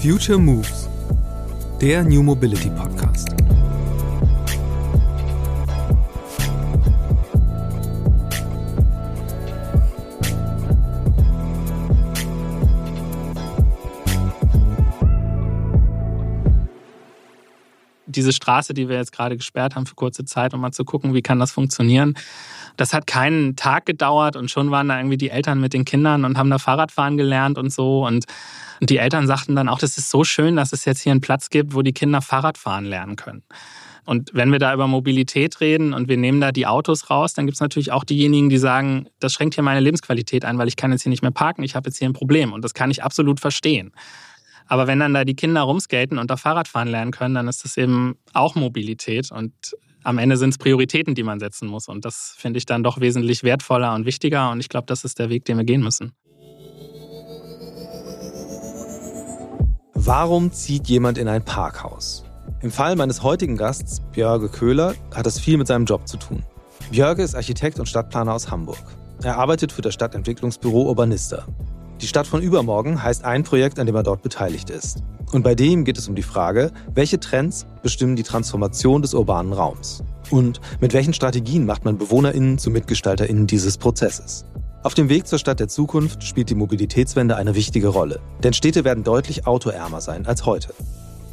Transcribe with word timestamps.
Future 0.00 0.38
Moves, 0.38 0.88
der 1.80 2.04
New 2.04 2.22
Mobility 2.22 2.70
Podcast. 2.70 3.34
diese 18.06 18.32
Straße, 18.32 18.74
die 18.74 18.88
wir 18.88 18.96
jetzt 18.96 19.12
gerade 19.12 19.36
gesperrt 19.36 19.76
haben 19.76 19.86
für 19.86 19.94
kurze 19.94 20.24
Zeit, 20.24 20.52
um 20.52 20.60
mal 20.60 20.72
zu 20.72 20.84
gucken, 20.84 21.14
wie 21.14 21.22
kann 21.22 21.38
das 21.38 21.52
funktionieren. 21.52 22.14
Das 22.78 22.94
hat 22.94 23.06
keinen 23.06 23.56
Tag 23.56 23.86
gedauert 23.86 24.36
und 24.36 24.50
schon 24.50 24.70
waren 24.70 24.88
da 24.88 24.98
irgendwie 24.98 25.16
die 25.16 25.30
Eltern 25.30 25.60
mit 25.60 25.74
den 25.74 25.84
Kindern 25.84 26.24
und 26.24 26.38
haben 26.38 26.48
da 26.48 26.58
Fahrradfahren 26.58 27.16
gelernt 27.16 27.58
und 27.58 27.72
so. 27.72 28.06
Und 28.06 28.24
die 28.80 28.98
Eltern 28.98 29.26
sagten 29.26 29.56
dann 29.56 29.68
auch, 29.68 29.80
das 29.80 29.98
ist 29.98 30.10
so 30.10 30.22
schön, 30.22 30.54
dass 30.54 30.72
es 30.72 30.84
jetzt 30.84 31.02
hier 31.02 31.10
einen 31.10 31.20
Platz 31.20 31.50
gibt, 31.50 31.74
wo 31.74 31.82
die 31.82 31.92
Kinder 31.92 32.22
Fahrradfahren 32.22 32.84
lernen 32.84 33.16
können. 33.16 33.42
Und 34.04 34.30
wenn 34.32 34.52
wir 34.52 34.60
da 34.60 34.72
über 34.72 34.86
Mobilität 34.86 35.60
reden 35.60 35.92
und 35.92 36.08
wir 36.08 36.16
nehmen 36.16 36.40
da 36.40 36.52
die 36.52 36.66
Autos 36.66 37.10
raus, 37.10 37.34
dann 37.34 37.46
gibt 37.46 37.56
es 37.56 37.60
natürlich 37.60 37.92
auch 37.92 38.04
diejenigen, 38.04 38.48
die 38.48 38.58
sagen, 38.58 39.08
das 39.18 39.32
schränkt 39.32 39.54
hier 39.56 39.64
meine 39.64 39.80
Lebensqualität 39.80 40.44
ein, 40.44 40.56
weil 40.56 40.68
ich 40.68 40.76
kann 40.76 40.92
jetzt 40.92 41.02
hier 41.02 41.10
nicht 41.10 41.22
mehr 41.22 41.30
parken, 41.30 41.62
ich 41.64 41.74
habe 41.74 41.90
jetzt 41.90 41.98
hier 41.98 42.08
ein 42.08 42.14
Problem. 42.14 42.52
Und 42.52 42.64
das 42.64 42.72
kann 42.72 42.90
ich 42.90 43.02
absolut 43.02 43.40
verstehen. 43.40 43.92
Aber 44.66 44.86
wenn 44.86 45.00
dann 45.00 45.14
da 45.14 45.24
die 45.24 45.34
Kinder 45.34 45.62
rumskaten 45.62 46.16
und 46.16 46.30
da 46.30 46.36
Fahrradfahren 46.36 46.88
lernen 46.88 47.10
können, 47.10 47.34
dann 47.34 47.48
ist 47.48 47.64
das 47.64 47.76
eben 47.76 48.16
auch 48.34 48.54
Mobilität. 48.54 49.32
Und 49.32 49.52
am 50.04 50.18
Ende 50.18 50.36
sind 50.36 50.50
es 50.50 50.58
Prioritäten, 50.58 51.14
die 51.14 51.22
man 51.22 51.40
setzen 51.40 51.68
muss. 51.68 51.88
Und 51.88 52.04
das 52.04 52.34
finde 52.36 52.58
ich 52.58 52.66
dann 52.66 52.82
doch 52.82 53.00
wesentlich 53.00 53.42
wertvoller 53.42 53.94
und 53.94 54.06
wichtiger. 54.06 54.50
Und 54.50 54.60
ich 54.60 54.68
glaube, 54.68 54.86
das 54.86 55.04
ist 55.04 55.18
der 55.18 55.28
Weg, 55.28 55.44
den 55.44 55.56
wir 55.56 55.64
gehen 55.64 55.82
müssen. 55.82 56.12
Warum 59.94 60.52
zieht 60.52 60.88
jemand 60.88 61.18
in 61.18 61.28
ein 61.28 61.44
Parkhaus? 61.44 62.24
Im 62.62 62.70
Fall 62.70 62.96
meines 62.96 63.22
heutigen 63.22 63.56
Gasts, 63.56 64.00
Björge 64.12 64.48
Köhler, 64.48 64.94
hat 65.14 65.26
das 65.26 65.38
viel 65.38 65.58
mit 65.58 65.66
seinem 65.66 65.84
Job 65.84 66.08
zu 66.08 66.16
tun. 66.16 66.42
Björge 66.90 67.22
ist 67.22 67.34
Architekt 67.34 67.78
und 67.78 67.86
Stadtplaner 67.86 68.32
aus 68.32 68.50
Hamburg. 68.50 68.78
Er 69.22 69.36
arbeitet 69.36 69.70
für 69.72 69.82
das 69.82 69.94
Stadtentwicklungsbüro 69.94 70.84
Urbanista. 70.88 71.46
Die 72.00 72.06
Stadt 72.06 72.26
von 72.28 72.42
übermorgen 72.42 73.02
heißt 73.02 73.24
ein 73.24 73.42
Projekt, 73.42 73.78
an 73.78 73.86
dem 73.86 73.96
er 73.96 74.04
dort 74.04 74.22
beteiligt 74.22 74.70
ist. 74.70 75.02
Und 75.32 75.42
bei 75.42 75.54
dem 75.54 75.84
geht 75.84 75.98
es 75.98 76.08
um 76.08 76.14
die 76.14 76.22
Frage, 76.22 76.70
welche 76.94 77.18
Trends 77.18 77.66
bestimmen 77.82 78.16
die 78.16 78.22
Transformation 78.22 79.02
des 79.02 79.14
urbanen 79.14 79.52
Raums? 79.52 80.02
Und 80.30 80.60
mit 80.80 80.92
welchen 80.92 81.12
Strategien 81.12 81.66
macht 81.66 81.84
man 81.84 81.98
BewohnerInnen 81.98 82.58
zu 82.58 82.70
MitgestalterInnen 82.70 83.46
dieses 83.46 83.78
Prozesses? 83.78 84.44
Auf 84.84 84.94
dem 84.94 85.08
Weg 85.08 85.26
zur 85.26 85.40
Stadt 85.40 85.58
der 85.58 85.68
Zukunft 85.68 86.22
spielt 86.22 86.50
die 86.50 86.54
Mobilitätswende 86.54 87.36
eine 87.36 87.56
wichtige 87.56 87.88
Rolle. 87.88 88.20
Denn 88.44 88.52
Städte 88.52 88.84
werden 88.84 89.02
deutlich 89.02 89.46
autoärmer 89.46 90.00
sein 90.00 90.24
als 90.24 90.46
heute. 90.46 90.72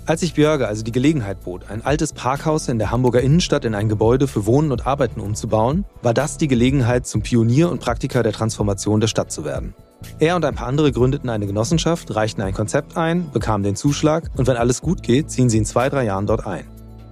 Als 0.07 0.22
sich 0.22 0.33
Björge 0.33 0.67
also 0.67 0.83
die 0.83 0.91
Gelegenheit 0.91 1.44
bot, 1.44 1.69
ein 1.69 1.85
altes 1.85 2.13
Parkhaus 2.13 2.67
in 2.67 2.79
der 2.79 2.91
Hamburger 2.91 3.22
Innenstadt 3.22 3.66
in 3.66 3.75
ein 3.75 3.88
Gebäude 3.88 4.27
für 4.27 4.45
Wohnen 4.45 4.72
und 4.72 4.85
Arbeiten 4.85 5.19
umzubauen, 5.19 5.85
war 6.02 6.13
das 6.13 6.38
die 6.38 6.47
Gelegenheit, 6.47 7.07
zum 7.07 7.22
Pionier 7.22 7.72
und 7.72 7.81
Praktiker 7.81 8.23
der 8.23 8.33
Transformation 8.33 9.00
der 9.00 9.07
Stadt 9.07 9.31
zu 9.31 9.45
werden. 9.45 9.73
Er 10.19 10.35
und 10.35 10.45
ein 10.45 10.55
paar 10.55 10.67
andere 10.67 10.91
gründeten 10.91 11.29
eine 11.29 11.47
Genossenschaft, 11.47 12.15
reichten 12.15 12.41
ein 12.41 12.53
Konzept 12.53 12.95
ein, 12.97 13.29
bekamen 13.31 13.63
den 13.63 13.75
Zuschlag 13.75 14.31
und 14.38 14.47
wenn 14.47 14.57
alles 14.57 14.81
gut 14.81 15.03
geht, 15.03 15.29
ziehen 15.29 15.49
sie 15.49 15.57
in 15.57 15.65
zwei, 15.65 15.89
drei 15.89 16.05
Jahren 16.05 16.25
dort 16.25 16.45
ein. 16.45 16.65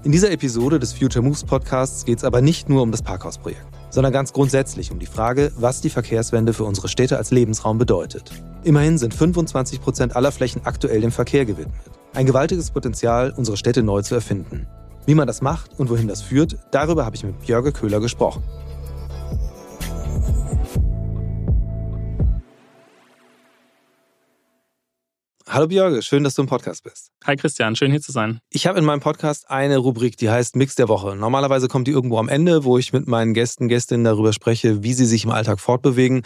In 0.04 0.12
dieser 0.12 0.32
Episode 0.32 0.80
des 0.80 0.94
Future 0.94 1.24
Moves 1.24 1.46
Podcasts 1.46 2.04
geht 2.04 2.18
es 2.18 2.24
aber 2.24 2.42
nicht 2.42 2.68
nur 2.68 2.82
um 2.82 2.92
das 2.92 3.02
Parkhausprojekt, 3.02 3.66
sondern 3.90 4.12
ganz 4.12 4.34
grundsätzlich 4.34 4.92
um 4.92 5.00
die 5.00 5.06
Frage, 5.06 5.52
was 5.56 5.80
die 5.80 5.90
Verkehrswende 5.90 6.52
für 6.54 6.66
unsere 6.66 6.90
Städte 6.90 7.18
als 7.18 7.32
Lebensraum 7.32 7.78
bedeutet. 7.78 8.32
Immerhin 8.64 8.98
sind 8.98 9.14
25 9.14 9.82
Prozent 9.82 10.16
aller 10.16 10.34
Flächen 10.34 10.62
aktuell 10.66 11.00
dem 11.00 11.12
Verkehr 11.12 11.46
gewidmet. 11.46 11.76
Ein 12.14 12.26
gewaltiges 12.26 12.72
Potenzial, 12.72 13.34
unsere 13.36 13.58
Städte 13.58 13.82
neu 13.82 14.02
zu 14.02 14.14
erfinden. 14.14 14.68
Wie 15.06 15.16
man 15.16 15.28
das 15.28 15.42
macht 15.42 15.80
und 15.80 15.90
wohin 15.90 16.08
das 16.08 16.22
führt, 16.22 16.58
darüber 16.72 17.06
habe 17.06 17.16
ich 17.16 17.24
mit 17.24 17.40
Björge 17.40 17.72
Köhler 17.72 18.00
gesprochen. 18.00 18.44
Hallo 25.50 25.68
Björge, 25.68 26.02
schön, 26.02 26.24
dass 26.24 26.36
du 26.36 26.42
im 26.42 26.48
Podcast 26.48 26.84
bist. 26.84 27.12
Hi 27.26 27.36
Christian, 27.36 27.76
schön 27.76 27.92
hier 27.92 28.00
zu 28.02 28.14
sein. 28.14 28.40
Ich 28.50 28.66
habe 28.66 28.80
in 28.80 28.86
meinem 28.86 29.02
Podcast 29.02 29.50
eine 29.50 29.78
Rubrik, 29.78 30.16
die 30.16 30.30
heißt 30.30 30.56
Mix 30.56 30.76
der 30.76 30.88
Woche. 30.88 31.18
Normalerweise 31.18 31.68
kommt 31.68 31.88
die 31.88 31.92
irgendwo 31.92 32.18
am 32.18 32.30
Ende, 32.30 32.64
wo 32.64 32.78
ich 32.78 32.94
mit 32.94 33.08
meinen 33.08 33.34
Gästen, 33.34 33.68
Gästinnen 33.68 34.06
darüber 34.06 34.32
spreche, 34.32 34.84
wie 34.84 34.94
sie 34.94 35.06
sich 35.06 35.26
im 35.26 35.32
Alltag 35.32 35.60
fortbewegen. 35.60 36.24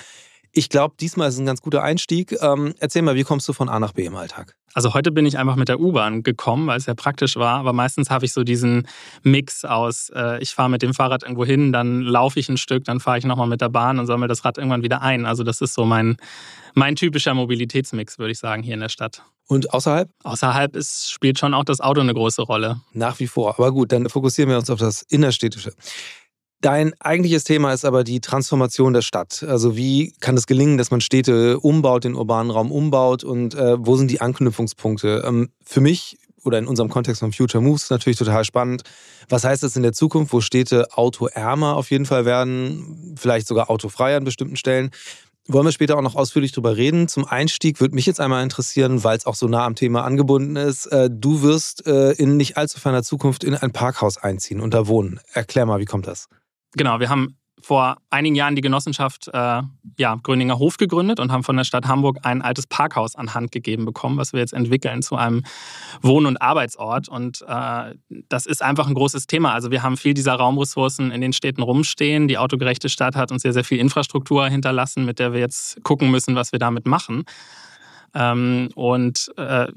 Ich 0.57 0.69
glaube, 0.69 0.95
diesmal 0.99 1.29
ist 1.29 1.37
ein 1.37 1.45
ganz 1.45 1.61
guter 1.61 1.83
Einstieg. 1.83 2.35
Ähm, 2.41 2.73
erzähl 2.79 3.03
mal, 3.03 3.13
wie 3.13 3.21
kommst 3.21 3.47
du 3.47 3.53
von 3.53 3.69
A 3.69 3.79
nach 3.79 3.91
B 3.91 4.05
im 4.05 4.15
Alltag? 4.15 4.55
Also 4.73 4.95
heute 4.95 5.11
bin 5.11 5.23
ich 5.27 5.37
einfach 5.37 5.55
mit 5.55 5.69
der 5.69 5.79
U-Bahn 5.79 6.23
gekommen, 6.23 6.65
weil 6.65 6.79
es 6.79 6.87
ja 6.87 6.95
praktisch 6.95 7.35
war. 7.35 7.59
Aber 7.59 7.73
meistens 7.73 8.09
habe 8.09 8.25
ich 8.25 8.33
so 8.33 8.43
diesen 8.43 8.87
Mix 9.21 9.65
aus, 9.65 10.09
äh, 10.15 10.41
ich 10.41 10.55
fahre 10.55 10.71
mit 10.71 10.81
dem 10.81 10.95
Fahrrad 10.95 11.21
irgendwo 11.21 11.45
hin, 11.45 11.71
dann 11.71 12.01
laufe 12.01 12.39
ich 12.39 12.49
ein 12.49 12.57
Stück, 12.57 12.85
dann 12.85 12.99
fahre 12.99 13.19
ich 13.19 13.25
nochmal 13.25 13.45
mit 13.45 13.61
der 13.61 13.69
Bahn 13.69 13.99
und 13.99 14.07
sammle 14.07 14.27
das 14.27 14.45
Rad 14.45 14.57
irgendwann 14.57 14.81
wieder 14.81 15.03
ein. 15.03 15.27
Also 15.27 15.43
das 15.43 15.61
ist 15.61 15.75
so 15.75 15.85
mein 15.85 16.17
mein 16.73 16.95
typischer 16.95 17.35
Mobilitätsmix, 17.35 18.17
würde 18.17 18.31
ich 18.31 18.39
sagen, 18.39 18.63
hier 18.63 18.73
in 18.73 18.79
der 18.79 18.89
Stadt. 18.89 19.21
Und 19.47 19.71
außerhalb? 19.75 20.09
Außerhalb 20.23 20.75
ist, 20.75 21.11
spielt 21.11 21.37
schon 21.37 21.53
auch 21.53 21.65
das 21.65 21.81
Auto 21.81 22.01
eine 22.01 22.15
große 22.15 22.41
Rolle. 22.41 22.81
Nach 22.93 23.19
wie 23.19 23.27
vor. 23.27 23.59
Aber 23.59 23.71
gut, 23.71 23.91
dann 23.91 24.09
fokussieren 24.09 24.49
wir 24.49 24.57
uns 24.57 24.71
auf 24.71 24.79
das 24.79 25.03
Innerstädtische. 25.03 25.73
Dein 26.61 26.93
eigentliches 26.99 27.43
Thema 27.43 27.71
ist 27.71 27.85
aber 27.85 28.03
die 28.03 28.19
Transformation 28.19 28.93
der 28.93 29.03
Stadt. 29.03 29.43
Also 29.47 29.77
wie 29.77 30.13
kann 30.19 30.35
es 30.35 30.47
gelingen, 30.47 30.77
dass 30.77 30.89
man 30.89 31.01
Städte 31.01 31.59
umbaut, 31.59 32.03
den 32.03 32.15
urbanen 32.15 32.51
Raum 32.51 32.71
umbaut 32.71 33.23
und 33.23 33.53
äh, 33.53 33.75
wo 33.79 33.95
sind 33.95 34.09
die 34.09 34.21
Anknüpfungspunkte? 34.21 35.23
Ähm, 35.25 35.49
für 35.63 35.81
mich 35.81 36.17
oder 36.43 36.57
in 36.57 36.65
unserem 36.65 36.89
Kontext 36.89 37.19
von 37.19 37.33
Future 37.33 37.63
Moves 37.63 37.89
natürlich 37.89 38.17
total 38.17 38.43
spannend. 38.43 38.83
Was 39.29 39.43
heißt 39.43 39.61
das 39.61 39.75
in 39.75 39.83
der 39.83 39.93
Zukunft, 39.93 40.33
wo 40.33 40.41
Städte 40.41 40.87
autoärmer 40.97 41.75
auf 41.75 41.91
jeden 41.91 42.05
Fall 42.05 42.25
werden, 42.25 43.15
vielleicht 43.19 43.47
sogar 43.47 43.69
autofrei 43.69 44.15
an 44.15 44.23
bestimmten 44.23 44.55
Stellen? 44.55 44.91
wollen 45.49 45.65
wir 45.65 45.71
später 45.71 45.97
auch 45.97 46.01
noch 46.01 46.15
ausführlich 46.15 46.51
drüber 46.51 46.75
reden. 46.75 47.07
Zum 47.07 47.25
Einstieg 47.25 47.79
würde 47.79 47.95
mich 47.95 48.05
jetzt 48.05 48.19
einmal 48.19 48.43
interessieren, 48.43 49.03
weil 49.03 49.17
es 49.17 49.25
auch 49.25 49.35
so 49.35 49.47
nah 49.47 49.65
am 49.65 49.75
Thema 49.75 50.03
angebunden 50.03 50.57
ist. 50.57 50.87
Äh, 50.87 51.09
du 51.09 51.41
wirst 51.41 51.87
äh, 51.87 52.11
in 52.11 52.37
nicht 52.37 52.57
allzu 52.57 52.79
ferner 52.79 53.03
Zukunft 53.03 53.43
in 53.43 53.55
ein 53.55 53.71
Parkhaus 53.71 54.17
einziehen 54.17 54.59
und 54.59 54.73
da 54.73 54.87
wohnen. 54.87 55.19
Erklär 55.33 55.65
mal, 55.65 55.79
wie 55.79 55.85
kommt 55.85 56.07
das? 56.07 56.27
Genau, 56.77 56.99
wir 56.99 57.09
haben 57.09 57.35
vor 57.59 57.97
einigen 58.11 58.35
Jahren 58.35 58.55
die 58.55 58.61
Genossenschaft 58.61 59.29
äh, 59.33 59.61
ja, 59.97 60.15
Gröninger 60.21 60.59
Hof 60.59 60.77
gegründet 60.77 61.19
und 61.19 61.31
haben 61.31 61.43
von 61.43 61.57
der 61.57 61.63
Stadt 61.63 61.87
Hamburg 61.87 62.19
ein 62.21 62.43
altes 62.43 62.67
Parkhaus 62.67 63.15
an 63.15 63.33
Hand 63.33 63.51
gegeben 63.51 63.83
bekommen, 63.85 64.17
was 64.17 64.31
wir 64.31 64.39
jetzt 64.39 64.53
entwickeln 64.53 65.01
zu 65.01 65.15
einem 65.15 65.43
Wohn- 66.03 66.27
und 66.27 66.39
Arbeitsort. 66.39 67.09
Und 67.09 67.43
äh, 67.47 67.95
das 68.29 68.45
ist 68.45 68.61
einfach 68.61 68.87
ein 68.87 68.93
großes 68.93 69.25
Thema. 69.25 69.53
Also 69.53 69.71
wir 69.71 69.81
haben 69.81 69.97
viel 69.97 70.13
dieser 70.13 70.35
Raumressourcen 70.35 71.09
in 71.09 71.19
den 71.19 71.33
Städten 71.33 71.63
rumstehen. 71.63 72.27
Die 72.27 72.37
autogerechte 72.37 72.89
Stadt 72.89 73.15
hat 73.15 73.31
uns 73.31 73.41
sehr, 73.41 73.53
sehr 73.53 73.63
viel 73.63 73.79
Infrastruktur 73.79 74.47
hinterlassen, 74.47 75.03
mit 75.05 75.17
der 75.17 75.33
wir 75.33 75.39
jetzt 75.39 75.83
gucken 75.83 76.11
müssen, 76.11 76.35
was 76.35 76.51
wir 76.51 76.59
damit 76.59 76.85
machen. 76.85 77.23
Ähm, 78.13 78.69
und 78.75 79.31
äh, 79.35 79.67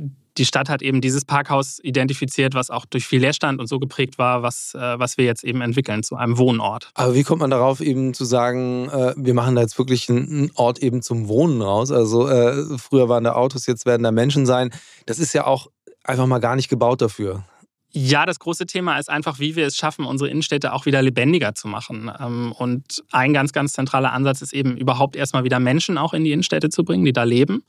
die 0.41 0.47
Stadt 0.47 0.71
hat 0.71 0.81
eben 0.81 1.03
dieses 1.03 1.27
Parkhaus 1.27 1.79
identifiziert, 1.83 2.55
was 2.55 2.71
auch 2.71 2.87
durch 2.87 3.07
viel 3.07 3.21
Leerstand 3.21 3.61
und 3.61 3.67
so 3.67 3.79
geprägt 3.79 4.17
war, 4.17 4.43
was, 4.43 4.75
äh, 4.75 4.99
was 4.99 5.19
wir 5.19 5.27
jetzt 5.27 5.45
eben 5.45 5.61
entwickeln 5.61 6.03
zu 6.03 6.17
einem 6.17 6.39
Wohnort. 6.39 6.91
Aber 6.95 7.15
wie 7.15 7.23
kommt 7.25 7.43
man 7.43 7.51
darauf, 7.51 7.83
eben 7.83 8.15
zu 8.15 8.25
sagen, 8.25 8.89
äh, 8.89 9.13
wir 9.19 9.35
machen 9.35 9.55
da 9.55 9.61
jetzt 9.61 9.77
wirklich 9.79 10.09
einen 10.09 10.51
Ort 10.55 10.79
eben 10.79 11.03
zum 11.03 11.29
Wohnen 11.29 11.61
raus? 11.61 11.93
Also 11.93 12.27
äh, 12.27 12.79
früher 12.79 13.11
waren 13.11 13.25
da 13.25 13.35
Autos, 13.35 13.67
jetzt 13.67 13.85
werden 13.85 14.03
da 14.03 14.13
Menschen 14.13 14.47
sein. 14.47 14.71
Das 15.05 15.19
ist 15.19 15.35
ja 15.35 15.47
auch 15.47 15.67
einfach 16.05 16.27
mal 16.27 16.39
gar 16.39 16.57
nicht 16.57 16.71
gebaut 16.71 17.03
dafür. 17.03 17.45
Ja, 17.93 18.25
das 18.25 18.39
große 18.39 18.65
Thema 18.65 18.99
ist 18.99 19.11
einfach, 19.11 19.41
wie 19.41 19.57
wir 19.57 19.67
es 19.67 19.77
schaffen, 19.77 20.07
unsere 20.07 20.31
Innenstädte 20.31 20.73
auch 20.73 20.87
wieder 20.87 21.03
lebendiger 21.03 21.55
zu 21.55 21.69
machen. 21.69 22.11
Ähm, 22.19 22.53
und 22.53 23.05
ein 23.11 23.35
ganz, 23.35 23.53
ganz 23.53 23.75
zentraler 23.75 24.13
Ansatz 24.13 24.41
ist 24.41 24.55
eben 24.55 24.79
überhaupt 24.79 25.17
erstmal 25.17 25.45
wieder 25.45 25.61
Menschen 25.61 25.99
auch 25.99 26.15
in 26.15 26.25
die 26.25 26.33
Innenstädte 26.33 26.71
zu 26.71 26.83
bringen, 26.83 27.05
die 27.05 27.13
da 27.13 27.25
leben. 27.25 27.63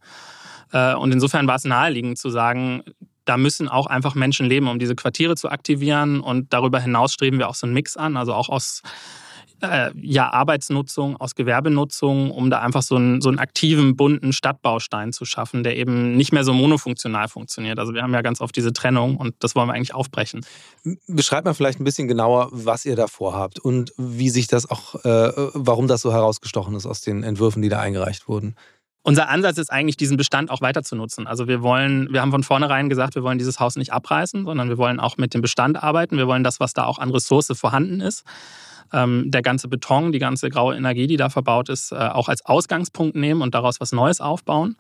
Äh, 0.72 0.96
und 0.96 1.12
insofern 1.12 1.48
war 1.48 1.56
es 1.56 1.66
naheliegend 1.66 2.18
zu 2.18 2.30
sagen, 2.30 2.84
da 3.26 3.38
müssen 3.38 3.68
auch 3.68 3.86
einfach 3.86 4.16
Menschen 4.16 4.48
leben, 4.48 4.68
um 4.68 4.80
diese 4.80 4.96
Quartiere 4.96 5.36
zu 5.36 5.50
aktivieren. 5.50 6.22
Und 6.22 6.54
darüber 6.54 6.80
hinaus 6.80 7.14
streben 7.14 7.40
wir 7.40 7.50
auch 7.50 7.56
so 7.56 7.68
einen 7.68 7.74
Mix 7.74 7.98
an, 7.98 8.18
also 8.18 8.34
auch 8.34 8.50
aus 8.50 8.82
äh, 9.62 9.92
ja, 10.02 10.32
Arbeitsnutzung, 10.32 11.18
aus 11.18 11.36
Gewerbenutzung, 11.36 12.32
um 12.32 12.50
da 12.50 12.60
einfach 12.60 12.82
so 12.82 12.96
einen, 12.96 13.22
so 13.22 13.30
einen 13.30 13.40
aktiven, 13.40 13.96
bunten 13.96 14.34
Stadtbaustein 14.34 15.14
zu 15.14 15.26
schaffen, 15.26 15.64
der 15.64 15.78
eben 15.78 16.18
nicht 16.18 16.32
mehr 16.32 16.44
so 16.44 16.54
monofunktional 16.54 17.28
funktioniert. 17.28 17.80
Also 17.80 17.94
wir 17.94 18.02
haben 18.02 18.14
ja 18.14 18.22
ganz 18.22 18.42
oft 18.42 18.56
diese 18.56 18.74
Trennung 18.74 19.18
und 19.18 19.36
das 19.40 19.56
wollen 19.56 19.68
wir 19.68 19.74
eigentlich 19.74 19.94
aufbrechen. 19.94 20.46
Beschreibt 21.08 21.46
mal 21.46 21.54
vielleicht 21.54 21.80
ein 21.80 21.84
bisschen 21.84 22.08
genauer, 22.08 22.50
was 22.52 22.86
ihr 22.86 22.96
da 22.96 23.08
vorhabt 23.08 23.60
und 23.60 23.94
wie 23.98 24.30
sich 24.30 24.48
das 24.48 24.70
auch, 24.70 24.96
äh, 25.06 25.32
warum 25.54 25.88
das 25.88 26.02
so 26.02 26.12
herausgestochen 26.12 26.76
ist 26.76 26.86
aus 26.86 27.02
den 27.02 27.24
Entwürfen, 27.24 27.62
die 27.62 27.70
da 27.70 27.80
eingereicht 27.80 28.28
wurden. 28.28 28.56
Unser 29.04 29.30
Ansatz 29.30 29.58
ist 29.58 29.72
eigentlich, 29.72 29.98
diesen 29.98 30.16
Bestand 30.16 30.52
auch 30.52 30.62
weiter 30.62 30.84
zu 30.84 30.96
nutzen. 30.96 31.26
Also 31.26 31.48
wir 31.48 31.64
wollen, 31.64 32.12
wir 32.12 32.22
haben 32.22 32.32
von 32.32 32.44
vornherein 32.44 32.88
gesagt, 32.88 33.16
wir 33.16 33.24
wollen 33.24 33.40
dieses 33.40 33.60
Haus 33.60 33.76
nicht 33.76 33.92
abreißen, 33.92 34.46
sondern 34.46 34.70
wir 34.70 34.78
wollen 34.78 35.00
auch 35.00 35.18
mit 35.18 35.34
dem 35.34 35.42
Bestand 35.42 35.82
arbeiten. 35.82 36.18
Wir 36.18 36.28
wollen 36.28 36.44
das, 36.44 36.60
was 36.60 36.74
da 36.74 36.86
auch 36.86 37.00
an 37.00 37.10
Ressource 37.10 37.52
vorhanden 37.56 38.00
ist, 38.00 38.24
ähm, 38.94 39.32
der 39.32 39.42
ganze 39.42 39.68
Beton, 39.68 40.12
die 40.12 40.20
ganze 40.20 40.50
graue 40.50 40.76
Energie, 40.76 41.08
die 41.08 41.18
da 41.18 41.30
verbaut 41.30 41.70
ist, 41.70 41.92
äh, 41.92 41.96
auch 41.96 42.30
als 42.30 42.46
Ausgangspunkt 42.46 43.16
nehmen 43.16 43.42
und 43.42 43.56
daraus 43.56 43.80
was 43.80 43.92
Neues 43.92 44.22
aufbauen. 44.22 44.76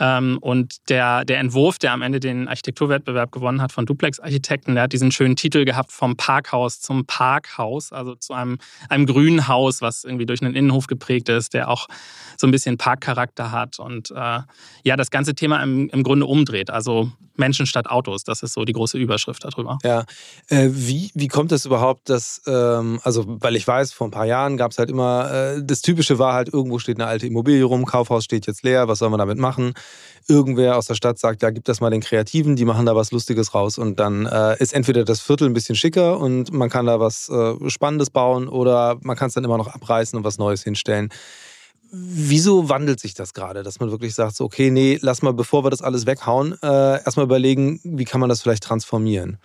Ähm, 0.00 0.38
und 0.40 0.88
der, 0.88 1.24
der 1.24 1.38
Entwurf, 1.38 1.78
der 1.78 1.92
am 1.92 2.02
Ende 2.02 2.20
den 2.20 2.48
Architekturwettbewerb 2.48 3.32
gewonnen 3.32 3.62
hat 3.62 3.72
von 3.72 3.86
Duplex 3.86 4.20
Architekten, 4.20 4.74
der 4.74 4.84
hat 4.84 4.92
diesen 4.92 5.12
schönen 5.12 5.36
Titel 5.36 5.64
gehabt 5.64 5.92
vom 5.92 6.16
Parkhaus 6.16 6.80
zum 6.80 7.06
Parkhaus, 7.06 7.92
also 7.92 8.14
zu 8.14 8.32
einem, 8.32 8.58
einem 8.88 9.06
grünen 9.06 9.48
Haus, 9.48 9.80
was 9.82 10.04
irgendwie 10.04 10.26
durch 10.26 10.42
einen 10.42 10.54
Innenhof 10.54 10.86
geprägt 10.86 11.28
ist, 11.28 11.54
der 11.54 11.68
auch 11.68 11.88
so 12.36 12.46
ein 12.46 12.50
bisschen 12.50 12.78
Parkcharakter 12.78 13.50
hat 13.50 13.78
und 13.78 14.10
äh, 14.10 14.40
ja, 14.84 14.96
das 14.96 15.10
ganze 15.10 15.34
Thema 15.34 15.62
im, 15.62 15.88
im 15.88 16.02
Grunde 16.02 16.26
umdreht. 16.26 16.70
Also 16.70 17.10
Menschen 17.38 17.66
statt 17.66 17.86
Autos, 17.86 18.24
das 18.24 18.42
ist 18.42 18.52
so 18.52 18.64
die 18.64 18.72
große 18.72 18.98
Überschrift 18.98 19.44
darüber. 19.44 19.78
Ja, 19.84 20.04
äh, 20.48 20.68
wie, 20.70 21.10
wie 21.14 21.28
kommt 21.28 21.52
es 21.52 21.66
überhaupt, 21.66 22.08
dass, 22.08 22.42
ähm, 22.46 23.00
also 23.02 23.24
weil 23.26 23.56
ich 23.56 23.66
weiß, 23.66 23.92
vor 23.92 24.08
ein 24.08 24.10
paar 24.10 24.26
Jahren 24.26 24.56
gab 24.56 24.72
es 24.72 24.78
halt 24.78 24.90
immer, 24.90 25.30
äh, 25.32 25.62
das 25.62 25.82
Typische 25.82 26.18
war 26.18 26.34
halt, 26.34 26.52
irgendwo 26.52 26.78
steht 26.78 26.98
eine 26.98 27.06
alte 27.06 27.26
Immobilie 27.26 27.64
rum, 27.64 27.84
Kaufhaus 27.84 28.24
steht 28.24 28.46
jetzt 28.46 28.62
leer, 28.62 28.88
was 28.88 28.98
soll 28.98 29.10
man 29.10 29.18
damit 29.18 29.38
machen? 29.38 29.74
Irgendwer 30.28 30.76
aus 30.76 30.86
der 30.86 30.94
Stadt 30.94 31.18
sagt, 31.18 31.42
ja, 31.42 31.50
gib 31.50 31.64
das 31.64 31.80
mal 31.80 31.90
den 31.90 32.00
Kreativen, 32.00 32.56
die 32.56 32.64
machen 32.64 32.86
da 32.86 32.96
was 32.96 33.12
Lustiges 33.12 33.54
raus 33.54 33.78
und 33.78 34.00
dann 34.00 34.26
äh, 34.26 34.56
ist 34.58 34.74
entweder 34.74 35.04
das 35.04 35.20
Viertel 35.20 35.48
ein 35.48 35.54
bisschen 35.54 35.76
schicker 35.76 36.18
und 36.18 36.52
man 36.52 36.68
kann 36.68 36.86
da 36.86 37.00
was 37.00 37.28
äh, 37.28 37.70
Spannendes 37.70 38.10
bauen 38.10 38.48
oder 38.48 38.98
man 39.02 39.16
kann 39.16 39.28
es 39.28 39.34
dann 39.34 39.44
immer 39.44 39.58
noch 39.58 39.68
abreißen 39.68 40.16
und 40.16 40.24
was 40.24 40.38
Neues 40.38 40.62
hinstellen. 40.62 41.10
Wieso 41.90 42.68
wandelt 42.68 43.00
sich 43.00 43.14
das 43.14 43.32
gerade, 43.34 43.62
dass 43.62 43.80
man 43.80 43.90
wirklich 43.90 44.14
sagt, 44.14 44.36
so, 44.36 44.44
okay, 44.44 44.70
nee, 44.70 44.98
lass 45.00 45.22
mal, 45.22 45.32
bevor 45.32 45.64
wir 45.64 45.70
das 45.70 45.82
alles 45.82 46.06
weghauen, 46.06 46.56
äh, 46.62 47.04
erstmal 47.04 47.24
überlegen, 47.24 47.80
wie 47.84 48.04
kann 48.04 48.20
man 48.20 48.28
das 48.28 48.42
vielleicht 48.42 48.64
transformieren? 48.64 49.38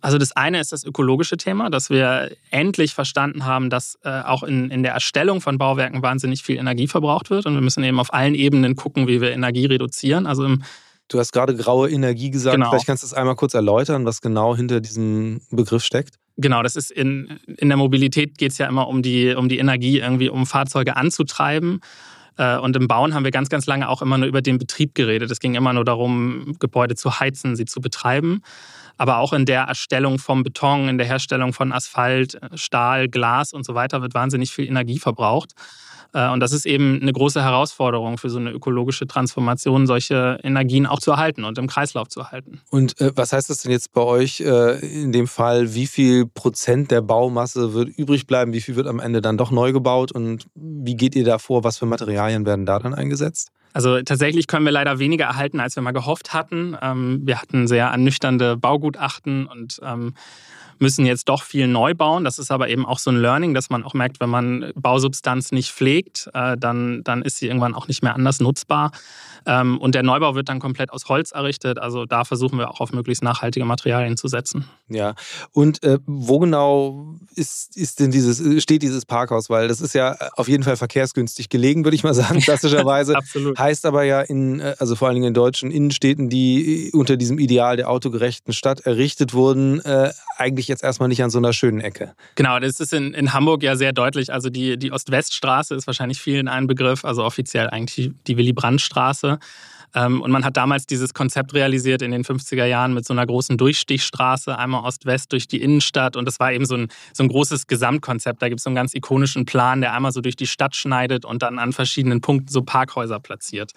Also 0.00 0.18
das 0.18 0.32
eine 0.32 0.60
ist 0.60 0.72
das 0.72 0.84
ökologische 0.84 1.36
Thema, 1.36 1.70
dass 1.70 1.90
wir 1.90 2.30
endlich 2.50 2.94
verstanden 2.94 3.44
haben, 3.44 3.70
dass 3.70 3.98
äh, 4.04 4.20
auch 4.22 4.42
in, 4.42 4.70
in 4.70 4.82
der 4.82 4.92
Erstellung 4.92 5.40
von 5.40 5.58
Bauwerken 5.58 6.02
wahnsinnig 6.02 6.42
viel 6.42 6.58
Energie 6.58 6.86
verbraucht 6.86 7.30
wird. 7.30 7.46
Und 7.46 7.54
wir 7.54 7.60
müssen 7.60 7.82
eben 7.82 7.98
auf 7.98 8.12
allen 8.12 8.34
Ebenen 8.34 8.76
gucken, 8.76 9.08
wie 9.08 9.20
wir 9.20 9.32
Energie 9.32 9.66
reduzieren. 9.66 10.26
Also 10.26 10.44
im 10.44 10.62
Du 11.08 11.20
hast 11.20 11.32
gerade 11.32 11.54
graue 11.54 11.88
Energie 11.88 12.30
gesagt. 12.30 12.56
Genau. 12.56 12.70
Vielleicht 12.70 12.86
kannst 12.86 13.04
du 13.04 13.06
es 13.06 13.14
einmal 13.14 13.36
kurz 13.36 13.54
erläutern, 13.54 14.04
was 14.06 14.20
genau 14.20 14.56
hinter 14.56 14.80
diesem 14.80 15.40
Begriff 15.50 15.84
steckt. 15.84 16.16
Genau, 16.38 16.62
das 16.62 16.76
ist 16.76 16.90
in, 16.90 17.38
in 17.56 17.68
der 17.68 17.78
Mobilität 17.78 18.36
geht 18.36 18.52
es 18.52 18.58
ja 18.58 18.66
immer 18.66 18.88
um 18.88 19.02
die, 19.02 19.34
um 19.34 19.48
die 19.48 19.58
Energie, 19.58 19.98
irgendwie 20.00 20.28
um 20.28 20.46
Fahrzeuge 20.46 20.96
anzutreiben. 20.96 21.80
Äh, 22.36 22.58
und 22.58 22.76
im 22.76 22.88
Bauen 22.88 23.14
haben 23.14 23.24
wir 23.24 23.30
ganz, 23.30 23.48
ganz 23.48 23.66
lange 23.66 23.88
auch 23.88 24.02
immer 24.02 24.18
nur 24.18 24.28
über 24.28 24.42
den 24.42 24.58
Betrieb 24.58 24.94
geredet. 24.94 25.30
Es 25.30 25.40
ging 25.40 25.54
immer 25.54 25.72
nur 25.72 25.84
darum, 25.84 26.56
Gebäude 26.58 26.94
zu 26.94 27.20
heizen, 27.20 27.56
sie 27.56 27.64
zu 27.64 27.80
betreiben. 27.80 28.42
Aber 28.98 29.18
auch 29.18 29.32
in 29.32 29.44
der 29.44 29.62
Erstellung 29.62 30.18
vom 30.18 30.42
Beton, 30.42 30.88
in 30.88 30.98
der 30.98 31.06
Herstellung 31.06 31.52
von 31.52 31.72
Asphalt, 31.72 32.38
Stahl, 32.54 33.08
Glas 33.08 33.52
und 33.52 33.64
so 33.64 33.74
weiter 33.74 34.00
wird 34.02 34.14
wahnsinnig 34.14 34.50
viel 34.50 34.66
Energie 34.66 34.98
verbraucht. 34.98 35.52
Äh, 36.12 36.30
und 36.30 36.40
das 36.40 36.52
ist 36.52 36.66
eben 36.66 37.00
eine 37.00 37.12
große 37.12 37.42
Herausforderung 37.42 38.18
für 38.18 38.30
so 38.30 38.38
eine 38.38 38.50
ökologische 38.50 39.06
Transformation, 39.06 39.86
solche 39.86 40.38
Energien 40.42 40.86
auch 40.86 41.00
zu 41.00 41.10
erhalten 41.10 41.44
und 41.44 41.58
im 41.58 41.66
Kreislauf 41.66 42.08
zu 42.08 42.20
erhalten. 42.20 42.60
Und 42.70 43.00
äh, 43.00 43.12
was 43.14 43.32
heißt 43.32 43.50
das 43.50 43.62
denn 43.62 43.72
jetzt 43.72 43.92
bei 43.92 44.02
euch 44.02 44.40
äh, 44.40 45.02
in 45.02 45.12
dem 45.12 45.26
Fall? 45.26 45.74
Wie 45.74 45.86
viel 45.86 46.26
Prozent 46.26 46.90
der 46.90 47.02
Baumasse 47.02 47.74
wird 47.74 47.88
übrig 47.96 48.26
bleiben? 48.26 48.52
Wie 48.52 48.60
viel 48.60 48.76
wird 48.76 48.86
am 48.86 49.00
Ende 49.00 49.20
dann 49.20 49.36
doch 49.36 49.50
neu 49.50 49.72
gebaut? 49.72 50.12
Und 50.12 50.46
wie 50.54 50.96
geht 50.96 51.14
ihr 51.14 51.24
da 51.24 51.38
vor? 51.38 51.64
Was 51.64 51.78
für 51.78 51.86
Materialien 51.86 52.46
werden 52.46 52.66
da 52.66 52.78
dann 52.78 52.94
eingesetzt? 52.94 53.50
Also 53.76 54.00
tatsächlich 54.00 54.46
können 54.46 54.64
wir 54.64 54.72
leider 54.72 54.98
weniger 54.98 55.26
erhalten, 55.26 55.60
als 55.60 55.76
wir 55.76 55.82
mal 55.82 55.92
gehofft 55.92 56.32
hatten. 56.32 56.78
Ähm, 56.80 57.20
wir 57.24 57.42
hatten 57.42 57.66
sehr 57.66 57.88
ernüchternde 57.88 58.56
Baugutachten 58.56 59.46
und 59.46 59.80
ähm, 59.82 60.14
müssen 60.78 61.06
jetzt 61.06 61.28
doch 61.28 61.42
viel 61.42 61.66
neu 61.66 61.94
bauen. 61.94 62.24
Das 62.24 62.38
ist 62.38 62.50
aber 62.50 62.68
eben 62.68 62.86
auch 62.86 62.98
so 62.98 63.10
ein 63.10 63.16
Learning, 63.16 63.54
dass 63.54 63.70
man 63.70 63.84
auch 63.84 63.94
merkt, 63.94 64.20
wenn 64.20 64.30
man 64.30 64.72
Bausubstanz 64.74 65.52
nicht 65.52 65.70
pflegt, 65.70 66.28
äh, 66.34 66.56
dann, 66.56 67.02
dann 67.04 67.22
ist 67.22 67.38
sie 67.38 67.46
irgendwann 67.46 67.74
auch 67.74 67.88
nicht 67.88 68.02
mehr 68.02 68.14
anders 68.14 68.40
nutzbar. 68.40 68.92
Ähm, 69.46 69.78
und 69.78 69.94
der 69.94 70.02
Neubau 70.02 70.34
wird 70.34 70.48
dann 70.48 70.58
komplett 70.58 70.92
aus 70.92 71.08
Holz 71.08 71.30
errichtet. 71.30 71.78
Also 71.78 72.04
da 72.04 72.24
versuchen 72.24 72.58
wir 72.58 72.70
auch 72.70 72.80
auf 72.80 72.92
möglichst 72.92 73.22
nachhaltige 73.22 73.64
Materialien 73.64 74.16
zu 74.16 74.26
setzen. 74.26 74.68
Ja, 74.88 75.14
und 75.52 75.82
äh, 75.84 75.98
wo 76.04 76.40
genau 76.40 77.14
ist, 77.34 77.76
ist 77.76 78.00
denn 78.00 78.10
dieses, 78.10 78.62
steht 78.62 78.82
dieses 78.82 79.06
Parkhaus? 79.06 79.48
Weil 79.48 79.68
das 79.68 79.80
ist 79.80 79.94
ja 79.94 80.16
auf 80.34 80.48
jeden 80.48 80.64
Fall 80.64 80.76
verkehrsgünstig 80.76 81.48
gelegen, 81.48 81.84
würde 81.84 81.94
ich 81.94 82.02
mal 82.02 82.14
sagen, 82.14 82.40
klassischerweise. 82.40 83.16
Absolut. 83.16 83.58
Heißt 83.58 83.86
aber 83.86 84.02
ja 84.02 84.20
in, 84.20 84.60
äh, 84.60 84.74
also 84.78 84.96
vor 84.96 85.08
allen 85.08 85.14
Dingen 85.14 85.28
in 85.28 85.34
deutschen 85.34 85.70
Innenstädten, 85.70 86.28
die 86.28 86.90
unter 86.92 87.16
diesem 87.16 87.38
Ideal 87.38 87.76
der 87.76 87.88
autogerechten 87.88 88.52
Stadt 88.52 88.80
errichtet 88.80 89.32
wurden, 89.32 89.80
äh, 89.80 90.12
eigentlich 90.36 90.65
jetzt 90.68 90.82
erstmal 90.82 91.08
nicht 91.08 91.22
an 91.22 91.30
so 91.30 91.38
einer 91.38 91.52
schönen 91.52 91.80
Ecke. 91.80 92.14
Genau, 92.34 92.58
das 92.58 92.80
ist 92.80 92.92
in, 92.92 93.14
in 93.14 93.32
Hamburg 93.32 93.62
ja 93.62 93.76
sehr 93.76 93.92
deutlich. 93.92 94.32
Also 94.32 94.50
die, 94.50 94.78
die 94.78 94.92
Ost-West-Straße 94.92 95.74
ist 95.74 95.86
wahrscheinlich 95.86 96.20
vielen 96.20 96.48
ein 96.48 96.66
Begriff, 96.66 97.04
also 97.04 97.24
offiziell 97.24 97.68
eigentlich 97.70 98.12
die 98.26 98.36
Willy-Brandt-Straße. 98.36 99.38
Ähm, 99.94 100.20
und 100.20 100.30
man 100.30 100.44
hat 100.44 100.56
damals 100.56 100.86
dieses 100.86 101.14
Konzept 101.14 101.54
realisiert 101.54 102.02
in 102.02 102.10
den 102.10 102.22
50er 102.22 102.64
Jahren 102.64 102.94
mit 102.94 103.06
so 103.06 103.14
einer 103.14 103.26
großen 103.26 103.56
Durchstichstraße, 103.56 104.56
einmal 104.58 104.84
Ost-West 104.84 105.32
durch 105.32 105.48
die 105.48 105.62
Innenstadt. 105.62 106.16
Und 106.16 106.26
das 106.26 106.38
war 106.38 106.52
eben 106.52 106.66
so 106.66 106.76
ein, 106.76 106.88
so 107.12 107.22
ein 107.22 107.28
großes 107.28 107.66
Gesamtkonzept. 107.66 108.42
Da 108.42 108.48
gibt 108.48 108.60
es 108.60 108.64
so 108.64 108.70
einen 108.70 108.76
ganz 108.76 108.94
ikonischen 108.94 109.46
Plan, 109.46 109.80
der 109.80 109.94
einmal 109.94 110.12
so 110.12 110.20
durch 110.20 110.36
die 110.36 110.46
Stadt 110.46 110.76
schneidet 110.76 111.24
und 111.24 111.42
dann 111.42 111.58
an 111.58 111.72
verschiedenen 111.72 112.20
Punkten 112.20 112.48
so 112.48 112.62
Parkhäuser 112.62 113.20
platziert. 113.20 113.72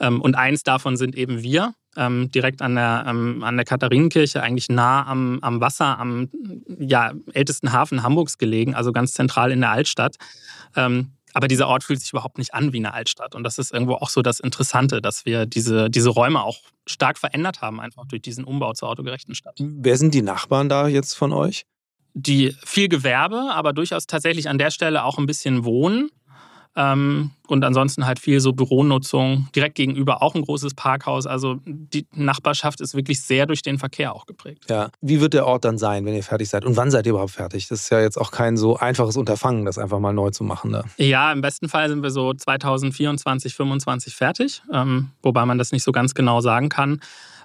Ähm, 0.00 0.20
und 0.20 0.34
eins 0.34 0.62
davon 0.62 0.96
sind 0.96 1.14
eben 1.14 1.42
wir, 1.42 1.74
ähm, 1.96 2.30
direkt 2.30 2.62
an 2.62 2.74
der, 2.74 3.06
an 3.06 3.56
der 3.56 3.64
Katharinenkirche, 3.64 4.42
eigentlich 4.42 4.68
nah 4.68 5.06
am, 5.06 5.38
am 5.42 5.60
Wasser, 5.60 5.98
am 5.98 6.28
ja, 6.78 7.12
ältesten 7.32 7.72
Hafen 7.72 8.02
Hamburgs 8.02 8.38
gelegen, 8.38 8.74
also 8.74 8.92
ganz 8.92 9.12
zentral 9.12 9.50
in 9.52 9.60
der 9.60 9.70
Altstadt. 9.70 10.16
Aber 11.32 11.48
dieser 11.48 11.68
Ort 11.68 11.84
fühlt 11.84 12.00
sich 12.00 12.12
überhaupt 12.12 12.38
nicht 12.38 12.54
an 12.54 12.72
wie 12.72 12.78
eine 12.78 12.94
Altstadt. 12.94 13.34
Und 13.34 13.44
das 13.44 13.58
ist 13.58 13.72
irgendwo 13.72 13.94
auch 13.94 14.08
so 14.08 14.22
das 14.22 14.40
Interessante, 14.40 15.00
dass 15.00 15.24
wir 15.24 15.46
diese, 15.46 15.90
diese 15.90 16.10
Räume 16.10 16.42
auch 16.42 16.58
stark 16.86 17.18
verändert 17.18 17.60
haben, 17.60 17.80
einfach 17.80 18.06
durch 18.06 18.22
diesen 18.22 18.44
Umbau 18.44 18.72
zur 18.72 18.88
autogerechten 18.88 19.34
Stadt. 19.34 19.56
Wer 19.60 19.96
sind 19.96 20.14
die 20.14 20.22
Nachbarn 20.22 20.68
da 20.68 20.88
jetzt 20.88 21.14
von 21.14 21.32
euch? 21.32 21.66
Die 22.14 22.56
viel 22.64 22.88
Gewerbe, 22.88 23.50
aber 23.52 23.72
durchaus 23.72 24.06
tatsächlich 24.06 24.48
an 24.48 24.58
der 24.58 24.70
Stelle 24.70 25.04
auch 25.04 25.18
ein 25.18 25.26
bisschen 25.26 25.64
Wohnen. 25.64 26.10
Ähm, 26.76 27.30
und 27.48 27.64
ansonsten 27.64 28.06
halt 28.06 28.20
viel 28.20 28.40
so 28.40 28.52
Büronutzung. 28.52 29.48
Direkt 29.54 29.74
gegenüber 29.74 30.22
auch 30.22 30.34
ein 30.34 30.42
großes 30.42 30.74
Parkhaus. 30.74 31.26
Also 31.26 31.58
die 31.66 32.06
Nachbarschaft 32.12 32.80
ist 32.80 32.94
wirklich 32.94 33.22
sehr 33.22 33.46
durch 33.46 33.62
den 33.62 33.78
Verkehr 33.78 34.14
auch 34.14 34.26
geprägt. 34.26 34.66
Ja. 34.70 34.90
Wie 35.00 35.20
wird 35.20 35.34
der 35.34 35.46
Ort 35.46 35.64
dann 35.64 35.76
sein, 35.76 36.04
wenn 36.04 36.14
ihr 36.14 36.22
fertig 36.22 36.48
seid? 36.48 36.64
Und 36.64 36.76
wann 36.76 36.90
seid 36.90 37.06
ihr 37.06 37.10
überhaupt 37.10 37.32
fertig? 37.32 37.66
Das 37.68 37.82
ist 37.82 37.90
ja 37.90 38.00
jetzt 38.00 38.18
auch 38.18 38.30
kein 38.30 38.56
so 38.56 38.76
einfaches 38.76 39.16
Unterfangen, 39.16 39.64
das 39.64 39.78
einfach 39.78 39.98
mal 39.98 40.12
neu 40.12 40.30
zu 40.30 40.44
machen. 40.44 40.70
Ne? 40.70 40.84
Ja, 40.96 41.32
im 41.32 41.40
besten 41.40 41.68
Fall 41.68 41.88
sind 41.88 42.02
wir 42.02 42.10
so 42.10 42.32
2024, 42.32 43.52
2025 43.52 44.14
fertig. 44.14 44.62
Ähm, 44.72 45.10
wobei 45.22 45.44
man 45.44 45.58
das 45.58 45.72
nicht 45.72 45.82
so 45.82 45.92
ganz 45.92 46.14
genau 46.14 46.40
sagen 46.40 46.68
kann. 46.68 47.00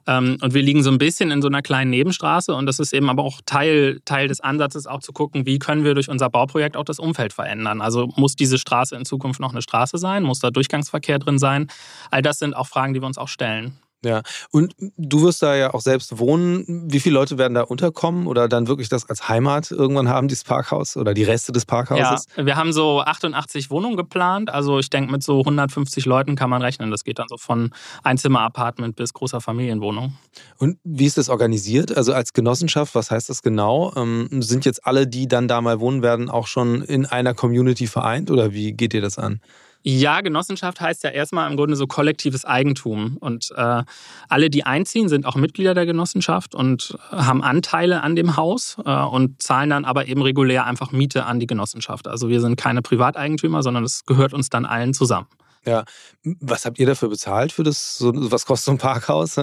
Ähm, 0.07 0.37
und 0.41 0.53
wir 0.53 0.61
liegen 0.61 0.83
so 0.83 0.91
ein 0.91 0.97
bisschen 0.97 1.31
in 1.31 1.41
so 1.41 1.47
einer 1.47 1.61
kleinen 1.61 1.89
Nebenstraße 1.91 2.53
und 2.53 2.65
das 2.65 2.79
ist 2.79 2.93
eben 2.93 3.09
aber 3.09 3.23
auch 3.23 3.41
Teil, 3.45 4.01
Teil 4.05 4.27
des 4.27 4.39
Ansatzes, 4.41 4.87
auch 4.87 4.99
zu 4.99 5.13
gucken, 5.13 5.45
wie 5.45 5.59
können 5.59 5.83
wir 5.83 5.93
durch 5.93 6.09
unser 6.09 6.29
Bauprojekt 6.29 6.77
auch 6.77 6.83
das 6.83 6.99
Umfeld 6.99 7.33
verändern. 7.33 7.81
Also 7.81 8.07
muss 8.15 8.35
diese 8.35 8.57
Straße 8.57 8.95
in 8.95 9.05
Zukunft 9.05 9.39
noch 9.39 9.51
eine 9.51 9.61
Straße 9.61 9.97
sein? 9.97 10.23
Muss 10.23 10.39
da 10.39 10.51
Durchgangsverkehr 10.51 11.19
drin 11.19 11.39
sein? 11.39 11.67
All 12.11 12.21
das 12.21 12.39
sind 12.39 12.55
auch 12.55 12.67
Fragen, 12.67 12.93
die 12.93 13.01
wir 13.01 13.07
uns 13.07 13.17
auch 13.17 13.29
stellen. 13.29 13.77
Ja, 14.05 14.21
und 14.51 14.75
du 14.97 15.23
wirst 15.23 15.41
da 15.41 15.55
ja 15.55 15.73
auch 15.73 15.81
selbst 15.81 16.19
wohnen. 16.19 16.63
Wie 16.91 16.99
viele 16.99 17.15
Leute 17.15 17.39
werden 17.39 17.55
da 17.55 17.61
unterkommen 17.61 18.27
oder 18.27 18.47
dann 18.47 18.67
wirklich 18.67 18.87
das 18.87 19.09
als 19.09 19.27
Heimat 19.27 19.71
irgendwann 19.71 20.09
haben, 20.09 20.27
dieses 20.27 20.43
Parkhaus 20.43 20.95
oder 20.95 21.15
die 21.15 21.23
Reste 21.23 21.51
des 21.51 21.65
Parkhauses? 21.65 22.27
Ja, 22.37 22.45
wir 22.45 22.55
haben 22.55 22.71
so 22.71 23.01
88 23.01 23.71
Wohnungen 23.71 23.97
geplant. 23.97 24.51
Also 24.51 24.77
ich 24.77 24.91
denke, 24.91 25.11
mit 25.11 25.23
so 25.23 25.39
150 25.39 26.05
Leuten 26.05 26.35
kann 26.35 26.51
man 26.51 26.61
rechnen. 26.61 26.91
Das 26.91 27.03
geht 27.03 27.17
dann 27.17 27.27
so 27.27 27.37
von 27.37 27.71
Einzimmer-Apartment 28.03 28.95
bis 28.95 29.13
großer 29.13 29.41
Familienwohnung. 29.41 30.15
Und 30.59 30.77
wie 30.83 31.05
ist 31.05 31.17
das 31.17 31.29
organisiert? 31.29 31.97
Also 31.97 32.13
als 32.13 32.33
Genossenschaft, 32.33 32.93
was 32.93 33.09
heißt 33.09 33.29
das 33.29 33.41
genau? 33.41 33.91
Ähm, 33.95 34.27
sind 34.43 34.65
jetzt 34.65 34.85
alle, 34.85 35.07
die 35.07 35.27
dann 35.27 35.47
da 35.47 35.61
mal 35.61 35.79
wohnen 35.79 36.03
werden, 36.03 36.29
auch 36.29 36.45
schon 36.45 36.83
in 36.83 37.07
einer 37.07 37.33
Community 37.33 37.87
vereint 37.87 38.29
oder 38.29 38.53
wie 38.53 38.73
geht 38.73 38.93
ihr 38.93 39.01
das 39.01 39.17
an? 39.17 39.41
Ja, 39.87 40.21
Genossenschaft 40.21 40.81
heißt 40.81 41.03
ja 41.03 41.11
erstmal 41.11 41.47
im 41.47 41.57
Grunde 41.57 41.75
so 41.75 41.85
kollektives 41.85 42.43
Eigentum. 42.43 43.17
Und 43.17 43.51
äh, 43.55 43.83
alle, 44.27 44.49
die 44.49 44.63
einziehen, 44.63 45.09
sind 45.09 45.27
auch 45.27 45.35
Mitglieder 45.35 45.75
der 45.75 45.85
Genossenschaft 45.85 46.55
und 46.55 46.97
haben 47.11 47.43
Anteile 47.43 48.01
an 48.01 48.15
dem 48.15 48.35
Haus 48.35 48.77
äh, 48.83 48.91
und 48.91 49.43
zahlen 49.43 49.69
dann 49.69 49.85
aber 49.85 50.07
eben 50.07 50.23
regulär 50.23 50.65
einfach 50.65 50.91
Miete 50.91 51.27
an 51.27 51.39
die 51.39 51.45
Genossenschaft. 51.45 52.07
Also 52.07 52.29
wir 52.29 52.41
sind 52.41 52.55
keine 52.55 52.81
Privateigentümer, 52.81 53.61
sondern 53.61 53.83
es 53.83 54.05
gehört 54.07 54.33
uns 54.33 54.49
dann 54.49 54.65
allen 54.65 54.95
zusammen. 54.95 55.27
Ja, 55.67 55.85
was 56.23 56.65
habt 56.65 56.79
ihr 56.79 56.87
dafür 56.87 57.09
bezahlt 57.09 57.51
für 57.51 57.61
das? 57.61 57.99
Was 58.01 58.47
kostet 58.47 58.65
so 58.65 58.71
ein 58.71 58.77
Parkhaus? 58.79 59.37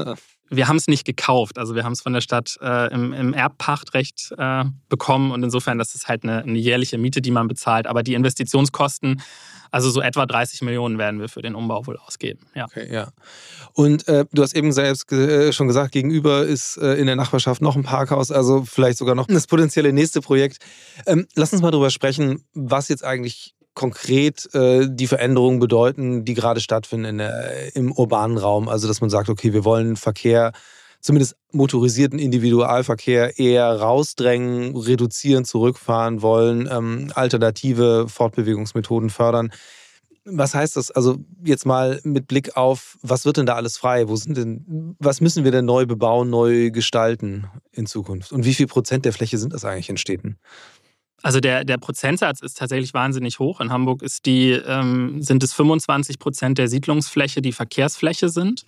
Wir 0.53 0.69
haben 0.69 0.77
es 0.77 0.87
nicht 0.87 1.05
gekauft. 1.05 1.59
Also 1.59 1.75
wir 1.75 1.83
haben 1.85 1.93
es 1.93 2.03
von 2.03 2.13
der 2.13 2.21
Stadt 2.21 2.59
äh, 2.61 2.93
im, 2.93 3.13
im, 3.13 3.33
Erbpachtrecht 3.33 4.35
äh, 4.37 4.65
bekommen 4.89 5.33
und 5.33 5.43
insofern, 5.43 5.79
das 5.79 5.95
ist 5.95 6.09
halt 6.09 6.25
eine, 6.25 6.43
eine, 6.43 6.59
jährliche 6.59 6.99
Miete, 6.99 7.23
die 7.23 7.31
man 7.31 7.49
bezahlt. 7.49 7.87
Aber 7.87 8.03
die 8.03 8.15
Investitionskosten, 8.15 9.23
also 9.71 9.91
so 9.91 10.03
etwa 10.03 10.27
30 10.27 10.63
Millionen 10.63 10.99
werden 10.99 11.21
wir 11.21 11.29
für 11.29 11.43
den 11.43 11.55
Umbau 11.55 11.87
wohl 11.87 11.97
ausgeben. 11.97 12.47
Ja. 12.55 12.67
Okay, 12.67 12.93
ja. 12.93 13.09
Und 13.73 14.07
äh, 14.09 14.27
du 14.33 14.43
hast 14.43 14.55
eben 14.55 14.73
selbst 14.73 15.11
äh, 15.11 15.53
schon 15.53 15.67
gesagt, 15.67 15.93
gegenüber 15.93 16.45
ist 16.45 16.77
äh, 16.77 16.95
in 16.95 17.07
der 17.07 17.17
Nachbarschaft 17.17 17.63
noch 17.63 17.75
ein 17.75 17.83
Parkhaus, 17.83 18.31
also 18.31 18.65
vielleicht 18.65 18.99
sogar 18.99 19.15
noch 19.15 19.27
das 19.27 19.47
potenzielle 19.47 19.93
nächste 19.93 20.21
Projekt. 20.21 20.59
Ähm, 21.07 21.27
lass 21.35 21.53
uns 21.53 21.63
mal 21.63 21.71
darüber 21.71 21.91
sprechen, 21.91 22.45
was 22.53 22.89
jetzt 22.89 23.05
eigentlich 23.05 23.55
konkret 23.75 24.53
äh, 24.55 24.87
die 24.91 25.07
Veränderungen 25.07 25.59
bedeuten, 25.59 26.25
die 26.25 26.35
gerade 26.35 26.61
stattfinden 26.61 27.19
der, 27.19 27.75
im 27.75 27.93
urbanen 27.93 28.39
Raum. 28.39 28.69
Also 28.69 28.89
dass 28.89 29.01
man 29.01 29.11
sagt, 29.11 29.29
okay, 29.29 29.53
wir 29.53 29.65
wollen 29.65 29.97
Verkehr, 29.97 30.53
zumindest 31.01 31.37
motorisierten 31.51 32.19
Individualverkehr 32.19 33.39
eher 33.39 33.67
rausdrängen, 33.81 34.77
reduzieren, 34.77 35.45
zurückfahren 35.45 36.23
wollen, 36.23 36.69
ähm, 36.71 37.11
alternative 37.15 38.07
Fortbewegungsmethoden 38.09 39.11
fördern. 39.11 39.53
Was 40.25 40.55
heißt 40.55 40.77
das? 40.77 40.93
Also 40.93 41.19
jetzt 41.43 41.67
mal 41.67 42.01
mit 42.05 42.29
Blick 42.29 42.57
auf, 42.57 42.97
was 43.03 43.25
wird 43.25 43.39
denn 43.39 43.47
da 43.47 43.57
alles 43.57 43.77
frei? 43.77 44.09
Wo 44.09 44.15
sind 44.15 44.37
denn, 44.37 44.95
was 45.01 45.21
müssen 45.21 45.43
wir 45.43 45.51
denn 45.51 45.65
neu 45.65 45.85
bebauen, 45.85 46.31
neu 46.31 46.71
gestalten 46.71 47.47
in 47.73 47.87
Zukunft? 47.87 48.31
Und 48.31 48.45
wie 48.45 48.55
viel 48.55 48.69
Prozent 48.69 49.05
der 49.05 49.13
Fläche 49.13 49.39
sind 49.39 49.53
das 49.53 49.65
eigentlich 49.65 49.89
in 49.89 49.97
Städten? 49.97 50.39
Also 51.23 51.41
der, 51.41 51.65
der 51.65 51.79
Prozentsatz 51.79 52.41
ist 52.41 52.59
tatsächlich 52.59 52.95
wahnsinnig 52.95 53.39
hoch. 53.39 53.61
In 53.61 53.73
Hamburg 53.73 54.03
ist 54.03 54.27
die, 54.27 54.51
ähm, 54.51 55.23
sind 55.23 55.43
es 55.43 55.53
25 55.53 56.19
Prozent 56.19 56.59
der 56.59 56.69
Siedlungsfläche, 56.69 57.41
die 57.41 57.53
Verkehrsfläche 57.53 58.29
sind. 58.29 58.65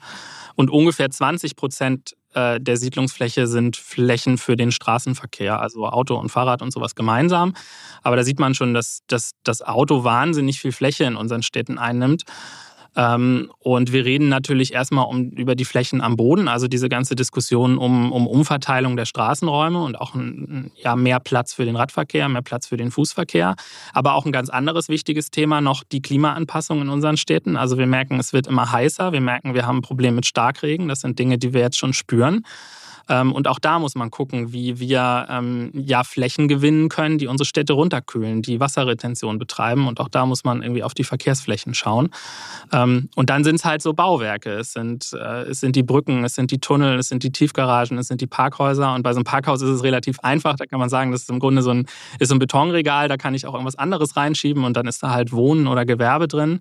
Und 0.55 0.71
ungefähr 0.71 1.11
20 1.11 1.57
Prozent 1.57 2.15
äh, 2.35 2.61
der 2.61 2.77
Siedlungsfläche 2.77 3.47
sind 3.47 3.77
Flächen 3.77 4.39
für 4.39 4.57
den 4.57 4.71
Straßenverkehr, 4.71 5.61
also 5.61 5.87
Auto 5.87 6.17
und 6.17 6.29
Fahrrad 6.29 6.63
und 6.63 6.73
sowas 6.73 6.95
gemeinsam. 6.95 7.55
Aber 8.03 8.17
da 8.17 8.23
sieht 8.23 8.39
man 8.39 8.55
schon, 8.55 8.73
dass, 8.73 9.01
dass 9.09 9.33
das 9.43 9.63
Auto 9.63 10.05
wahnsinnig 10.05 10.61
viel 10.61 10.73
Fläche 10.73 11.05
in 11.05 11.17
unseren 11.17 11.43
Städten 11.43 11.79
einnimmt. 11.79 12.25
Ähm, 12.97 13.51
und 13.59 13.93
wir 13.93 14.05
reden 14.05 14.29
natürlich 14.29 14.73
erstmal 14.73 15.07
um, 15.07 15.31
über 15.31 15.55
die 15.55 15.65
Flächen 15.65 16.01
am 16.01 16.17
Boden, 16.17 16.49
also 16.49 16.69
diese 16.69 16.89
ganze 16.89 17.17
Diskussion 17.17 17.79
um, 17.79 18.13
um 18.13 18.27
Umverteilung 18.27 18.97
der 18.97 19.05
Straßenräume 19.05 19.83
und 19.83 20.01
auch 20.01 20.15
ein, 20.15 20.71
ja, 20.77 20.95
mehr 20.97 21.21
Platz 21.21 21.55
für 21.55 21.65
den 21.65 21.77
Radverkehr, 21.77 22.29
mehr 22.29 22.43
Platz 22.43 22.67
für 22.67 22.77
den 22.77 22.91
Fußverkehr. 22.91 23.57
Aber 23.93 24.15
auch 24.15 24.27
ein 24.27 24.33
ganz 24.33 24.49
anderes 24.49 24.89
wichtiges 24.89 25.31
Thema 25.31 25.61
noch 25.61 25.83
die 25.85 26.03
Klimaanpassung 26.03 26.83
in 26.83 26.89
unseren 26.89 27.17
Städten. 27.17 27.57
Also 27.57 27.79
wir 27.79 27.87
merken, 27.87 28.19
es 28.21 28.33
wird 28.33 28.47
immer 28.47 28.71
heißer. 28.71 29.13
Wir 29.13 29.21
merken, 29.21 29.55
wir 29.55 29.67
haben 29.67 29.79
ein 29.79 29.83
Problem 29.83 30.15
mit 30.15 30.27
Starkregen. 30.27 30.89
Das 30.89 31.01
sind 31.01 31.19
Dinge, 31.19 31.39
die 31.39 31.53
wir 31.53 31.61
jetzt 31.61 31.79
schon 31.79 31.93
spüren. 31.93 32.45
Ähm, 33.09 33.33
und 33.33 33.49
auch 33.49 33.59
da 33.59 33.79
muss 33.79 33.95
man 33.95 34.11
gucken, 34.11 34.53
wie 34.53 34.79
wir 34.79 35.27
ähm, 35.29 35.71
ja 35.75 36.05
Flächen 36.05 36.49
gewinnen 36.49 36.89
können, 36.89 37.19
die 37.19 37.27
unsere 37.27 37.47
Städte 37.47 37.73
runterkühlen, 37.73 38.43
die 38.43 38.61
Wasserretention 38.61 39.39
betreiben. 39.39 39.87
Und 39.87 40.01
auch 40.01 40.09
da 40.09 40.27
muss 40.27 40.45
man 40.45 40.63
irgendwie 40.63 40.83
auf 40.83 40.95
die 40.95 41.05
Verkehrsflächen 41.05 41.75
schauen. 41.75 42.11
Ähm, 42.73 43.09
und 43.15 43.31
dann 43.31 43.45
sind 43.45 43.57
es 43.57 43.65
halt 43.65 43.83
so 43.83 43.95
Bauwerke. 43.95 44.51
Es 44.51 44.73
sind, 44.73 45.13
äh, 45.13 45.43
es 45.43 45.61
sind 45.61 45.77
die 45.77 45.83
Brücken, 45.83 46.25
es 46.25 46.35
sind 46.35 46.51
die 46.51 46.59
Tunnel, 46.59 46.99
es 46.99 47.09
sind 47.09 47.23
die 47.23 47.33
Tiefgaragen, 47.33 47.99
es 47.99 48.09
sind 48.09 48.21
die 48.21 48.27
Parkhäuser. 48.27 48.95
Und 48.95 49.03
bei 49.03 49.13
so 49.13 49.19
einem 49.19 49.25
Parkhaus 49.25 49.63
ist 49.63 49.69
es 49.69 49.83
relativ 49.83 50.21
einfach. 50.21 50.57
Da 50.57 50.67
kann 50.67 50.79
man 50.79 50.89
sagen, 50.89 51.13
das 51.13 51.23
ist 51.23 51.31
im 51.31 51.41
Grunde 51.41 51.63
so 51.63 51.71
ein, 51.71 51.87
ist 52.19 52.33
ein 52.33 52.39
Betonregal, 52.39 53.09
da 53.09 53.17
kann 53.17 53.35
ich 53.35 53.47
auch 53.47 53.55
irgendwas 53.55 53.77
anderes 53.77 54.17
reinschieben 54.17 54.65
und 54.65 54.77
dann 54.77 54.87
ist 54.87 55.03
da 55.03 55.11
halt 55.11 55.33
Wohnen 55.33 55.67
oder 55.67 55.85
Gewerbe 55.85 56.29
drin. 56.29 56.61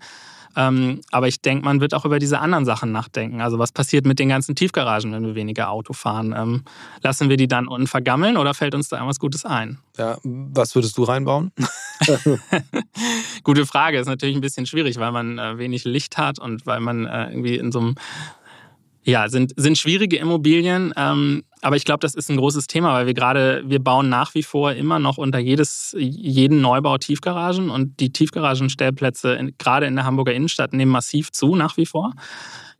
Ähm, 0.56 1.02
aber 1.12 1.28
ich 1.28 1.42
denke, 1.42 1.66
man 1.66 1.82
wird 1.82 1.94
auch 1.94 2.06
über 2.06 2.20
diese 2.20 2.40
anderen 2.40 2.66
Sachen 2.66 2.92
nachdenken. 2.92 3.42
Also 3.42 3.60
was 3.60 3.72
passiert 3.72 4.06
mit 4.06 4.20
den 4.20 4.30
ganzen 4.30 4.56
Tiefgaragen, 4.56 5.12
wenn 5.12 5.26
wir 5.26 5.36
weniger 5.36 5.70
Auto 5.70 5.94
fahren? 5.94 6.34
Ähm, 6.38 6.64
lassen 7.02 7.30
wir 7.30 7.38
die 7.38 7.48
dann 7.48 7.68
unten 7.68 7.88
vergammeln 7.88 8.38
oder 8.38 8.54
fällt 8.54 8.76
uns 8.76 8.90
da 8.90 8.98
irgendwas 8.98 9.20
Gutes 9.20 9.46
ein? 9.46 9.80
Ja, 9.98 10.18
was 10.24 10.76
würdest 10.76 10.98
du 10.98 11.04
reinbauen? 11.04 11.52
Gute 13.44 13.66
Frage. 13.66 14.00
Ist 14.00 14.08
natürlich 14.08 14.36
ein 14.36 14.42
bisschen 14.42 14.66
schwierig, 14.66 14.98
weil 15.00 15.12
man 15.12 15.40
äh, 15.40 15.58
wenig 15.58 15.86
Licht 15.86 16.18
hat 16.18 16.40
und 16.40 16.66
weil 16.66 16.80
man 16.80 17.06
äh, 17.06 17.30
irgendwie 17.30 17.58
in 17.58 17.72
so 17.72 17.80
einem 17.80 17.96
ja, 19.06 19.28
sind, 19.28 19.54
sind 19.58 19.78
schwierige 19.78 20.18
Immobilien. 20.18 20.94
Ähm, 20.96 21.44
aber 21.64 21.78
ich 21.78 21.86
glaube, 21.86 22.00
das 22.00 22.14
ist 22.14 22.30
ein 22.30 22.38
großes 22.38 22.68
Thema, 22.68 22.94
weil 22.94 23.08
wir 23.08 23.14
gerade, 23.14 23.64
wir 23.66 23.80
bauen 23.80 24.10
nach 24.10 24.36
wie 24.36 24.44
vor 24.44 24.74
immer 24.74 25.00
noch 25.00 25.18
unter 25.18 25.40
jedes, 25.40 25.96
jeden 25.98 26.60
Neubau 26.60 26.98
Tiefgaragen 26.98 27.70
und 27.70 28.00
die 28.00 28.12
Tiefgaragenstellplätze 28.12 29.54
gerade 29.58 29.86
in 29.86 29.96
der 29.96 30.06
Hamburger 30.06 30.34
Innenstadt 30.34 30.74
nehmen 30.74 30.92
massiv 30.92 31.32
zu 31.32 31.56
nach 31.56 31.78
wie 31.78 31.86
vor. 31.86 32.14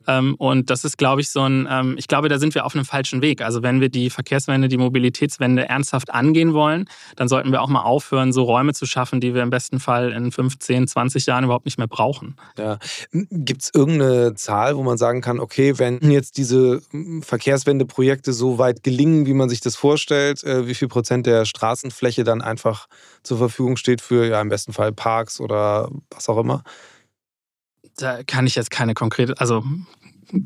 Ähm, 0.06 0.34
und 0.36 0.70
das 0.70 0.84
ist, 0.84 0.98
glaube 0.98 1.20
ich, 1.20 1.30
so 1.30 1.42
ein, 1.42 1.66
ähm, 1.70 1.94
ich 1.98 2.08
glaube, 2.08 2.28
da 2.28 2.38
sind 2.38 2.54
wir 2.54 2.64
auf 2.64 2.74
einem 2.74 2.84
falschen 2.84 3.22
Weg. 3.22 3.42
Also 3.42 3.62
wenn 3.62 3.80
wir 3.80 3.88
die 3.88 4.10
Verkehrswende, 4.10 4.68
die 4.68 4.76
Mobilitätswende 4.76 5.68
ernsthaft 5.68 6.12
angehen 6.12 6.52
wollen, 6.52 6.86
dann 7.16 7.28
sollten 7.28 7.52
wir 7.52 7.62
auch 7.62 7.68
mal 7.68 7.82
aufhören, 7.82 8.32
so 8.32 8.42
Räume 8.42 8.74
zu 8.74 8.86
schaffen, 8.86 9.20
die 9.20 9.34
wir 9.34 9.42
im 9.42 9.50
besten 9.50 9.80
Fall 9.80 10.12
in 10.12 10.32
15, 10.32 10.86
20 10.86 11.26
Jahren 11.26 11.44
überhaupt 11.44 11.64
nicht 11.64 11.78
mehr 11.78 11.86
brauchen. 11.86 12.36
Ja. 12.58 12.78
Gibt 13.12 13.62
es 13.62 13.70
irgendeine 13.74 14.34
Zahl, 14.34 14.76
wo 14.76 14.82
man 14.82 14.98
sagen 14.98 15.20
kann, 15.20 15.40
okay, 15.40 15.78
wenn 15.78 16.10
jetzt 16.10 16.36
diese 16.36 16.82
Verkehrswendeprojekte 17.20 18.32
so 18.32 18.58
weit 18.58 18.82
gelingen, 18.82 19.26
wie 19.26 19.34
man 19.34 19.48
sich 19.48 19.60
das 19.60 19.76
vorstellt, 19.76 20.44
äh, 20.44 20.66
wie 20.66 20.74
viel 20.74 20.88
Prozent 20.88 21.26
der 21.26 21.44
Straßenfläche 21.44 22.24
dann 22.24 22.42
einfach 22.42 22.86
zur 23.22 23.38
Verfügung 23.38 23.76
steht 23.76 24.00
für 24.00 24.26
ja 24.26 24.40
im 24.40 24.48
besten 24.48 24.72
Fall 24.72 24.92
Parks 24.92 25.40
oder 25.40 25.90
was 26.10 26.28
auch 26.28 26.38
immer? 26.38 26.62
Da 27.96 28.22
kann 28.22 28.46
ich 28.46 28.54
jetzt 28.54 28.70
keine 28.70 28.94
konkrete, 28.94 29.34
also 29.38 29.64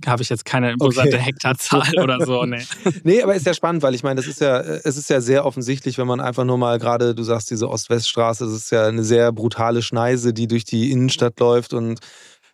habe 0.07 0.23
ich 0.23 0.28
jetzt 0.28 0.45
keine 0.45 0.73
imposante 0.73 1.17
okay. 1.17 1.25
Hektarzahl 1.25 1.99
oder 2.02 2.25
so. 2.25 2.38
Nee. 2.49 2.64
nee, 3.02 3.23
aber 3.23 3.35
ist 3.35 3.47
ja 3.47 3.52
spannend, 3.52 3.83
weil 3.83 3.95
ich 3.95 4.02
meine, 4.02 4.17
das 4.17 4.26
ist 4.26 4.40
ja, 4.40 4.61
es 4.61 4.97
ist 4.97 5.11
ja 5.11 5.21
sehr 5.21 5.45
offensichtlich, 5.45 5.99
wenn 5.99 6.07
man 6.07 6.21
einfach 6.21 6.45
nur 6.45 6.57
mal 6.57 6.78
gerade, 6.78 7.14
du 7.14 7.23
sagst, 7.23 7.50
diese 7.50 7.69
Ost-West-Straße, 7.69 8.45
das 8.45 8.55
ist 8.55 8.71
ja 8.71 8.87
eine 8.87 9.05
sehr 9.05 9.33
brutale 9.33 9.83
Schneise, 9.83 10.33
die 10.33 10.47
durch 10.47 10.64
die 10.64 10.90
Innenstadt 10.90 11.38
läuft 11.40 11.75
und 11.75 12.00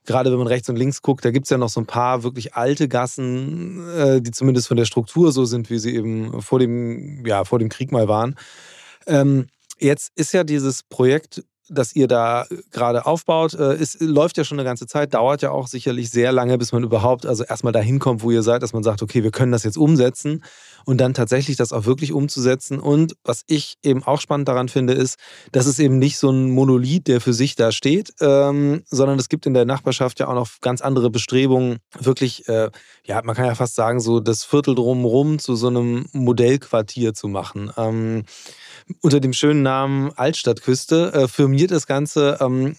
gerade 0.06 0.30
wenn 0.30 0.38
man 0.38 0.46
rechts 0.46 0.68
und 0.68 0.76
links 0.76 1.02
guckt, 1.02 1.24
da 1.24 1.30
gibt 1.30 1.46
es 1.46 1.50
ja 1.50 1.58
noch 1.58 1.68
so 1.68 1.80
ein 1.80 1.86
paar 1.86 2.22
wirklich 2.22 2.54
alte 2.54 2.88
Gassen, 2.88 3.88
äh, 3.96 4.20
die 4.20 4.30
zumindest 4.30 4.68
von 4.68 4.76
der 4.76 4.84
Struktur 4.84 5.32
so 5.32 5.44
sind, 5.44 5.70
wie 5.70 5.78
sie 5.78 5.94
eben 5.94 6.42
vor 6.42 6.58
dem, 6.58 7.24
ja, 7.26 7.44
vor 7.44 7.58
dem 7.58 7.68
Krieg 7.68 7.92
mal 7.92 8.08
waren. 8.08 8.36
Ähm, 9.06 9.46
jetzt 9.78 10.12
ist 10.16 10.32
ja 10.32 10.44
dieses 10.44 10.82
Projekt 10.82 11.44
das 11.68 11.94
ihr 11.96 12.08
da 12.08 12.46
gerade 12.70 13.06
aufbaut, 13.06 13.54
äh, 13.54 13.76
ist, 13.76 14.00
läuft 14.00 14.36
ja 14.36 14.44
schon 14.44 14.58
eine 14.58 14.68
ganze 14.68 14.86
Zeit, 14.86 15.14
dauert 15.14 15.42
ja 15.42 15.50
auch 15.50 15.66
sicherlich 15.66 16.10
sehr 16.10 16.32
lange, 16.32 16.58
bis 16.58 16.72
man 16.72 16.82
überhaupt 16.82 17.26
also 17.26 17.44
erstmal 17.44 17.72
dahin 17.72 17.98
kommt, 17.98 18.22
wo 18.22 18.30
ihr 18.30 18.42
seid, 18.42 18.62
dass 18.62 18.72
man 18.72 18.82
sagt, 18.82 19.02
okay, 19.02 19.22
wir 19.22 19.30
können 19.30 19.52
das 19.52 19.62
jetzt 19.62 19.76
umsetzen 19.76 20.44
und 20.84 20.98
dann 20.98 21.14
tatsächlich 21.14 21.56
das 21.56 21.72
auch 21.72 21.86
wirklich 21.86 22.12
umzusetzen. 22.12 22.78
Und 22.78 23.14
was 23.24 23.42
ich 23.46 23.76
eben 23.82 24.02
auch 24.02 24.20
spannend 24.20 24.48
daran 24.48 24.68
finde, 24.68 24.92
ist, 24.92 25.18
dass 25.52 25.66
es 25.66 25.78
eben 25.78 25.98
nicht 25.98 26.18
so 26.18 26.30
ein 26.30 26.50
Monolith, 26.50 27.06
der 27.06 27.20
für 27.20 27.32
sich 27.32 27.54
da 27.54 27.72
steht, 27.72 28.12
ähm, 28.20 28.82
sondern 28.86 29.18
es 29.18 29.28
gibt 29.28 29.46
in 29.46 29.54
der 29.54 29.64
Nachbarschaft 29.64 30.20
ja 30.20 30.28
auch 30.28 30.34
noch 30.34 30.48
ganz 30.60 30.80
andere 30.80 31.10
Bestrebungen, 31.10 31.78
wirklich, 31.98 32.48
äh, 32.48 32.70
ja, 33.04 33.22
man 33.24 33.34
kann 33.34 33.46
ja 33.46 33.54
fast 33.54 33.74
sagen, 33.74 34.00
so 34.00 34.20
das 34.20 34.44
Viertel 34.44 34.74
drumherum 34.74 35.38
zu 35.38 35.56
so 35.56 35.68
einem 35.68 36.06
Modellquartier 36.12 37.14
zu 37.14 37.28
machen. 37.28 37.72
Ähm, 37.76 38.24
unter 39.00 39.20
dem 39.20 39.32
schönen 39.32 39.62
Namen 39.62 40.12
Altstadtküste 40.16 41.12
äh, 41.12 41.28
firmiert 41.28 41.70
das 41.70 41.86
Ganze. 41.86 42.38
Ähm, 42.40 42.76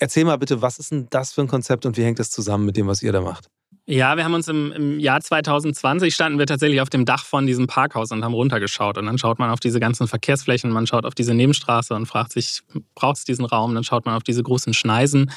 erzähl 0.00 0.24
mal 0.24 0.36
bitte, 0.36 0.62
was 0.62 0.78
ist 0.78 0.90
denn 0.90 1.08
das 1.10 1.32
für 1.32 1.42
ein 1.42 1.48
Konzept 1.48 1.86
und 1.86 1.96
wie 1.96 2.04
hängt 2.04 2.18
das 2.18 2.30
zusammen 2.30 2.66
mit 2.66 2.76
dem, 2.76 2.86
was 2.86 3.02
ihr 3.02 3.12
da 3.12 3.20
macht? 3.20 3.48
Ja, 3.86 4.16
wir 4.16 4.24
haben 4.24 4.32
uns 4.32 4.48
im, 4.48 4.72
im, 4.72 4.98
Jahr 4.98 5.20
2020 5.20 6.14
standen 6.14 6.38
wir 6.38 6.46
tatsächlich 6.46 6.80
auf 6.80 6.88
dem 6.88 7.04
Dach 7.04 7.24
von 7.24 7.46
diesem 7.46 7.66
Parkhaus 7.66 8.12
und 8.12 8.24
haben 8.24 8.32
runtergeschaut. 8.32 8.96
Und 8.96 9.04
dann 9.04 9.18
schaut 9.18 9.38
man 9.38 9.50
auf 9.50 9.60
diese 9.60 9.78
ganzen 9.78 10.08
Verkehrsflächen, 10.08 10.70
man 10.70 10.86
schaut 10.86 11.04
auf 11.04 11.14
diese 11.14 11.34
Nebenstraße 11.34 11.94
und 11.94 12.06
fragt 12.06 12.32
sich, 12.32 12.62
braucht 12.94 13.18
es 13.18 13.24
diesen 13.24 13.44
Raum? 13.44 13.74
Dann 13.74 13.84
schaut 13.84 14.06
man 14.06 14.14
auf 14.14 14.22
diese 14.22 14.42
großen 14.42 14.72
Schneisen. 14.72 15.30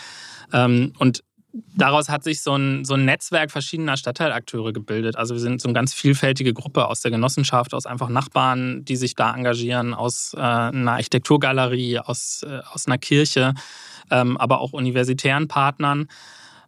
Ähm, 0.53 0.93
und 0.97 1.23
daraus 1.75 2.09
hat 2.09 2.23
sich 2.23 2.41
so 2.41 2.55
ein, 2.55 2.85
so 2.85 2.93
ein 2.93 3.05
Netzwerk 3.05 3.51
verschiedener 3.51 3.97
Stadtteilakteure 3.97 4.73
gebildet. 4.73 5.15
Also 5.15 5.35
wir 5.35 5.39
sind 5.39 5.61
so 5.61 5.67
eine 5.67 5.73
ganz 5.73 5.93
vielfältige 5.93 6.53
Gruppe 6.53 6.87
aus 6.87 7.01
der 7.01 7.11
Genossenschaft, 7.11 7.73
aus 7.73 7.85
einfach 7.85 8.09
Nachbarn, 8.09 8.85
die 8.85 8.95
sich 8.95 9.15
da 9.15 9.33
engagieren, 9.33 9.93
aus 9.93 10.33
äh, 10.33 10.39
einer 10.39 10.93
Architekturgalerie, 10.93 11.99
aus, 11.99 12.43
äh, 12.43 12.59
aus 12.71 12.87
einer 12.87 12.97
Kirche, 12.97 13.53
ähm, 14.11 14.37
aber 14.37 14.61
auch 14.61 14.73
universitären 14.73 15.47
Partnern. 15.47 16.07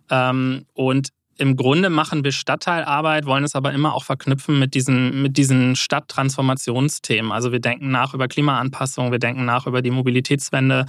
Ähm, 0.09 0.65
und 0.73 1.09
im 1.37 1.55
Grunde 1.55 1.89
machen 1.89 2.25
wir 2.25 2.33
Stadtteilarbeit, 2.33 3.25
wollen 3.25 3.45
es 3.45 3.55
aber 3.55 3.71
immer 3.71 3.93
auch 3.93 4.03
verknüpfen 4.03 4.59
mit 4.59 4.73
diesen, 4.73 5.21
mit 5.21 5.37
diesen 5.37 5.77
Stadttransformationsthemen. 5.77 7.31
Also 7.31 7.53
wir 7.53 7.61
denken 7.61 7.91
nach 7.91 8.13
über 8.13 8.27
Klimaanpassung, 8.27 9.11
wir 9.11 9.19
denken 9.19 9.45
nach 9.45 9.65
über 9.65 9.81
die 9.81 9.91
Mobilitätswende. 9.91 10.85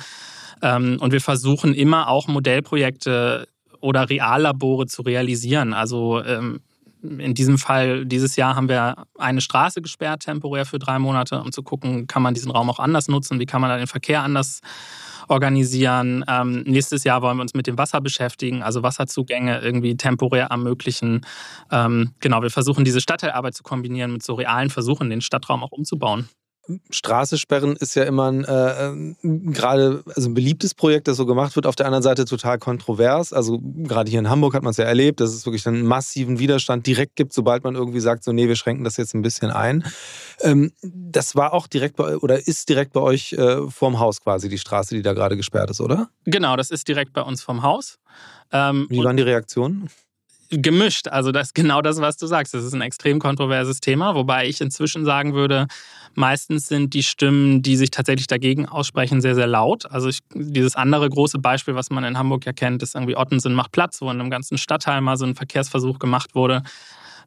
Ähm, 0.60 0.98
und 1.00 1.12
wir 1.12 1.20
versuchen 1.20 1.72
immer 1.72 2.08
auch 2.08 2.26
Modellprojekte 2.26 3.46
oder 3.80 4.08
Reallabore 4.08 4.86
zu 4.86 5.02
realisieren. 5.02 5.74
Also 5.74 6.22
ähm, 6.22 6.60
in 7.02 7.34
diesem 7.34 7.58
Fall, 7.58 8.04
dieses 8.04 8.36
Jahr 8.36 8.56
haben 8.56 8.68
wir 8.68 9.04
eine 9.18 9.40
Straße 9.40 9.80
gesperrt, 9.80 10.22
temporär 10.22 10.66
für 10.66 10.78
drei 10.78 10.98
Monate, 10.98 11.40
um 11.40 11.52
zu 11.52 11.62
gucken, 11.62 12.06
kann 12.06 12.22
man 12.22 12.34
diesen 12.34 12.50
Raum 12.50 12.68
auch 12.68 12.78
anders 12.78 13.08
nutzen, 13.08 13.40
wie 13.40 13.46
kann 13.46 13.60
man 13.60 13.70
da 13.70 13.78
den 13.78 13.86
Verkehr 13.86 14.22
anders 14.22 14.60
organisieren. 15.28 16.24
Ähm, 16.28 16.62
nächstes 16.66 17.04
Jahr 17.04 17.22
wollen 17.22 17.38
wir 17.38 17.42
uns 17.42 17.54
mit 17.54 17.66
dem 17.66 17.78
Wasser 17.78 18.00
beschäftigen, 18.00 18.62
also 18.62 18.82
Wasserzugänge 18.82 19.60
irgendwie 19.60 19.96
temporär 19.96 20.46
ermöglichen. 20.46 21.24
Ähm, 21.70 22.12
genau, 22.20 22.42
wir 22.42 22.50
versuchen 22.50 22.84
diese 22.84 23.00
Stadtteilarbeit 23.00 23.54
zu 23.54 23.62
kombinieren 23.62 24.12
mit 24.12 24.22
so 24.22 24.34
realen 24.34 24.70
Versuchen, 24.70 25.08
den 25.08 25.20
Stadtraum 25.20 25.62
auch 25.62 25.72
umzubauen. 25.72 26.28
Straße 26.90 27.38
sperren 27.38 27.76
ist 27.76 27.94
ja 27.94 28.04
immer 28.04 28.30
ein 28.30 28.44
äh, 28.44 29.14
gerade 29.52 30.02
also 30.14 30.28
ein 30.28 30.34
beliebtes 30.34 30.74
Projekt, 30.74 31.08
das 31.08 31.16
so 31.16 31.26
gemacht 31.26 31.56
wird. 31.56 31.66
Auf 31.66 31.76
der 31.76 31.86
anderen 31.86 32.02
Seite 32.02 32.24
total 32.24 32.58
kontrovers. 32.58 33.32
Also 33.32 33.58
gerade 33.60 34.10
hier 34.10 34.20
in 34.20 34.28
Hamburg 34.28 34.54
hat 34.54 34.62
man 34.62 34.70
es 34.70 34.76
ja 34.76 34.84
erlebt, 34.84 35.20
dass 35.20 35.30
es 35.30 35.46
wirklich 35.46 35.66
einen 35.66 35.84
massiven 35.84 36.38
Widerstand 36.38 36.86
direkt 36.86 37.16
gibt, 37.16 37.32
sobald 37.32 37.64
man 37.64 37.74
irgendwie 37.74 38.00
sagt, 38.00 38.24
so 38.24 38.32
nee, 38.32 38.48
wir 38.48 38.56
schränken 38.56 38.84
das 38.84 38.96
jetzt 38.96 39.14
ein 39.14 39.22
bisschen 39.22 39.50
ein. 39.50 39.84
Ähm, 40.40 40.72
das 40.82 41.36
war 41.36 41.52
auch 41.52 41.66
direkt 41.66 41.96
bei 41.96 42.16
oder 42.16 42.46
ist 42.46 42.68
direkt 42.68 42.92
bei 42.92 43.00
euch 43.00 43.32
äh, 43.32 43.68
vorm 43.68 43.98
Haus 43.98 44.20
quasi 44.20 44.48
die 44.48 44.58
Straße, 44.58 44.94
die 44.94 45.02
da 45.02 45.12
gerade 45.12 45.36
gesperrt 45.36 45.70
ist, 45.70 45.80
oder? 45.80 46.08
Genau, 46.24 46.56
das 46.56 46.70
ist 46.70 46.88
direkt 46.88 47.12
bei 47.12 47.22
uns 47.22 47.42
vom 47.42 47.62
Haus. 47.62 47.98
Ähm, 48.52 48.86
Wie 48.90 49.02
waren 49.04 49.16
die 49.16 49.22
Reaktionen? 49.22 49.88
Gemischt. 50.50 51.08
Also 51.08 51.32
das 51.32 51.48
ist 51.48 51.54
genau 51.54 51.82
das, 51.82 52.00
was 52.00 52.16
du 52.16 52.26
sagst. 52.26 52.54
Das 52.54 52.64
ist 52.64 52.74
ein 52.74 52.82
extrem 52.82 53.18
kontroverses 53.18 53.80
Thema, 53.80 54.14
wobei 54.14 54.46
ich 54.46 54.60
inzwischen 54.60 55.04
sagen 55.04 55.34
würde, 55.34 55.66
meistens 56.14 56.66
sind 56.66 56.94
die 56.94 57.02
Stimmen, 57.02 57.62
die 57.62 57.76
sich 57.76 57.90
tatsächlich 57.90 58.26
dagegen 58.26 58.68
aussprechen, 58.68 59.20
sehr, 59.20 59.34
sehr 59.34 59.46
laut. 59.46 59.90
Also 59.90 60.08
ich, 60.08 60.20
dieses 60.34 60.76
andere 60.76 61.08
große 61.08 61.38
Beispiel, 61.38 61.74
was 61.74 61.90
man 61.90 62.04
in 62.04 62.18
Hamburg 62.18 62.44
ja 62.46 62.52
kennt, 62.52 62.82
ist 62.82 62.94
irgendwie 62.94 63.16
Ottensen 63.16 63.54
macht 63.54 63.72
Platz, 63.72 64.00
wo 64.00 64.10
in 64.10 64.20
einem 64.20 64.30
ganzen 64.30 64.58
Stadtteil 64.58 65.00
mal 65.00 65.16
so 65.16 65.24
ein 65.24 65.34
Verkehrsversuch 65.34 65.98
gemacht 65.98 66.34
wurde. 66.34 66.62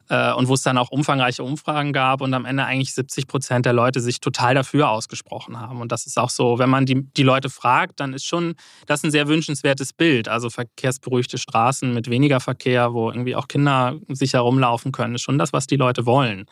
Äh, 0.08 0.32
und 0.32 0.48
wo 0.48 0.54
es 0.54 0.62
dann 0.62 0.76
auch 0.78 0.90
umfangreiche 0.90 1.42
Umfragen 1.42 1.92
gab 1.92 2.20
und 2.20 2.34
am 2.34 2.44
Ende 2.44 2.64
eigentlich 2.64 2.94
70 2.94 3.26
Prozent 3.26 3.66
der 3.66 3.72
Leute 3.72 4.00
sich 4.00 4.20
total 4.20 4.54
dafür 4.54 4.90
ausgesprochen 4.90 5.58
haben. 5.60 5.80
Und 5.80 5.92
das 5.92 6.06
ist 6.06 6.18
auch 6.18 6.30
so, 6.30 6.58
wenn 6.58 6.68
man 6.68 6.84
die, 6.86 7.02
die 7.16 7.22
Leute 7.22 7.48
fragt, 7.48 8.00
dann 8.00 8.12
ist 8.12 8.24
schon 8.24 8.54
das 8.86 9.02
ein 9.02 9.10
sehr 9.10 9.28
wünschenswertes 9.28 9.92
Bild. 9.92 10.28
Also 10.28 10.50
verkehrsberuhigte 10.50 11.38
Straßen 11.38 11.92
mit 11.94 12.10
weniger 12.10 12.40
Verkehr, 12.40 12.92
wo 12.92 13.10
irgendwie 13.10 13.34
auch 13.34 13.48
Kinder 13.48 13.98
sicher 14.08 14.40
rumlaufen 14.40 14.92
können, 14.92 15.14
ist 15.14 15.22
schon 15.22 15.38
das, 15.38 15.52
was 15.52 15.66
die 15.66 15.76
Leute 15.76 16.04
wollen. 16.04 16.46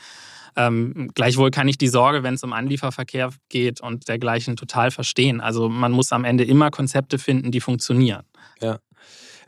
Ähm, 0.54 1.10
gleichwohl 1.14 1.50
kann 1.50 1.68
ich 1.68 1.78
die 1.78 1.88
Sorge, 1.88 2.22
wenn 2.22 2.34
es 2.34 2.42
um 2.42 2.52
Anlieferverkehr 2.52 3.30
geht 3.48 3.80
und 3.80 4.08
dergleichen, 4.08 4.56
total 4.56 4.90
verstehen. 4.90 5.40
Also 5.40 5.68
man 5.68 5.92
muss 5.92 6.12
am 6.12 6.24
Ende 6.24 6.44
immer 6.44 6.70
Konzepte 6.70 7.18
finden, 7.18 7.50
die 7.50 7.60
funktionieren. 7.60 8.24
Ja. 8.60 8.78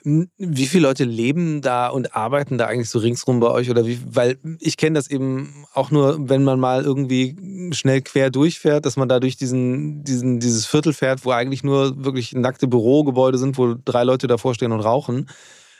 Wie 0.05 0.67
viele 0.67 0.87
Leute 0.87 1.05
leben 1.05 1.63
da 1.63 1.89
und 1.89 2.15
arbeiten 2.15 2.59
da 2.59 2.67
eigentlich 2.67 2.91
so 2.91 2.99
ringsrum 2.99 3.41
bei 3.41 3.51
euch? 3.51 3.71
Oder 3.71 3.87
wie, 3.87 3.99
weil 4.05 4.37
ich 4.61 4.77
kenne 4.77 4.99
das 4.99 5.09
eben 5.09 5.65
auch 5.73 5.91
nur, 5.91 6.29
wenn 6.29 6.45
man 6.45 6.61
mal 6.61 6.85
irgendwie 6.85 7.71
schnell 7.73 8.03
quer 8.03 8.31
durchfährt, 8.31 8.85
dass 8.85 8.99
man 8.99 9.09
da 9.09 9.19
durch 9.19 9.37
diesen, 9.37 10.05
diesen, 10.05 10.41
dieses 10.41 10.67
Viertel 10.67 10.93
fährt, 10.93 11.25
wo 11.25 11.31
eigentlich 11.31 11.65
nur 11.65 12.05
wirklich 12.05 12.33
nackte 12.33 12.69
Bürogebäude 12.69 13.39
sind, 13.39 13.57
wo 13.57 13.75
drei 13.83 14.05
Leute 14.05 14.27
davor 14.27 14.55
stehen 14.55 14.73
und 14.73 14.81
rauchen. 14.81 15.31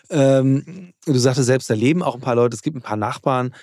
Ähm, 0.09 0.95
du 1.05 1.19
sagtest 1.19 1.47
selbst, 1.47 1.69
da 1.69 1.75
leben 1.75 2.03
auch 2.03 2.15
ein 2.15 2.23
paar 2.23 2.37
Leute, 2.37 2.55
es 2.55 2.63
gibt 2.63 2.77
ein 2.77 2.83
paar 2.83 2.97
Nachbarn. 2.97 3.55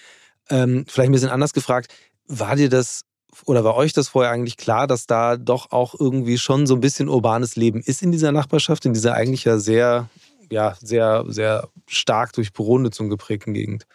Ähm, 0.50 0.86
vielleicht 0.88 1.10
ein 1.10 1.14
bisschen 1.14 1.30
anders 1.30 1.54
gefragt, 1.54 1.92
war 2.28 2.56
dir 2.56 2.70
das 2.70 3.06
oder 3.46 3.64
war 3.64 3.76
euch 3.76 3.94
das 3.94 4.10
vorher 4.10 4.32
eigentlich 4.32 4.58
klar, 4.58 4.88
dass 4.88 5.08
da 5.08 5.38
doch 5.38 5.72
auch 5.72 5.96
irgendwie 5.98 6.38
schon 6.38 6.68
so 6.68 6.76
ein 6.76 6.82
bisschen 6.82 7.10
urbanes 7.10 7.56
Leben 7.56 7.82
ist 7.82 8.04
in 8.04 8.12
dieser 8.12 8.32
Nachbarschaft, 8.32 8.86
in 8.86 8.94
dieser 8.94 9.14
eigentlich 9.14 9.46
ja 9.46 9.58
sehr 9.58 10.10
ja, 10.52 10.76
sehr, 10.80 11.24
sehr 11.28 11.70
stark 11.88 12.34
durch 12.34 12.54
Büronutzung 12.54 13.10
geprägten 13.10 13.54
Gegend. 13.54 13.86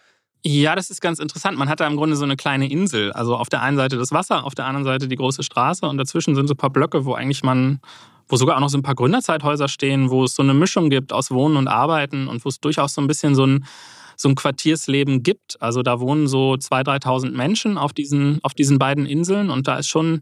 Ja, 0.43 0.75
das 0.75 0.89
ist 0.89 1.01
ganz 1.01 1.19
interessant. 1.19 1.57
Man 1.57 1.67
hat 1.69 1.79
da 1.79 1.87
im 1.87 1.97
Grunde 1.97 2.15
so 2.15 2.23
eine 2.23 2.35
kleine 2.35 2.69
Insel. 2.69 3.11
Also 3.11 3.35
auf 3.35 3.49
der 3.49 3.61
einen 3.61 3.77
Seite 3.77 3.97
das 3.97 4.11
Wasser, 4.11 4.43
auf 4.43 4.55
der 4.55 4.65
anderen 4.65 4.85
Seite 4.85 5.07
die 5.07 5.15
große 5.15 5.43
Straße 5.43 5.85
und 5.85 5.97
dazwischen 5.97 6.35
sind 6.35 6.47
so 6.47 6.53
ein 6.53 6.57
paar 6.57 6.69
Blöcke, 6.69 7.05
wo 7.05 7.13
eigentlich 7.13 7.43
man, 7.43 7.79
wo 8.27 8.37
sogar 8.37 8.55
auch 8.55 8.61
noch 8.61 8.69
so 8.69 8.77
ein 8.77 8.83
paar 8.83 8.95
Gründerzeithäuser 8.95 9.67
stehen, 9.67 10.09
wo 10.09 10.23
es 10.23 10.35
so 10.35 10.43
eine 10.43 10.53
Mischung 10.53 10.89
gibt 10.89 11.11
aus 11.11 11.31
Wohnen 11.31 11.57
und 11.57 11.67
Arbeiten 11.67 12.27
und 12.27 12.45
wo 12.45 12.49
es 12.49 12.59
durchaus 12.59 12.93
so 12.93 13.01
ein 13.01 13.07
bisschen 13.07 13.35
so 13.35 13.45
ein, 13.45 13.65
so 14.15 14.29
ein 14.29 14.35
Quartiersleben 14.35 15.21
gibt. 15.21 15.61
Also 15.61 15.81
da 15.81 15.99
wohnen 15.99 16.27
so 16.27 16.53
2.000, 16.53 17.03
3.000 17.03 17.31
Menschen 17.31 17.77
auf 17.77 17.93
diesen, 17.93 18.39
auf 18.43 18.53
diesen 18.53 18.79
beiden 18.79 19.05
Inseln 19.05 19.49
und 19.49 19.67
da 19.67 19.77
ist 19.77 19.87
schon 19.89 20.21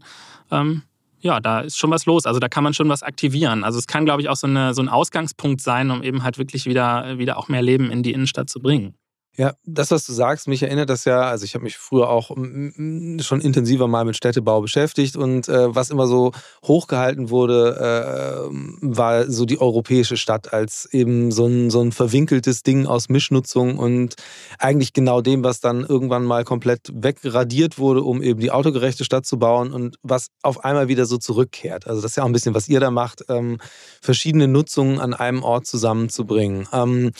ähm, 0.50 0.82
ja, 1.26 1.40
da 1.40 1.60
ist 1.60 1.76
schon 1.76 1.90
was 1.90 2.06
los. 2.06 2.24
Also 2.24 2.40
da 2.40 2.48
kann 2.48 2.64
man 2.64 2.72
schon 2.72 2.88
was 2.88 3.02
aktivieren. 3.02 3.64
Also 3.64 3.78
es 3.78 3.86
kann, 3.86 4.04
glaube 4.04 4.22
ich, 4.22 4.28
auch 4.28 4.36
so, 4.36 4.46
eine, 4.46 4.72
so 4.74 4.82
ein 4.82 4.88
Ausgangspunkt 4.88 5.60
sein, 5.60 5.90
um 5.90 6.02
eben 6.02 6.22
halt 6.22 6.38
wirklich 6.38 6.66
wieder, 6.66 7.18
wieder 7.18 7.36
auch 7.36 7.48
mehr 7.48 7.62
Leben 7.62 7.90
in 7.90 8.02
die 8.02 8.12
Innenstadt 8.12 8.48
zu 8.48 8.60
bringen. 8.60 8.94
Ja, 9.38 9.54
das, 9.64 9.90
was 9.90 10.06
du 10.06 10.14
sagst, 10.14 10.48
mich 10.48 10.62
erinnert 10.62 10.88
das 10.88 11.04
ja, 11.04 11.20
also 11.20 11.44
ich 11.44 11.54
habe 11.54 11.64
mich 11.64 11.76
früher 11.76 12.08
auch 12.08 12.28
schon 12.30 13.40
intensiver 13.40 13.86
mal 13.86 14.06
mit 14.06 14.16
Städtebau 14.16 14.62
beschäftigt 14.62 15.14
und 15.14 15.46
äh, 15.48 15.74
was 15.74 15.90
immer 15.90 16.06
so 16.06 16.32
hochgehalten 16.64 17.28
wurde, 17.28 17.76
äh, 17.76 18.48
war 18.80 19.30
so 19.30 19.44
die 19.44 19.60
europäische 19.60 20.16
Stadt 20.16 20.54
als 20.54 20.88
eben 20.90 21.30
so 21.32 21.46
ein, 21.46 21.68
so 21.68 21.82
ein 21.82 21.92
verwinkeltes 21.92 22.62
Ding 22.62 22.86
aus 22.86 23.10
Mischnutzung 23.10 23.78
und 23.78 24.14
eigentlich 24.58 24.94
genau 24.94 25.20
dem, 25.20 25.44
was 25.44 25.60
dann 25.60 25.84
irgendwann 25.84 26.24
mal 26.24 26.44
komplett 26.44 26.90
wegradiert 26.94 27.78
wurde, 27.78 28.02
um 28.02 28.22
eben 28.22 28.40
die 28.40 28.50
autogerechte 28.50 29.04
Stadt 29.04 29.26
zu 29.26 29.38
bauen 29.38 29.74
und 29.74 29.98
was 30.02 30.28
auf 30.42 30.64
einmal 30.64 30.88
wieder 30.88 31.04
so 31.04 31.18
zurückkehrt. 31.18 31.86
Also 31.86 32.00
das 32.00 32.12
ist 32.12 32.16
ja 32.16 32.22
auch 32.22 32.28
ein 32.28 32.32
bisschen, 32.32 32.54
was 32.54 32.68
ihr 32.68 32.80
da 32.80 32.90
macht, 32.90 33.24
ähm, 33.28 33.58
verschiedene 34.00 34.48
Nutzungen 34.48 34.98
an 34.98 35.12
einem 35.12 35.42
Ort 35.42 35.66
zusammenzubringen. 35.66 36.66
Ähm, 36.72 37.12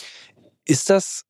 ist 0.65 0.89
das 0.89 1.26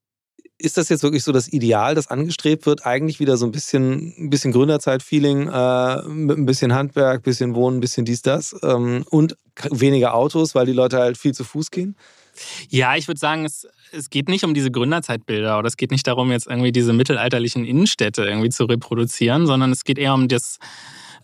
ist 0.60 0.78
das 0.78 0.90
jetzt 0.90 1.04
wirklich 1.04 1.24
so 1.24 1.32
das 1.32 1.48
Ideal, 1.48 1.96
das 1.96 2.08
angestrebt 2.08 2.66
wird? 2.66 2.86
Eigentlich 2.86 3.20
wieder 3.20 3.38
so 3.38 3.46
ein 3.46 3.52
bisschen, 3.52 4.14
ein 4.18 4.30
bisschen 4.30 4.52
Gründerzeit-Feeling, 4.52 5.50
äh, 5.50 6.02
mit 6.08 6.38
ein 6.38 6.46
bisschen 6.46 6.74
Handwerk, 6.74 7.20
ein 7.20 7.24
bisschen 7.24 7.56
Wohnen, 7.56 7.78
ein 7.78 7.82
bisschen 7.82 8.06
dies, 8.06 8.22
das 8.22 8.56
ähm, 8.64 9.06
und 9.10 9.38
weniger 9.70 10.14
Autos, 10.14 10.56
weil 10.56 10.66
die 10.66 10.74
Leute 10.74 10.98
halt 10.98 11.18
viel 11.18 11.34
zu 11.34 11.44
Fuß 11.44 11.72
gehen? 11.72 11.96
Ja, 12.70 12.96
ich 12.96 13.08
würde 13.08 13.20
sagen, 13.20 13.46
es, 13.46 13.68
es 13.92 14.10
geht 14.10 14.30
nicht 14.30 14.44
um 14.44 14.54
diese 14.54 14.72
Gründerzeitbilder 14.72 15.58
oder 15.58 15.68
es 15.68 15.78
geht 15.78 15.92
nicht 15.92 16.08
darum, 16.08 16.32
jetzt 16.32 16.48
irgendwie 16.48 16.72
diese 16.72 16.94
mittelalterlichen 16.94 17.66
Innenstädte 17.66 18.24
irgendwie 18.24 18.50
zu 18.50 18.66
reproduzieren, 18.66 19.48
sondern 19.48 19.72
es 19.72 19.84
geht 19.84 19.98
eher 19.98 20.14
um 20.14 20.28
das 20.28 20.60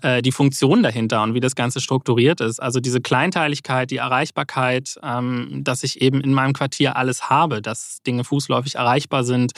äh, 0.03 0.21
die 0.21 0.31
Funktion 0.31 0.83
dahinter 0.83 1.23
und 1.23 1.33
wie 1.33 1.39
das 1.39 1.55
Ganze 1.55 1.79
strukturiert 1.79 2.41
ist. 2.41 2.61
Also 2.61 2.79
diese 2.79 3.01
Kleinteiligkeit, 3.01 3.89
die 3.89 3.97
Erreichbarkeit, 3.97 4.99
ähm, 5.01 5.61
dass 5.63 5.83
ich 5.83 6.01
eben 6.01 6.21
in 6.21 6.33
meinem 6.33 6.53
Quartier 6.53 6.97
alles 6.97 7.29
habe, 7.29 7.61
dass 7.61 8.01
Dinge 8.03 8.23
fußläufig 8.23 8.75
erreichbar 8.75 9.23
sind, 9.23 9.53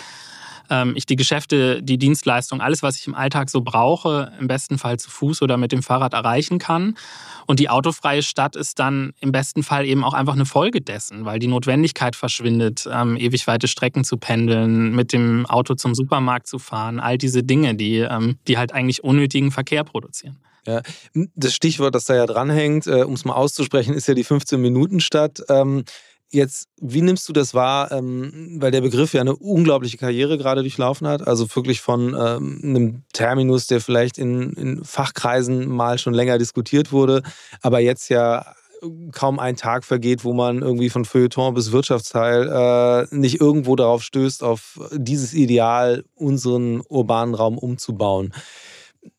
ich 0.95 1.05
die 1.05 1.15
Geschäfte, 1.15 1.81
die 1.81 1.97
Dienstleistung, 1.97 2.61
alles, 2.61 2.83
was 2.83 2.97
ich 2.97 3.07
im 3.07 3.15
Alltag 3.15 3.49
so 3.49 3.61
brauche, 3.61 4.31
im 4.39 4.47
besten 4.47 4.77
Fall 4.77 4.97
zu 4.97 5.09
Fuß 5.09 5.41
oder 5.41 5.57
mit 5.57 5.71
dem 5.71 5.83
Fahrrad 5.83 6.13
erreichen 6.13 6.59
kann. 6.59 6.95
Und 7.47 7.59
die 7.59 7.69
autofreie 7.69 8.23
Stadt 8.23 8.55
ist 8.55 8.79
dann 8.79 9.13
im 9.19 9.31
besten 9.31 9.63
Fall 9.63 9.85
eben 9.85 10.03
auch 10.03 10.13
einfach 10.13 10.33
eine 10.33 10.45
Folge 10.45 10.81
dessen, 10.81 11.25
weil 11.25 11.39
die 11.39 11.47
Notwendigkeit 11.47 12.15
verschwindet, 12.15 12.87
ähm, 12.91 13.17
ewig 13.17 13.45
weite 13.47 13.67
Strecken 13.67 14.03
zu 14.03 14.17
pendeln, 14.17 14.95
mit 14.95 15.13
dem 15.13 15.45
Auto 15.45 15.75
zum 15.75 15.93
Supermarkt 15.93 16.47
zu 16.47 16.59
fahren, 16.59 16.99
all 16.99 17.17
diese 17.17 17.43
Dinge, 17.43 17.75
die, 17.75 17.97
ähm, 17.97 18.37
die 18.47 18.57
halt 18.57 18.73
eigentlich 18.73 19.03
unnötigen 19.03 19.51
Verkehr 19.51 19.83
produzieren. 19.83 20.37
Ja, 20.67 20.81
das 21.35 21.53
Stichwort, 21.53 21.93
das 21.93 22.05
da 22.05 22.15
ja 22.15 22.25
dranhängt, 22.25 22.87
äh, 22.87 23.03
um 23.03 23.13
es 23.13 23.23
mal 23.23 23.33
auszusprechen, 23.33 23.93
ist 23.93 24.07
ja 24.07 24.15
die 24.15 24.25
15-Minuten-Stadt. 24.25 25.43
Ähm, 25.49 25.83
Jetzt, 26.31 26.67
wie 26.81 27.01
nimmst 27.01 27.29
du 27.29 27.33
das 27.33 27.53
wahr? 27.53 27.91
Ähm, 27.91 28.57
weil 28.59 28.71
der 28.71 28.81
Begriff 28.81 29.13
ja 29.13 29.21
eine 29.21 29.35
unglaubliche 29.35 29.97
Karriere 29.97 30.37
gerade 30.37 30.61
durchlaufen 30.61 31.07
hat. 31.07 31.27
Also 31.27 31.47
wirklich 31.55 31.81
von 31.81 32.15
ähm, 32.19 32.59
einem 32.63 33.03
Terminus, 33.13 33.67
der 33.67 33.79
vielleicht 33.79 34.17
in, 34.17 34.53
in 34.53 34.83
Fachkreisen 34.83 35.67
mal 35.69 35.97
schon 35.97 36.13
länger 36.13 36.37
diskutiert 36.37 36.91
wurde, 36.91 37.21
aber 37.61 37.79
jetzt 37.79 38.09
ja 38.09 38.45
kaum 39.11 39.39
ein 39.39 39.55
Tag 39.55 39.83
vergeht, 39.83 40.23
wo 40.23 40.33
man 40.33 40.61
irgendwie 40.61 40.89
von 40.89 41.05
Feuilleton 41.05 41.53
bis 41.53 41.71
Wirtschaftsteil 41.71 43.07
äh, 43.11 43.15
nicht 43.15 43.39
irgendwo 43.39 43.75
darauf 43.75 44.03
stößt, 44.03 44.43
auf 44.43 44.79
dieses 44.93 45.33
Ideal, 45.33 46.03
unseren 46.15 46.81
urbanen 46.87 47.35
Raum 47.35 47.57
umzubauen. 47.57 48.33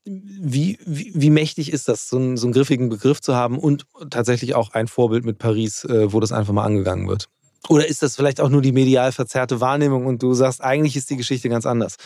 Wie, 0.05 0.79
wie, 0.85 1.12
wie, 1.14 1.31
mächtig 1.31 1.72
ist 1.72 1.88
das, 1.88 2.09
so 2.09 2.16
einen, 2.16 2.37
so 2.37 2.46
einen, 2.46 2.53
griffigen 2.55 2.88
Begriff 2.88 3.20
zu 3.20 3.35
haben 3.35 3.59
und 3.59 3.87
tatsächlich 4.11 4.55
auch 4.55 4.70
ein 4.70 4.88
Vorbild 4.88 5.25
mit 5.25 5.38
Paris, 5.38 5.85
äh, 5.85 6.12
wo 6.12 6.20
das 6.20 6.33
einfach 6.33 6.53
mal 6.53 6.64
angegangen 6.64 7.09
wird? 7.09 7.29
Oder 7.68 7.87
ist 7.87 8.03
das 8.03 8.16
vielleicht 8.16 8.40
auch 8.40 8.49
nur 8.49 8.62
die 8.62 8.72
medial 8.72 9.12
verzerrte 9.12 9.61
Wahrnehmung 9.61 10.07
und 10.07 10.22
du 10.22 10.35
sagst, 10.35 10.62
eigentlich 10.62 10.96
ist 10.96 11.11
die 11.11 11.16
Geschichte 11.16 11.49
ganz 11.49 11.66
anders? 11.66 11.96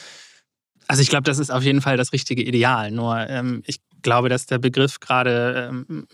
Also 0.87 1.03
ich 1.03 1.09
glaube, 1.09 1.23
das 1.25 1.39
ist 1.39 1.51
auf 1.51 1.63
jeden 1.63 1.81
Fall 1.81 1.97
das 1.97 2.13
richtige 2.13 2.43
Ideal. 2.43 2.91
Nur 2.91 3.17
ähm, 3.29 3.63
ich 3.67 3.81
glaube, 4.03 4.29
dass 4.29 4.47
der 4.47 4.59
Begriff 4.59 5.01
gerade 5.01 5.71
ähm, 5.71 6.07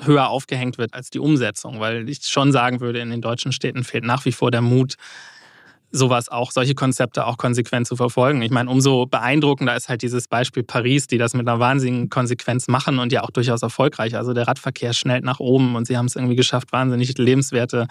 höher 0.00 0.28
aufgehängt 0.28 0.78
wird 0.78 0.94
als 0.94 1.10
die 1.10 1.18
Umsetzung, 1.18 1.80
weil 1.80 2.08
ich 2.08 2.24
schon 2.24 2.52
sagen 2.52 2.80
würde, 2.80 3.00
in 3.00 3.10
den 3.10 3.20
deutschen 3.20 3.52
Städten 3.52 3.84
fehlt 3.84 4.04
nach 4.04 4.24
wie 4.24 4.32
vor 4.32 4.50
der 4.50 4.62
Mut, 4.62 4.94
sowas 5.94 6.28
auch, 6.28 6.50
solche 6.50 6.74
Konzepte 6.74 7.24
auch 7.24 7.38
konsequent 7.38 7.86
zu 7.86 7.94
verfolgen. 7.94 8.42
Ich 8.42 8.50
meine, 8.50 8.68
umso 8.68 9.06
beeindruckender 9.06 9.76
ist 9.76 9.88
halt 9.88 10.02
dieses 10.02 10.26
Beispiel 10.26 10.64
Paris, 10.64 11.06
die 11.06 11.18
das 11.18 11.34
mit 11.34 11.46
einer 11.46 11.60
wahnsinnigen 11.60 12.10
Konsequenz 12.10 12.66
machen 12.66 12.98
und 12.98 13.12
ja 13.12 13.22
auch 13.22 13.30
durchaus 13.30 13.62
erfolgreich. 13.62 14.16
Also 14.16 14.32
der 14.32 14.48
Radverkehr 14.48 14.92
schnellt 14.92 15.24
nach 15.24 15.38
oben 15.38 15.76
und 15.76 15.86
sie 15.86 15.96
haben 15.96 16.06
es 16.06 16.16
irgendwie 16.16 16.34
geschafft, 16.34 16.72
wahnsinnig 16.72 17.16
lebenswerte 17.16 17.86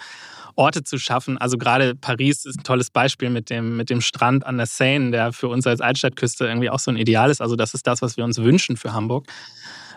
Orte 0.54 0.84
zu 0.84 0.98
schaffen. 0.98 1.38
Also 1.38 1.56
gerade 1.56 1.94
Paris 1.94 2.44
ist 2.44 2.60
ein 2.60 2.62
tolles 2.62 2.90
Beispiel 2.90 3.30
mit 3.30 3.48
dem, 3.48 3.76
mit 3.76 3.88
dem 3.88 4.02
Strand 4.02 4.44
an 4.46 4.58
der 4.58 4.66
Seine, 4.66 5.10
der 5.10 5.32
für 5.32 5.48
uns 5.48 5.66
als 5.66 5.80
Altstadtküste 5.80 6.46
irgendwie 6.46 6.68
auch 6.68 6.78
so 6.78 6.90
ein 6.90 6.96
Ideal 6.96 7.30
ist. 7.30 7.40
Also 7.40 7.56
das 7.56 7.72
ist 7.72 7.86
das, 7.86 8.02
was 8.02 8.18
wir 8.18 8.24
uns 8.24 8.38
wünschen 8.38 8.76
für 8.76 8.92
Hamburg. 8.92 9.26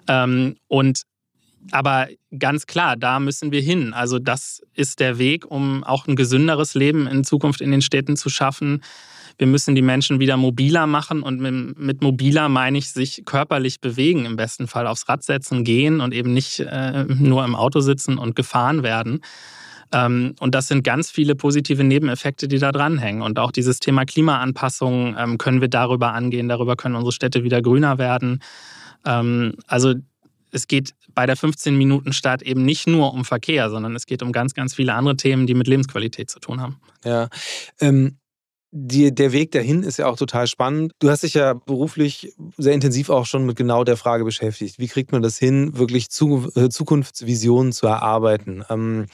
Ähm, 0.08 0.56
und 0.68 1.04
aber 1.72 2.08
ganz 2.38 2.66
klar, 2.66 2.96
da 2.96 3.20
müssen 3.20 3.52
wir 3.52 3.62
hin. 3.62 3.94
Also 3.94 4.20
das 4.20 4.62
ist 4.74 5.00
der 5.00 5.18
Weg, 5.18 5.50
um 5.50 5.84
auch 5.84 6.08
ein 6.08 6.16
gesünderes 6.16 6.74
Leben 6.74 7.08
in 7.08 7.24
Zukunft 7.24 7.62
in 7.62 7.72
den 7.72 7.82
Städten 7.82 8.16
zu 8.18 8.30
schaffen. 8.30 8.82
wir 9.40 9.48
müssen 9.48 9.76
die 9.76 9.84
Menschen 9.84 10.20
wieder 10.20 10.36
mobiler 10.36 10.88
machen 10.88 11.22
und 11.22 11.40
mit, 11.40 11.78
mit 11.78 12.02
mobiler 12.02 12.50
meine 12.50 12.80
ich 12.80 12.92
sich 12.92 13.24
körperlich 13.26 13.82
bewegen, 13.82 14.26
im 14.26 14.36
besten 14.36 14.68
Fall 14.68 14.88
aufs 14.88 15.08
Rad 15.08 15.24
setzen, 15.24 15.64
gehen 15.64 16.02
und 16.02 16.14
eben 16.14 16.34
nicht 16.34 16.60
äh, 16.60 17.04
nur 17.04 17.46
im 17.46 17.56
Auto 17.56 17.80
sitzen 17.82 18.18
und 18.18 18.36
gefahren 18.36 18.82
werden. 18.82 19.22
Ähm, 19.92 20.36
und 20.40 20.56
das 20.56 20.68
sind 20.68 20.84
ganz 20.84 21.12
viele 21.12 21.36
positive 21.36 21.84
Nebeneffekte, 21.84 22.48
die 22.48 22.60
da 22.60 22.72
dranhängen. 22.72 23.22
Und 23.22 23.40
auch 23.40 23.52
dieses 23.52 23.80
Thema 23.80 24.06
Klimaanpassung 24.06 25.16
ähm, 25.18 25.38
können 25.38 25.62
wir 25.62 25.70
darüber 25.70 26.14
angehen, 26.14 26.50
darüber 26.50 26.76
können 26.76 26.96
unsere 26.96 27.12
Städte 27.12 27.44
wieder 27.44 27.62
grüner 27.62 27.98
werden. 27.98 28.42
Ähm, 29.06 29.54
also 29.68 29.94
es 30.52 30.68
geht 30.68 30.94
bei 31.14 31.26
der 31.26 31.38
15-Minuten-Stadt 31.38 32.42
eben 32.42 32.64
nicht 32.64 32.88
nur 32.88 33.14
um 33.14 33.26
Verkehr, 33.26 33.70
sondern 33.70 33.96
es 33.96 34.06
geht 34.06 34.22
um 34.22 34.32
ganz, 34.32 34.54
ganz 34.54 34.76
viele 34.76 34.94
andere 34.94 35.18
Themen, 35.18 35.48
die 35.48 35.54
mit 35.54 35.68
Lebensqualität 35.68 36.30
zu 36.30 36.40
tun 36.40 36.62
haben. 36.62 36.80
Ja. 37.04 37.30
Ähm, 37.80 38.18
die, 38.72 39.16
der 39.16 39.32
Weg 39.32 39.52
dahin 39.52 39.84
ist 39.84 39.98
ja 39.98 40.08
auch 40.08 40.18
total 40.18 40.46
spannend. 40.48 40.92
Du 41.00 41.10
hast 41.10 41.24
dich 41.24 41.34
ja 41.34 41.54
beruflich 41.54 42.34
sehr 42.58 42.74
intensiv 42.74 43.10
auch 43.10 43.26
schon 43.26 43.46
mit 43.46 43.56
genau 43.56 43.84
der 43.84 43.98
Frage 43.98 44.26
beschäftigt. 44.26 44.78
Wie 44.78 44.88
kriegt 44.88 45.12
man 45.12 45.22
das 45.22 45.38
hin, 45.38 45.78
wirklich 45.78 46.10
zu, 46.10 46.52
äh, 46.56 46.70
Zukunftsvisionen 46.70 47.72
zu 47.72 47.88
erarbeiten? 47.88 48.64
Ähm, 48.70 49.06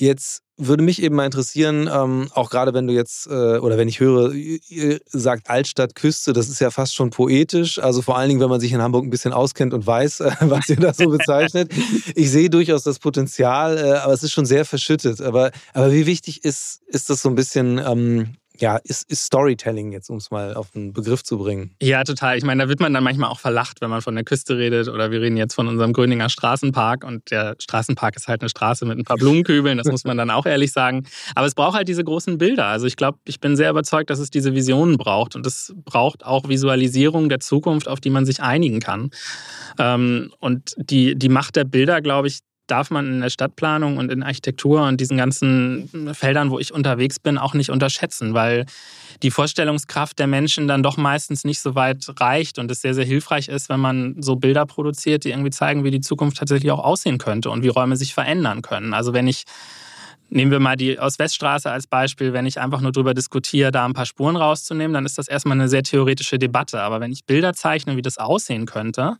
Jetzt 0.00 0.44
würde 0.56 0.82
mich 0.82 1.02
eben 1.02 1.14
mal 1.14 1.26
interessieren, 1.26 1.90
ähm, 1.92 2.30
auch 2.32 2.48
gerade 2.48 2.72
wenn 2.72 2.86
du 2.86 2.94
jetzt, 2.94 3.26
äh, 3.26 3.58
oder 3.58 3.76
wenn 3.76 3.86
ich 3.86 4.00
höre, 4.00 4.32
ihr 4.32 4.98
sagt 5.04 5.50
Altstadt, 5.50 5.94
Küste, 5.94 6.32
das 6.32 6.48
ist 6.48 6.58
ja 6.58 6.70
fast 6.70 6.94
schon 6.94 7.10
poetisch. 7.10 7.78
Also 7.78 8.00
vor 8.00 8.16
allen 8.16 8.30
Dingen, 8.30 8.40
wenn 8.40 8.48
man 8.48 8.60
sich 8.60 8.72
in 8.72 8.80
Hamburg 8.80 9.04
ein 9.04 9.10
bisschen 9.10 9.34
auskennt 9.34 9.74
und 9.74 9.86
weiß, 9.86 10.20
äh, 10.20 10.32
was 10.40 10.70
ihr 10.70 10.76
da 10.76 10.94
so 10.94 11.10
bezeichnet. 11.10 11.70
Ich 12.14 12.30
sehe 12.30 12.48
durchaus 12.48 12.82
das 12.82 12.98
Potenzial, 12.98 13.76
äh, 13.76 13.92
aber 13.98 14.14
es 14.14 14.22
ist 14.22 14.32
schon 14.32 14.46
sehr 14.46 14.64
verschüttet. 14.64 15.20
Aber, 15.20 15.50
aber 15.74 15.92
wie 15.92 16.06
wichtig 16.06 16.44
ist, 16.44 16.80
ist 16.86 17.10
das 17.10 17.20
so 17.20 17.28
ein 17.28 17.34
bisschen, 17.34 17.78
ähm, 17.78 18.36
ja, 18.60 18.76
ist, 18.84 19.10
ist 19.10 19.24
Storytelling 19.24 19.92
jetzt, 19.92 20.10
um 20.10 20.16
es 20.16 20.30
mal 20.30 20.54
auf 20.54 20.68
einen 20.74 20.92
Begriff 20.92 21.22
zu 21.22 21.38
bringen. 21.38 21.74
Ja, 21.80 22.04
total. 22.04 22.36
Ich 22.36 22.44
meine, 22.44 22.64
da 22.64 22.68
wird 22.68 22.80
man 22.80 22.92
dann 22.92 23.02
manchmal 23.02 23.30
auch 23.30 23.38
verlacht, 23.38 23.80
wenn 23.80 23.90
man 23.90 24.02
von 24.02 24.14
der 24.14 24.24
Küste 24.24 24.58
redet 24.58 24.88
oder 24.88 25.10
wir 25.10 25.20
reden 25.20 25.36
jetzt 25.36 25.54
von 25.54 25.68
unserem 25.68 25.92
Gröninger 25.92 26.28
Straßenpark 26.28 27.04
und 27.04 27.30
der 27.30 27.56
Straßenpark 27.58 28.16
ist 28.16 28.28
halt 28.28 28.42
eine 28.42 28.50
Straße 28.50 28.84
mit 28.84 28.98
ein 28.98 29.04
paar 29.04 29.16
Blumenkübeln, 29.16 29.78
das 29.78 29.86
muss 29.86 30.04
man 30.04 30.16
dann 30.16 30.30
auch 30.30 30.46
ehrlich 30.46 30.72
sagen. 30.72 31.06
Aber 31.34 31.46
es 31.46 31.54
braucht 31.54 31.76
halt 31.76 31.88
diese 31.88 32.04
großen 32.04 32.38
Bilder. 32.38 32.66
Also 32.66 32.86
ich 32.86 32.96
glaube, 32.96 33.18
ich 33.24 33.40
bin 33.40 33.56
sehr 33.56 33.70
überzeugt, 33.70 34.10
dass 34.10 34.18
es 34.18 34.30
diese 34.30 34.54
Visionen 34.54 34.96
braucht 34.96 35.36
und 35.36 35.46
es 35.46 35.74
braucht 35.84 36.24
auch 36.24 36.48
Visualisierung 36.48 37.28
der 37.28 37.40
Zukunft, 37.40 37.88
auf 37.88 38.00
die 38.00 38.10
man 38.10 38.26
sich 38.26 38.42
einigen 38.42 38.80
kann. 38.80 39.10
Ähm, 39.78 40.32
und 40.38 40.74
die, 40.76 41.16
die 41.16 41.28
Macht 41.28 41.56
der 41.56 41.64
Bilder, 41.64 42.00
glaube 42.00 42.28
ich, 42.28 42.40
darf 42.70 42.90
man 42.90 43.06
in 43.06 43.20
der 43.20 43.30
Stadtplanung 43.30 43.96
und 43.96 44.10
in 44.10 44.22
Architektur 44.22 44.82
und 44.86 45.00
diesen 45.00 45.16
ganzen 45.16 46.14
Feldern, 46.14 46.50
wo 46.50 46.58
ich 46.58 46.72
unterwegs 46.72 47.18
bin, 47.18 47.38
auch 47.38 47.54
nicht 47.54 47.70
unterschätzen, 47.70 48.34
weil 48.34 48.66
die 49.22 49.30
Vorstellungskraft 49.30 50.18
der 50.18 50.26
Menschen 50.26 50.68
dann 50.68 50.82
doch 50.82 50.96
meistens 50.96 51.44
nicht 51.44 51.60
so 51.60 51.74
weit 51.74 52.06
reicht 52.20 52.58
und 52.58 52.70
es 52.70 52.80
sehr, 52.80 52.94
sehr 52.94 53.04
hilfreich 53.04 53.48
ist, 53.48 53.68
wenn 53.68 53.80
man 53.80 54.22
so 54.22 54.36
Bilder 54.36 54.66
produziert, 54.66 55.24
die 55.24 55.30
irgendwie 55.30 55.50
zeigen, 55.50 55.84
wie 55.84 55.90
die 55.90 56.00
Zukunft 56.00 56.38
tatsächlich 56.38 56.70
auch 56.70 56.84
aussehen 56.84 57.18
könnte 57.18 57.50
und 57.50 57.62
wie 57.62 57.68
Räume 57.68 57.96
sich 57.96 58.14
verändern 58.14 58.62
können. 58.62 58.94
Also 58.94 59.12
wenn 59.12 59.26
ich 59.26 59.44
Nehmen 60.32 60.52
wir 60.52 60.60
mal 60.60 60.76
die 60.76 60.96
Ost-West-Straße 60.96 61.68
als 61.68 61.88
Beispiel. 61.88 62.32
Wenn 62.32 62.46
ich 62.46 62.60
einfach 62.60 62.80
nur 62.80 62.92
darüber 62.92 63.14
diskutiere, 63.14 63.72
da 63.72 63.84
ein 63.84 63.94
paar 63.94 64.06
Spuren 64.06 64.36
rauszunehmen, 64.36 64.94
dann 64.94 65.04
ist 65.04 65.18
das 65.18 65.26
erstmal 65.26 65.58
eine 65.58 65.68
sehr 65.68 65.82
theoretische 65.82 66.38
Debatte. 66.38 66.80
Aber 66.82 67.00
wenn 67.00 67.10
ich 67.10 67.24
Bilder 67.24 67.52
zeichne, 67.52 67.96
wie 67.96 68.02
das 68.02 68.16
aussehen 68.16 68.64
könnte 68.64 69.16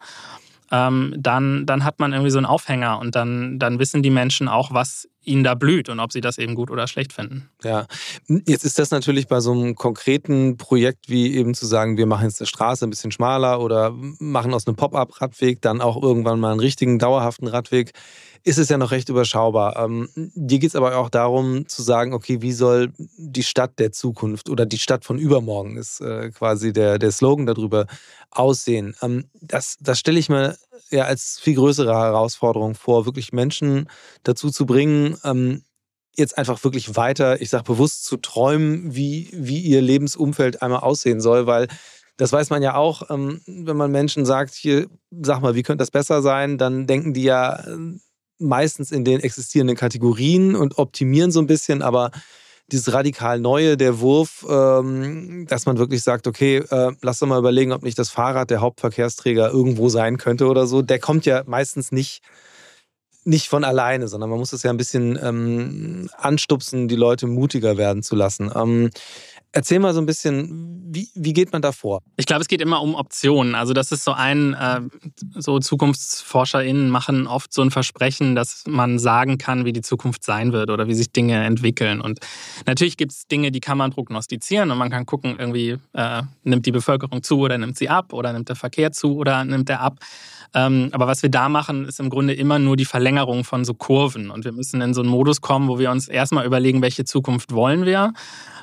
ähm, 0.71 1.15
dann, 1.19 1.67
dann 1.67 1.85
hat 1.85 1.99
man 1.99 2.13
irgendwie 2.13 2.31
so 2.31 2.39
einen 2.39 2.47
Aufhänger 2.47 2.99
und 2.99 3.17
dann, 3.17 3.59
dann 3.59 3.79
wissen 3.79 4.03
die 4.03 4.11
Menschen 4.11 4.49
auch, 4.49 4.73
was 4.73 5.09
ihnen 5.23 5.45
da 5.45 5.55
blüht 5.55 5.89
und 5.89 6.01
ob 6.01 6.13
sie 6.13 6.21
das 6.21 6.39
eben 6.39 6.55
gut 6.55 6.71
oder 6.71 6.87
schlecht 6.87 7.13
finden. 7.13 7.51
Ja, 7.63 7.87
jetzt 8.47 8.65
ist 8.65 8.79
das 8.79 8.91
natürlich 8.91 9.29
bei 9.29 9.41
so 9.41 9.53
einem 9.53 9.75
konkreten 9.75 10.57
Projekt 10.57 11.09
wie 11.09 11.35
eben 11.35 11.55
zu 11.55 11.67
sagen, 11.67 11.97
wir 11.97 12.07
machen 12.07 12.25
jetzt 12.25 12.41
eine 12.41 12.47
Straße 12.47 12.87
ein 12.87 12.91
bisschen 12.91 13.13
schmaler 13.13 13.61
oder 13.61 13.93
machen 14.19 14.55
aus 14.55 14.67
einem 14.67 14.77
Pop-up-Radweg 14.77 15.61
dann 15.61 15.81
auch 15.81 16.03
irgendwann 16.03 16.41
mal 16.41 16.53
einen 16.53 16.61
richtigen 16.61 16.99
dauerhaften 16.99 17.49
Radweg 17.49 17.93
ist 18.43 18.59
es 18.59 18.69
ja 18.69 18.79
noch 18.79 18.91
recht 18.91 19.09
überschaubar. 19.09 19.77
Ähm, 19.77 20.09
dir 20.15 20.59
geht 20.59 20.71
es 20.71 20.77
aber 20.77 20.97
auch 20.97 21.11
darum 21.11 21.69
zu 21.69 21.83
sagen, 21.83 22.15
okay, 22.15 22.41
wie 22.41 22.53
soll 22.53 22.93
die 22.97 23.43
Stadt 23.43 23.79
der 23.79 23.93
Zukunft 23.93 24.49
oder 24.49 24.65
die 24.65 24.79
Stadt 24.79 25.05
von 25.05 25.19
übermorgen 25.19 25.77
ist 25.77 26.01
äh, 26.01 26.31
quasi 26.31 26.73
der, 26.73 26.99
der 26.99 27.13
Slogan 27.13 27.47
darüber 27.47 27.87
aussehen. 28.31 28.95
Ähm, 29.03 29.27
das 29.41 29.77
das 29.81 29.99
stelle 29.99 30.19
ich 30.19 30.29
mir 30.29 30.57
ja 30.91 31.05
als 31.05 31.39
viel 31.41 31.55
größere 31.55 31.93
Herausforderung 31.93 32.75
vor, 32.75 33.05
wirklich 33.05 33.33
Menschen 33.33 33.89
dazu 34.23 34.51
zu 34.51 34.65
bringen, 34.65 35.19
ähm, 35.25 35.63
jetzt 36.17 36.37
einfach 36.39 36.63
wirklich 36.65 36.97
weiter, 36.97 37.41
ich 37.41 37.51
sage 37.51 37.65
bewusst 37.65 38.05
zu 38.05 38.17
träumen, 38.17 38.95
wie, 38.95 39.29
wie 39.33 39.61
ihr 39.61 39.81
Lebensumfeld 39.81 40.63
einmal 40.63 40.81
aussehen 40.81 41.21
soll, 41.21 41.47
weil 41.47 41.69
das 42.17 42.33
weiß 42.33 42.51
man 42.51 42.63
ja 42.63 42.75
auch, 42.75 43.09
ähm, 43.11 43.41
wenn 43.47 43.77
man 43.77 43.91
Menschen 43.91 44.27
sagt, 44.27 44.55
hier, 44.55 44.87
sag 45.11 45.41
mal, 45.41 45.55
wie 45.55 45.63
könnte 45.63 45.83
das 45.83 45.91
besser 45.91 46.21
sein, 46.21 46.59
dann 46.59 46.87
denken 46.87 47.15
die 47.15 47.23
ja 47.23 47.65
meistens 48.39 48.91
in 48.91 49.05
den 49.05 49.21
existierenden 49.21 49.77
Kategorien 49.77 50.57
und 50.57 50.79
optimieren 50.79 51.31
so 51.31 51.41
ein 51.41 51.47
bisschen, 51.47 51.83
aber 51.83 52.11
dieses 52.73 52.93
radikal 52.93 53.41
Neue, 53.41 53.77
der 53.77 54.01
Wurf, 54.01 54.47
ähm, 54.49 55.47
dass 55.49 55.67
man 55.67 55.79
wirklich 55.79 56.03
sagt, 56.03 56.27
okay, 56.27 56.59
äh, 56.59 56.93
lass 57.03 57.19
doch 57.19 57.27
mal 57.27 57.39
überlegen, 57.39 57.73
ob 57.73 57.83
nicht 57.83 57.99
das 57.99 58.11
Fahrrad 58.11 58.51
der 58.51 58.61
Hauptverkehrsträger 58.61 59.51
irgendwo 59.51 59.89
sein 59.89 60.19
könnte 60.19 60.47
oder 60.47 60.67
so, 60.67 60.83
der 60.83 60.99
kommt 60.99 61.27
ja 61.27 61.43
meistens 61.47 61.93
nicht, 61.93 62.23
nicht 63.25 63.49
von 63.49 63.65
alleine, 63.65 64.09
sondern 64.09 64.31
man 64.31 64.39
muss 64.39 64.53
es 64.53 64.63
ja 64.63 64.71
ein 64.71 64.77
bisschen 64.77 65.19
ähm, 65.23 66.09
anstupsen, 66.17 66.89
die 66.89 66.97
Leute 66.97 67.27
mutiger 67.27 67.77
werden 67.77 68.03
zu 68.03 68.17
lassen. 68.17 68.51
Ähm, 68.55 68.91
Erzähl 69.53 69.81
mal 69.81 69.93
so 69.93 70.01
ein 70.01 70.07
bisschen, 70.07 70.87
wie, 70.95 71.09
wie 71.15 71.33
geht 71.33 71.53
man 71.53 71.61
da 71.61 71.73
vor? 71.73 72.03
Ich 72.17 72.27
glaube, 72.27 72.41
es 72.41 72.47
geht 72.47 72.61
immer 72.61 72.81
um 72.83 72.95
Optionen. 72.95 73.57
Also 73.57 73.73
das 73.73 73.91
ist 73.91 74.05
so 74.05 74.13
ein, 74.13 74.55
äh, 74.55 74.81
so 75.35 75.59
ZukunftsforscherInnen 75.59 76.89
machen 76.89 77.27
oft 77.27 77.53
so 77.53 77.61
ein 77.63 77.73
Versprechen, 77.73 78.37
dass 78.37 78.63
man 78.69 79.01
sagen 79.01 79.39
kann, 79.39 79.65
wie 79.65 79.73
die 79.73 79.81
Zukunft 79.81 80.23
sein 80.23 80.53
wird 80.53 80.71
oder 80.71 80.87
wie 80.87 80.95
sich 80.95 81.11
Dinge 81.11 81.45
entwickeln. 81.45 82.01
Und 82.01 82.21
natürlich 82.65 82.97
gibt 82.97 83.11
es 83.11 83.27
Dinge, 83.27 83.51
die 83.51 83.59
kann 83.59 83.77
man 83.77 83.91
prognostizieren 83.91 84.71
und 84.71 84.79
man 84.79 84.91
kann 84.91 85.05
gucken, 85.05 85.35
irgendwie 85.37 85.79
äh, 85.95 86.23
nimmt 86.45 86.65
die 86.67 86.73
Bevölkerung 86.73 87.25
zu 87.25 87.41
oder 87.41 87.59
nimmt 87.59 87.77
sie 87.77 87.89
ab 87.89 88.13
oder 88.13 88.33
nimmt 88.33 88.49
der 88.49 88.57
Verkehr 88.57 88.93
zu 88.93 89.17
oder 89.17 89.45
nimmt 89.45 89.69
er 89.69 89.81
ab. 89.81 89.99
Ähm, 90.55 90.91
aber 90.93 91.09
was 91.09 91.23
wir 91.23 91.31
da 91.31 91.49
machen, 91.49 91.87
ist 91.87 91.99
im 91.99 92.11
Grunde 92.11 92.35
immer 92.35 92.61
nur 92.61 92.77
die 92.77 92.85
Verlängerung 92.85 93.43
von 93.43 93.65
so 93.65 93.75
Kurven. 93.75 94.31
Und 94.31 94.45
wir 94.45 94.53
müssen 94.53 94.81
in 94.81 94.95
so 94.95 95.01
einen 95.01 95.11
Modus 95.11 95.41
kommen, 95.41 95.69
wo 95.69 95.81
wir 95.81 95.91
uns 95.91 96.07
erstmal 96.07 96.47
überlegen, 96.47 96.83
welche 96.83 97.05
Zukunft 97.05 97.53
wollen 97.53 97.85
wir 97.85 98.13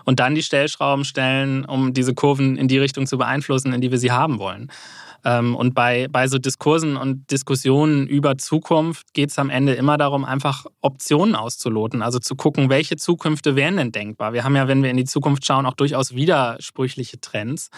und 0.07 0.21
dann 0.21 0.35
die 0.35 0.43
Stellschrauben 0.43 0.76
stellen, 1.03 1.65
um 1.65 1.93
diese 1.93 2.13
Kurven 2.13 2.57
in 2.57 2.67
die 2.67 2.77
Richtung 2.77 3.07
zu 3.07 3.17
beeinflussen, 3.17 3.73
in 3.73 3.81
die 3.81 3.91
wir 3.91 3.97
sie 3.97 4.11
haben 4.11 4.39
wollen. 4.39 4.71
Ähm, 5.25 5.55
und 5.55 5.73
bei, 5.73 6.07
bei 6.09 6.27
so 6.27 6.37
Diskursen 6.37 6.95
und 6.95 7.29
Diskussionen 7.31 8.07
über 8.07 8.37
Zukunft 8.37 9.13
geht 9.13 9.29
es 9.29 9.39
am 9.39 9.49
Ende 9.49 9.73
immer 9.73 9.97
darum, 9.97 10.23
einfach 10.23 10.65
Optionen 10.81 11.35
auszuloten. 11.35 12.01
Also 12.01 12.19
zu 12.19 12.35
gucken, 12.35 12.69
welche 12.69 12.95
Zukünfte 12.95 13.55
wären 13.55 13.77
denn 13.77 13.91
denkbar. 13.91 14.33
Wir 14.33 14.43
haben 14.43 14.55
ja, 14.55 14.67
wenn 14.67 14.83
wir 14.83 14.91
in 14.91 14.97
die 14.97 15.05
Zukunft 15.05 15.45
schauen, 15.45 15.65
auch 15.65 15.73
durchaus 15.73 16.15
widersprüchliche 16.15 17.19
Trends. 17.19 17.69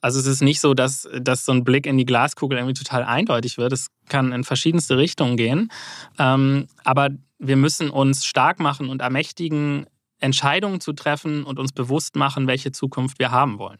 Also 0.00 0.18
es 0.18 0.26
ist 0.26 0.40
nicht 0.40 0.60
so, 0.60 0.72
dass, 0.74 1.08
dass 1.20 1.44
so 1.44 1.52
ein 1.52 1.62
Blick 1.62 1.86
in 1.86 1.98
die 1.98 2.06
Glaskugel 2.06 2.58
irgendwie 2.58 2.74
total 2.74 3.04
eindeutig 3.04 3.58
wird. 3.58 3.72
Es 3.72 3.88
kann 4.08 4.32
in 4.32 4.44
verschiedenste 4.44 4.96
Richtungen 4.96 5.36
gehen. 5.36 5.70
Ähm, 6.18 6.66
aber 6.84 7.10
wir 7.38 7.56
müssen 7.56 7.90
uns 7.90 8.24
stark 8.24 8.60
machen 8.60 8.88
und 8.88 9.02
ermächtigen, 9.02 9.86
Entscheidungen 10.20 10.80
zu 10.80 10.92
treffen 10.92 11.44
und 11.44 11.58
uns 11.58 11.72
bewusst 11.72 12.16
machen, 12.16 12.46
welche 12.46 12.72
Zukunft 12.72 13.18
wir 13.18 13.30
haben 13.30 13.58
wollen. 13.58 13.78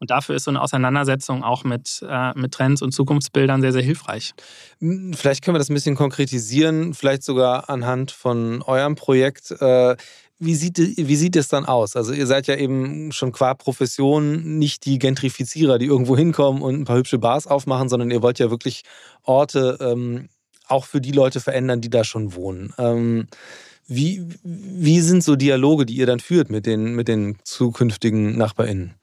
Und 0.00 0.10
dafür 0.10 0.36
ist 0.36 0.44
so 0.44 0.50
eine 0.50 0.62
Auseinandersetzung 0.62 1.42
auch 1.42 1.64
mit, 1.64 2.04
äh, 2.08 2.32
mit 2.38 2.52
Trends 2.52 2.82
und 2.82 2.92
Zukunftsbildern 2.92 3.60
sehr, 3.60 3.72
sehr 3.72 3.82
hilfreich. 3.82 4.32
Hm, 4.80 5.12
vielleicht 5.12 5.42
können 5.42 5.54
wir 5.54 5.58
das 5.58 5.70
ein 5.70 5.74
bisschen 5.74 5.96
konkretisieren, 5.96 6.94
vielleicht 6.94 7.24
sogar 7.24 7.68
anhand 7.68 8.10
von 8.10 8.62
eurem 8.62 8.94
Projekt. 8.94 9.50
Äh, 9.50 9.96
wie 10.40 10.54
sieht, 10.54 10.78
wie 10.78 11.16
sieht 11.16 11.34
es 11.34 11.48
dann 11.48 11.66
aus? 11.66 11.96
Also 11.96 12.12
ihr 12.12 12.28
seid 12.28 12.46
ja 12.46 12.54
eben 12.54 13.10
schon 13.10 13.32
qua 13.32 13.54
Profession 13.54 14.58
nicht 14.58 14.84
die 14.84 15.00
Gentrifizierer, 15.00 15.78
die 15.78 15.86
irgendwo 15.86 16.16
hinkommen 16.16 16.62
und 16.62 16.76
ein 16.76 16.84
paar 16.84 16.96
hübsche 16.96 17.18
Bars 17.18 17.48
aufmachen, 17.48 17.88
sondern 17.88 18.12
ihr 18.12 18.22
wollt 18.22 18.38
ja 18.38 18.48
wirklich 18.50 18.82
Orte 19.24 19.78
ähm, 19.80 20.28
auch 20.68 20.84
für 20.84 21.00
die 21.00 21.10
Leute 21.10 21.40
verändern, 21.40 21.80
die 21.80 21.90
da 21.90 22.04
schon 22.04 22.34
wohnen. 22.34 22.72
Ähm, 22.78 23.26
wie, 23.88 24.22
wie 24.42 25.00
sind 25.00 25.24
so 25.24 25.34
Dialoge, 25.34 25.86
die 25.86 25.94
ihr 25.94 26.06
dann 26.06 26.20
führt 26.20 26.50
mit 26.50 26.66
den, 26.66 26.94
mit 26.94 27.08
den 27.08 27.38
zukünftigen 27.42 28.36
NachbarInnen? 28.36 28.94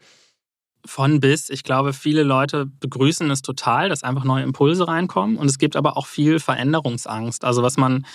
Von 0.86 1.20
bis. 1.20 1.50
Ich 1.50 1.64
glaube, 1.64 1.94
viele 1.94 2.22
Leute 2.22 2.68
begrüßen 2.68 3.30
es 3.32 3.42
total, 3.42 3.90
dass 3.90 4.04
einfach 4.04 4.24
neue 4.24 4.44
Impulse 4.44 4.88
reinkommen. 4.88 5.38
Und 5.38 5.48
es 5.48 5.58
gibt 5.58 5.76
aber 5.76 5.98
auch 5.98 6.06
viel 6.06 6.40
Veränderungsangst. 6.40 7.44
Also 7.44 7.64
was 7.64 7.78
man 7.78 8.06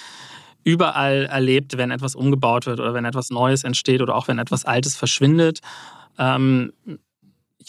überall 0.63 1.25
erlebt, 1.25 1.77
wenn 1.77 1.91
etwas 1.91 2.15
umgebaut 2.15 2.67
wird 2.67 2.79
oder 2.79 2.95
wenn 2.95 3.05
etwas 3.05 3.31
Neues 3.31 3.65
entsteht 3.65 4.01
oder 4.01 4.15
auch 4.15 4.29
wenn 4.29 4.39
etwas 4.39 4.65
Altes 4.65 4.97
verschwindet. 4.97 5.61
Ähm, 6.19 6.73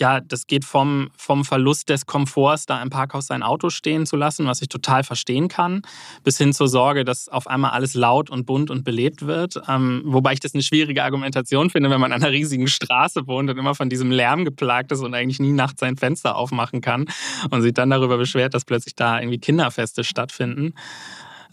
ja, 0.01 0.19
das 0.19 0.47
geht 0.47 0.65
vom, 0.65 1.11
vom 1.15 1.45
Verlust 1.45 1.87
des 1.89 2.07
Komforts, 2.07 2.65
da 2.65 2.81
im 2.81 2.89
Parkhaus 2.89 3.27
sein 3.27 3.43
Auto 3.43 3.69
stehen 3.69 4.07
zu 4.07 4.15
lassen, 4.15 4.47
was 4.47 4.61
ich 4.61 4.67
total 4.67 5.03
verstehen 5.03 5.47
kann, 5.47 5.83
bis 6.23 6.39
hin 6.39 6.53
zur 6.53 6.67
Sorge, 6.67 7.05
dass 7.05 7.29
auf 7.29 7.45
einmal 7.45 7.71
alles 7.71 7.93
laut 7.93 8.31
und 8.31 8.47
bunt 8.47 8.71
und 8.71 8.83
belebt 8.83 9.27
wird. 9.27 9.61
Ähm, 9.69 10.01
wobei 10.05 10.33
ich 10.33 10.39
das 10.39 10.55
eine 10.55 10.63
schwierige 10.63 11.03
Argumentation 11.03 11.69
finde, 11.69 11.91
wenn 11.91 12.01
man 12.01 12.11
an 12.11 12.23
einer 12.23 12.31
riesigen 12.31 12.67
Straße 12.67 13.27
wohnt 13.27 13.51
und 13.51 13.59
immer 13.59 13.75
von 13.75 13.89
diesem 13.89 14.09
Lärm 14.09 14.43
geplagt 14.43 14.91
ist 14.91 15.01
und 15.01 15.13
eigentlich 15.13 15.39
nie 15.39 15.51
nachts 15.51 15.79
sein 15.81 15.95
Fenster 15.97 16.35
aufmachen 16.35 16.81
kann 16.81 17.05
und 17.51 17.61
sich 17.61 17.73
dann 17.73 17.91
darüber 17.91 18.17
beschwert, 18.17 18.55
dass 18.55 18.65
plötzlich 18.65 18.95
da 18.95 19.19
irgendwie 19.19 19.37
Kinderfeste 19.37 20.03
stattfinden. 20.03 20.73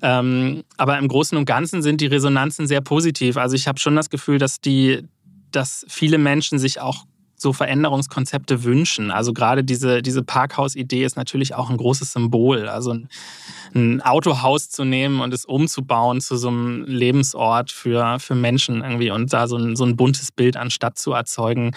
Ähm, 0.01 0.65
aber 0.79 0.97
im 0.97 1.07
Großen 1.07 1.37
und 1.37 1.45
Ganzen 1.45 1.83
sind 1.83 2.01
die 2.01 2.07
Resonanzen 2.07 2.67
sehr 2.67 2.81
positiv. 2.81 3.37
Also 3.37 3.57
ich 3.57 3.69
habe 3.69 3.79
schon 3.79 3.95
das 3.95 4.09
Gefühl, 4.09 4.39
dass 4.39 4.63
die, 4.63 5.03
dass 5.51 5.85
viele 5.89 6.17
Menschen 6.17 6.59
sich 6.59 6.81
auch 6.81 7.05
so 7.39 7.53
Veränderungskonzepte 7.53 8.65
wünschen. 8.65 9.11
Also 9.11 9.33
gerade 9.33 9.65
diese, 9.65 10.03
diese 10.03 10.23
Parkhaus-Idee 10.23 11.05
ist 11.05 11.17
natürlich 11.17 11.55
auch 11.55 11.71
ein 11.71 11.77
großes 11.77 12.13
Symbol. 12.13 12.69
Also 12.69 12.93
ein, 12.93 13.09
ein, 13.75 14.03
Autohaus 14.03 14.69
zu 14.69 14.85
nehmen 14.85 15.21
und 15.21 15.33
es 15.33 15.45
umzubauen 15.45 16.21
zu 16.21 16.37
so 16.37 16.49
einem 16.49 16.85
Lebensort 16.85 17.71
für, 17.71 18.19
für 18.19 18.35
Menschen 18.35 18.83
irgendwie 18.83 19.11
und 19.11 19.33
da 19.33 19.47
so 19.47 19.57
ein, 19.57 19.77
so 19.77 19.85
ein 19.85 19.97
buntes 19.97 20.33
Bild 20.33 20.57
an 20.57 20.71
Stadt 20.71 20.99
zu 20.99 21.13
erzeugen, 21.13 21.73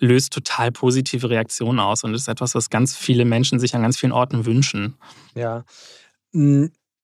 löst 0.00 0.32
total 0.32 0.72
positive 0.72 1.30
Reaktionen 1.30 1.78
aus 1.78 2.04
und 2.04 2.14
ist 2.14 2.28
etwas, 2.28 2.54
was 2.54 2.68
ganz 2.68 2.96
viele 2.96 3.24
Menschen 3.24 3.60
sich 3.60 3.74
an 3.74 3.82
ganz 3.82 3.98
vielen 3.98 4.12
Orten 4.12 4.46
wünschen. 4.46 4.94
Ja. 5.34 5.64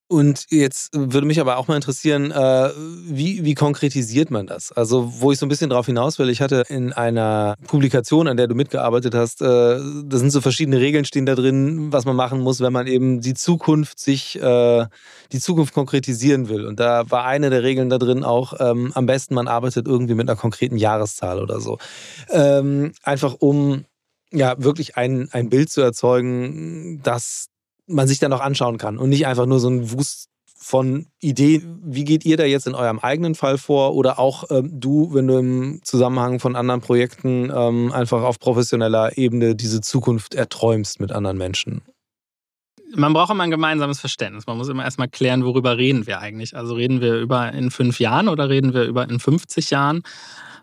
Und 0.07 0.45
jetzt 0.51 0.90
würde 0.95 1.27
mich 1.27 1.40
aber 1.40 1.57
auch 1.57 1.67
mal 1.67 1.77
interessieren, 1.77 2.31
äh, 2.31 2.71
wie, 3.07 3.43
wie 3.45 3.55
konkretisiert 3.55 4.31
man 4.31 4.47
das? 4.47 4.71
Also, 4.71 5.21
wo 5.21 5.33
ich 5.33 5.38
so 5.38 5.47
ein 5.47 5.49
bisschen 5.49 5.71
drauf 5.71 5.87
hinaus 5.87 6.19
will, 6.19 6.29
ich 6.29 6.43
hatte 6.43 6.64
in 6.69 6.93
einer 6.93 7.55
Publikation, 7.67 8.29
an 8.29 8.37
der 8.37 8.47
du 8.47 8.55
mitgearbeitet 8.55 9.14
hast, 9.14 9.40
äh, 9.40 9.47
da 9.47 10.19
sind 10.19 10.31
so 10.31 10.43
verschiedene 10.43 10.79
Regeln 10.79 11.07
stehen 11.07 11.25
da 11.25 11.35
drin, 11.35 11.90
was 11.90 12.05
man 12.05 12.17
machen 12.17 12.40
muss, 12.40 12.61
wenn 12.61 12.73
man 12.73 12.87
eben 12.87 13.23
die 13.23 13.33
Zukunft 13.33 13.99
sich, 13.99 14.40
äh, 14.43 14.87
die 15.33 15.40
Zukunft 15.40 15.73
konkretisieren 15.73 16.51
will. 16.51 16.67
Und 16.67 16.81
da 16.81 17.11
war 17.11 17.25
eine 17.25 17.49
der 17.49 17.62
Regeln 17.62 17.88
da 17.88 17.97
drin 17.97 18.25
auch, 18.25 18.53
ähm, 18.61 18.93
am 18.95 19.07
besten 19.07 19.35
man 19.35 19.49
arbeitet 19.49 19.88
irgendwie 19.88 20.14
mit 20.14 20.29
einer 20.29 20.38
konkreten 20.38 20.77
Jahreszahl 20.77 21.40
oder 21.40 21.61
so. 21.61 21.79
Ähm, 22.31 22.93
einfach 23.03 23.37
um 23.38 23.87
ja 24.31 24.55
wirklich 24.59 24.97
ein, 24.99 25.29
ein 25.33 25.49
Bild 25.49 25.71
zu 25.71 25.81
erzeugen, 25.81 27.01
das 27.03 27.49
man 27.87 28.09
sich 28.09 28.18
dann 28.18 28.33
auch 28.33 28.40
anschauen 28.40 28.79
kann 28.79 28.99
und 28.99 29.11
nicht 29.11 29.27
einfach 29.27 29.47
nur 29.47 29.61
so 29.61 29.68
ein 29.68 29.90
Wust 29.92 30.29
von 30.64 31.07
Ideen. 31.20 31.79
Wie 31.85 32.05
geht 32.05 32.25
ihr 32.25 32.38
da 32.38 32.44
jetzt 32.44 32.66
in 32.66 32.75
eurem 32.75 32.99
eigenen 32.99 33.35
Fall 33.35 33.59
vor 33.59 33.94
oder 33.94 34.18
auch 34.18 34.44
ähm, 34.51 34.70
du, 34.73 35.12
wenn 35.12 35.27
du 35.27 35.37
im 35.37 35.81
Zusammenhang 35.83 36.40
von 36.40 36.57
anderen 36.57 36.81
Projekten 36.81 37.53
ähm, 37.55 37.92
einfach 37.92 38.23
auf 38.23 38.38
professioneller 38.38 39.18
Ebene 39.18 39.55
diese 39.55 39.83
Zukunft 39.83 40.35
erträumst 40.35 41.01
mit 41.01 41.12
anderen 41.12 41.37
Menschen? 41.37 41.83
Man 42.97 43.12
braucht 43.12 43.31
immer 43.31 43.44
ein 43.44 43.51
gemeinsames 43.51 44.01
Verständnis. 44.01 44.47
Man 44.47 44.57
muss 44.57 44.68
immer 44.68 44.85
erstmal 44.85 45.09
klären, 45.09 45.44
worüber 45.44 45.77
reden 45.77 46.07
wir 46.07 46.20
eigentlich. 46.20 46.57
Also 46.57 46.75
reden 46.75 47.03
wir 47.03 47.16
über 47.16 47.53
in 47.53 47.70
fünf 47.70 48.01
Jahren 48.01 48.29
oder 48.29 48.49
reden 48.49 48.73
wir 48.73 48.85
über 48.85 49.07
in 49.07 49.20
50 49.20 49.68
Jahren? 49.68 50.03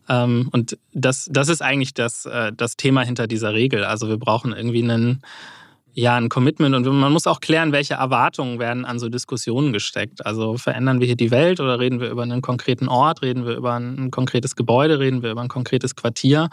Ähm, 0.10 0.50
und 0.52 0.80
das, 0.94 1.30
das 1.32 1.48
ist 1.48 1.62
eigentlich 1.62 1.94
das, 1.94 2.26
äh, 2.26 2.52
das 2.56 2.76
Thema 2.76 3.04
hinter 3.04 3.28
dieser 3.28 3.54
Regel. 3.54 3.84
Also 3.84 4.08
wir 4.08 4.18
brauchen 4.18 4.52
irgendwie 4.52 4.84
einen 4.84 5.22
ja, 5.94 6.16
ein 6.16 6.30
Commitment 6.30 6.74
und 6.76 6.86
man 6.86 7.12
muss 7.12 7.28
auch 7.28 7.42
klären, 7.42 7.72
welche 7.72 7.96
Erwartungen 7.96 8.60
werden 8.60 8.86
an 8.86 9.00
so 9.00 9.10
Diskussionen 9.10 9.74
gesteckt. 9.74 10.26
Also 10.26 10.58
verändern 10.58 11.00
wir 11.00 11.08
hier 11.08 11.18
die 11.18 11.32
Welt 11.32 11.60
oder 11.60 11.80
reden 11.80 12.00
wir 12.00 12.10
über 12.10 12.24
einen 12.24 12.42
konkreten 12.42 12.88
Ort, 12.88 13.22
reden 13.22 13.46
wir 13.46 13.56
über 13.56 13.74
ein 13.74 14.10
konkretes 14.10 14.56
Gebäude, 14.56 15.00
reden 15.00 15.22
wir 15.22 15.32
über 15.32 15.42
ein 15.42 15.50
konkretes 15.50 15.96
Quartier. 15.96 16.50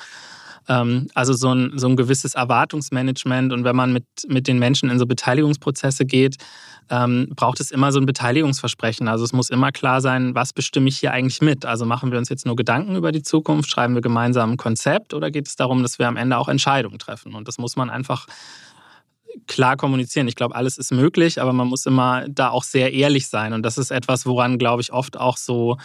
Ähm, 0.68 1.06
also 1.14 1.32
so 1.32 1.54
ein, 1.54 1.72
so 1.76 1.88
ein 1.88 1.96
gewisses 1.96 2.34
Erwartungsmanagement 2.34 3.52
und 3.52 3.64
wenn 3.64 3.76
man 3.76 3.92
mit, 3.92 4.04
mit 4.26 4.48
den 4.48 4.58
Menschen 4.58 4.90
in 4.90 4.98
so 4.98 5.06
Beteiligungsprozesse 5.06 6.04
geht, 6.04 6.36
ähm, 6.90 7.28
braucht 7.36 7.60
es 7.60 7.70
immer 7.70 7.92
so 7.92 8.00
ein 8.00 8.06
Beteiligungsversprechen. 8.06 9.08
Also 9.08 9.24
es 9.24 9.32
muss 9.32 9.50
immer 9.50 9.72
klar 9.72 10.00
sein, 10.00 10.34
was 10.34 10.52
bestimme 10.52 10.88
ich 10.88 10.98
hier 10.98 11.12
eigentlich 11.12 11.40
mit? 11.40 11.64
Also 11.64 11.84
machen 11.86 12.10
wir 12.10 12.18
uns 12.18 12.28
jetzt 12.28 12.46
nur 12.46 12.56
Gedanken 12.56 12.96
über 12.96 13.12
die 13.12 13.22
Zukunft, 13.22 13.70
schreiben 13.70 13.94
wir 13.94 14.00
gemeinsam 14.00 14.52
ein 14.52 14.56
Konzept 14.56 15.14
oder 15.14 15.30
geht 15.30 15.46
es 15.46 15.56
darum, 15.56 15.82
dass 15.82 15.98
wir 15.98 16.08
am 16.08 16.16
Ende 16.16 16.36
auch 16.38 16.48
Entscheidungen 16.48 16.98
treffen? 16.98 17.34
Und 17.34 17.46
das 17.46 17.58
muss 17.58 17.76
man 17.76 17.88
einfach 17.90 18.26
klar 19.46 19.76
kommunizieren. 19.76 20.28
Ich 20.28 20.36
glaube, 20.36 20.54
alles 20.54 20.78
ist 20.78 20.92
möglich, 20.92 21.40
aber 21.40 21.52
man 21.52 21.68
muss 21.68 21.86
immer 21.86 22.28
da 22.28 22.50
auch 22.50 22.62
sehr 22.62 22.92
ehrlich 22.92 23.28
sein. 23.28 23.52
Und 23.52 23.62
das 23.62 23.78
ist 23.78 23.90
etwas, 23.90 24.26
woran, 24.26 24.58
glaube 24.58 24.82
ich, 24.82 24.92
oft 24.92 25.16
auch 25.16 25.36
so, 25.36 25.76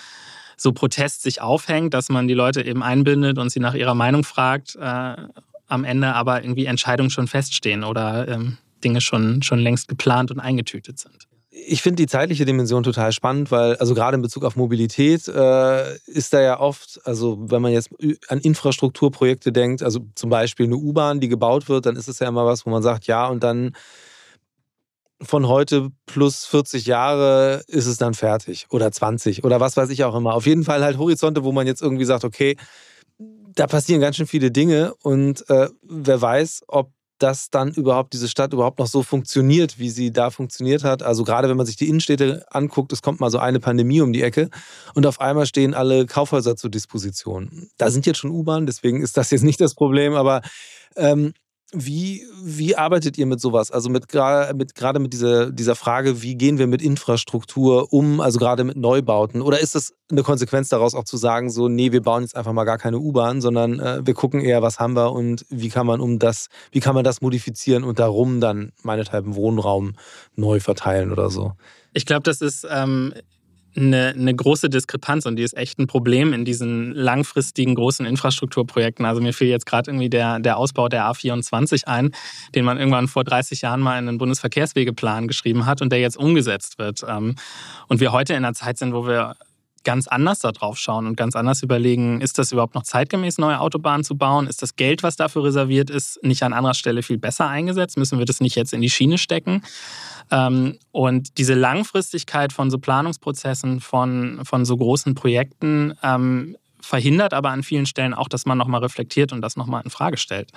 so 0.57 0.71
Protest 0.73 1.23
sich 1.23 1.41
aufhängt, 1.41 1.93
dass 1.93 2.09
man 2.09 2.27
die 2.27 2.33
Leute 2.33 2.65
eben 2.65 2.83
einbindet 2.83 3.37
und 3.37 3.49
sie 3.49 3.59
nach 3.59 3.73
ihrer 3.73 3.95
Meinung 3.95 4.23
fragt, 4.23 4.75
äh, 4.75 5.15
am 5.67 5.83
Ende 5.83 6.13
aber 6.13 6.43
irgendwie 6.43 6.65
Entscheidungen 6.65 7.09
schon 7.09 7.27
feststehen 7.27 7.83
oder 7.83 8.27
ähm, 8.27 8.57
Dinge 8.83 9.01
schon, 9.01 9.41
schon 9.41 9.59
längst 9.59 9.87
geplant 9.87 10.29
und 10.29 10.39
eingetütet 10.39 10.99
sind 10.99 11.27
ich 11.65 11.81
finde 11.81 11.97
die 11.97 12.07
zeitliche 12.07 12.45
Dimension 12.45 12.83
total 12.83 13.11
spannend, 13.11 13.51
weil, 13.51 13.75
also 13.77 13.93
gerade 13.93 14.15
in 14.15 14.21
Bezug 14.21 14.43
auf 14.43 14.55
Mobilität, 14.55 15.27
äh, 15.27 15.97
ist 16.05 16.33
da 16.33 16.41
ja 16.41 16.59
oft, 16.59 16.99
also 17.05 17.39
wenn 17.49 17.61
man 17.61 17.71
jetzt 17.71 17.89
an 18.27 18.39
Infrastrukturprojekte 18.39 19.51
denkt, 19.51 19.83
also 19.83 20.01
zum 20.15 20.29
Beispiel 20.29 20.65
eine 20.65 20.75
U-Bahn, 20.75 21.19
die 21.19 21.27
gebaut 21.27 21.69
wird, 21.69 21.85
dann 21.85 21.95
ist 21.95 22.07
es 22.07 22.19
ja 22.19 22.27
immer 22.27 22.45
was, 22.45 22.65
wo 22.65 22.69
man 22.69 22.83
sagt, 22.83 23.07
ja, 23.07 23.27
und 23.27 23.43
dann 23.43 23.75
von 25.21 25.47
heute 25.47 25.89
plus 26.05 26.45
40 26.45 26.85
Jahre 26.85 27.63
ist 27.67 27.85
es 27.85 27.97
dann 27.97 28.13
fertig 28.13 28.67
oder 28.69 28.91
20 28.91 29.43
oder 29.43 29.59
was 29.59 29.77
weiß 29.77 29.89
ich 29.89 30.03
auch 30.03 30.15
immer. 30.15 30.33
Auf 30.33 30.45
jeden 30.45 30.63
Fall 30.63 30.83
halt 30.83 30.97
Horizonte, 30.97 31.43
wo 31.43 31.51
man 31.51 31.67
jetzt 31.67 31.81
irgendwie 31.81 32.05
sagt, 32.05 32.25
okay, 32.25 32.57
da 33.55 33.67
passieren 33.67 34.01
ganz 34.01 34.17
schön 34.17 34.27
viele 34.27 34.51
Dinge 34.51 34.93
und 35.01 35.49
äh, 35.49 35.69
wer 35.81 36.21
weiß, 36.21 36.63
ob 36.67 36.91
dass 37.19 37.49
dann 37.49 37.71
überhaupt 37.71 38.13
diese 38.13 38.27
Stadt 38.27 38.53
überhaupt 38.53 38.79
noch 38.79 38.87
so 38.87 39.03
funktioniert, 39.03 39.79
wie 39.79 39.89
sie 39.89 40.11
da 40.11 40.29
funktioniert 40.29 40.83
hat. 40.83 41.03
Also 41.03 41.23
gerade 41.23 41.49
wenn 41.49 41.57
man 41.57 41.65
sich 41.65 41.75
die 41.75 41.87
Innenstädte 41.87 42.45
anguckt, 42.49 42.91
es 42.91 43.01
kommt 43.01 43.19
mal 43.19 43.29
so 43.29 43.37
eine 43.37 43.59
Pandemie 43.59 44.01
um 44.01 44.13
die 44.13 44.23
Ecke 44.23 44.49
und 44.93 45.05
auf 45.05 45.21
einmal 45.21 45.45
stehen 45.45 45.73
alle 45.73 46.05
Kaufhäuser 46.05 46.55
zur 46.55 46.69
Disposition. 46.69 47.69
Da 47.77 47.91
sind 47.91 48.05
jetzt 48.05 48.17
schon 48.17 48.31
U-Bahnen, 48.31 48.65
deswegen 48.65 49.01
ist 49.01 49.17
das 49.17 49.31
jetzt 49.31 49.43
nicht 49.43 49.61
das 49.61 49.75
Problem, 49.75 50.13
aber 50.13 50.41
ähm, 50.95 51.33
wie, 51.73 52.23
wie 52.43 52.75
arbeitet 52.75 53.17
ihr 53.17 53.25
mit 53.25 53.41
sowas? 53.41 53.71
Also 53.71 53.89
mit, 53.89 54.05
mit 54.55 54.75
gerade 54.75 54.99
mit 54.99 55.13
dieser, 55.13 55.51
dieser 55.51 55.75
Frage, 55.75 56.21
wie 56.21 56.35
gehen 56.35 56.59
wir 56.59 56.67
mit 56.67 56.81
Infrastruktur 56.81 57.91
um, 57.91 58.21
also 58.21 58.37
gerade 58.39 58.63
mit 58.63 58.77
Neubauten? 58.77 59.41
Oder 59.41 59.59
ist 59.59 59.75
das 59.75 59.93
eine 60.11 60.21
Konsequenz 60.21 60.69
daraus 60.69 60.93
auch 60.93 61.03
zu 61.03 61.17
sagen, 61.17 61.49
so, 61.49 61.67
nee, 61.67 61.91
wir 61.91 62.01
bauen 62.01 62.21
jetzt 62.21 62.35
einfach 62.35 62.53
mal 62.53 62.63
gar 62.63 62.77
keine 62.77 62.99
U-Bahn, 62.99 63.41
sondern 63.41 63.79
äh, 63.79 64.05
wir 64.05 64.13
gucken 64.13 64.41
eher, 64.41 64.61
was 64.61 64.79
haben 64.79 64.95
wir 64.95 65.11
und 65.11 65.45
wie 65.49 65.69
kann 65.69 65.87
man 65.87 65.99
um 65.99 66.19
das, 66.19 66.47
wie 66.71 66.79
kann 66.79 66.93
man 66.93 67.03
das 67.03 67.21
modifizieren 67.21 67.83
und 67.83 67.97
darum 67.97 68.39
dann 68.39 68.71
meinethalben 68.83 69.35
Wohnraum 69.35 69.93
neu 70.35 70.59
verteilen 70.59 71.11
oder 71.11 71.29
so? 71.29 71.53
Ich 71.93 72.05
glaube, 72.05 72.23
das 72.23 72.41
ist 72.41 72.67
ähm, 72.69 73.13
eine, 73.75 74.09
eine 74.09 74.35
große 74.35 74.69
Diskrepanz 74.69 75.25
und 75.25 75.35
die 75.35 75.43
ist 75.43 75.55
echt 75.57 75.79
ein 75.79 75.87
Problem 75.87 76.33
in 76.33 76.45
diesen 76.45 76.93
langfristigen 76.93 77.75
großen 77.75 78.05
Infrastrukturprojekten. 78.05 79.05
Also 79.05 79.21
mir 79.21 79.33
fiel 79.33 79.47
jetzt 79.47 79.65
gerade 79.65 79.91
irgendwie 79.91 80.09
der, 80.09 80.39
der 80.39 80.57
Ausbau 80.57 80.89
der 80.89 81.05
A24 81.05 81.85
ein, 81.85 82.11
den 82.55 82.65
man 82.65 82.77
irgendwann 82.77 83.07
vor 83.07 83.23
30 83.23 83.61
Jahren 83.61 83.81
mal 83.81 83.97
in 83.97 84.05
den 84.05 84.17
Bundesverkehrswegeplan 84.17 85.27
geschrieben 85.27 85.65
hat 85.65 85.81
und 85.81 85.91
der 85.91 85.99
jetzt 85.99 86.17
umgesetzt 86.17 86.77
wird. 86.77 87.01
Ähm, 87.07 87.35
und 87.87 87.99
wir 87.99 88.11
heute 88.11 88.33
in 88.33 88.43
einer 88.45 88.53
Zeit 88.53 88.77
sind, 88.77 88.93
wo 88.93 89.07
wir 89.07 89.35
ganz 89.83 90.07
anders 90.07 90.39
da 90.39 90.51
drauf 90.51 90.77
schauen 90.77 91.07
und 91.07 91.15
ganz 91.15 91.35
anders 91.35 91.63
überlegen, 91.63 92.21
ist 92.21 92.37
das 92.37 92.51
überhaupt 92.51 92.75
noch 92.75 92.83
zeitgemäß, 92.83 93.37
neue 93.37 93.59
Autobahnen 93.59 94.03
zu 94.03 94.17
bauen? 94.17 94.47
Ist 94.47 94.61
das 94.61 94.75
Geld, 94.75 95.03
was 95.03 95.15
dafür 95.15 95.43
reserviert 95.43 95.89
ist, 95.89 96.23
nicht 96.23 96.43
an 96.43 96.53
anderer 96.53 96.73
Stelle 96.73 97.03
viel 97.03 97.17
besser 97.17 97.47
eingesetzt? 97.47 97.97
Müssen 97.97 98.19
wir 98.19 98.25
das 98.25 98.39
nicht 98.39 98.55
jetzt 98.55 98.73
in 98.73 98.81
die 98.81 98.89
Schiene 98.89 99.17
stecken? 99.17 99.63
Ähm, 100.31 100.77
und 100.91 101.37
diese 101.37 101.53
Langfristigkeit 101.53 102.53
von 102.53 102.71
so 102.71 102.77
Planungsprozessen, 102.77 103.79
von, 103.79 104.41
von 104.43 104.65
so 104.65 104.77
großen 104.77 105.15
Projekten, 105.15 105.93
ähm, 106.01 106.55
verhindert 106.79 107.33
aber 107.33 107.49
an 107.49 107.63
vielen 107.63 107.85
Stellen 107.85 108.13
auch, 108.13 108.27
dass 108.27 108.45
man 108.45 108.57
nochmal 108.57 108.81
reflektiert 108.81 109.31
und 109.31 109.41
das 109.41 109.55
nochmal 109.55 109.81
in 109.83 109.89
Frage 109.89 110.17
stellt. 110.17 110.51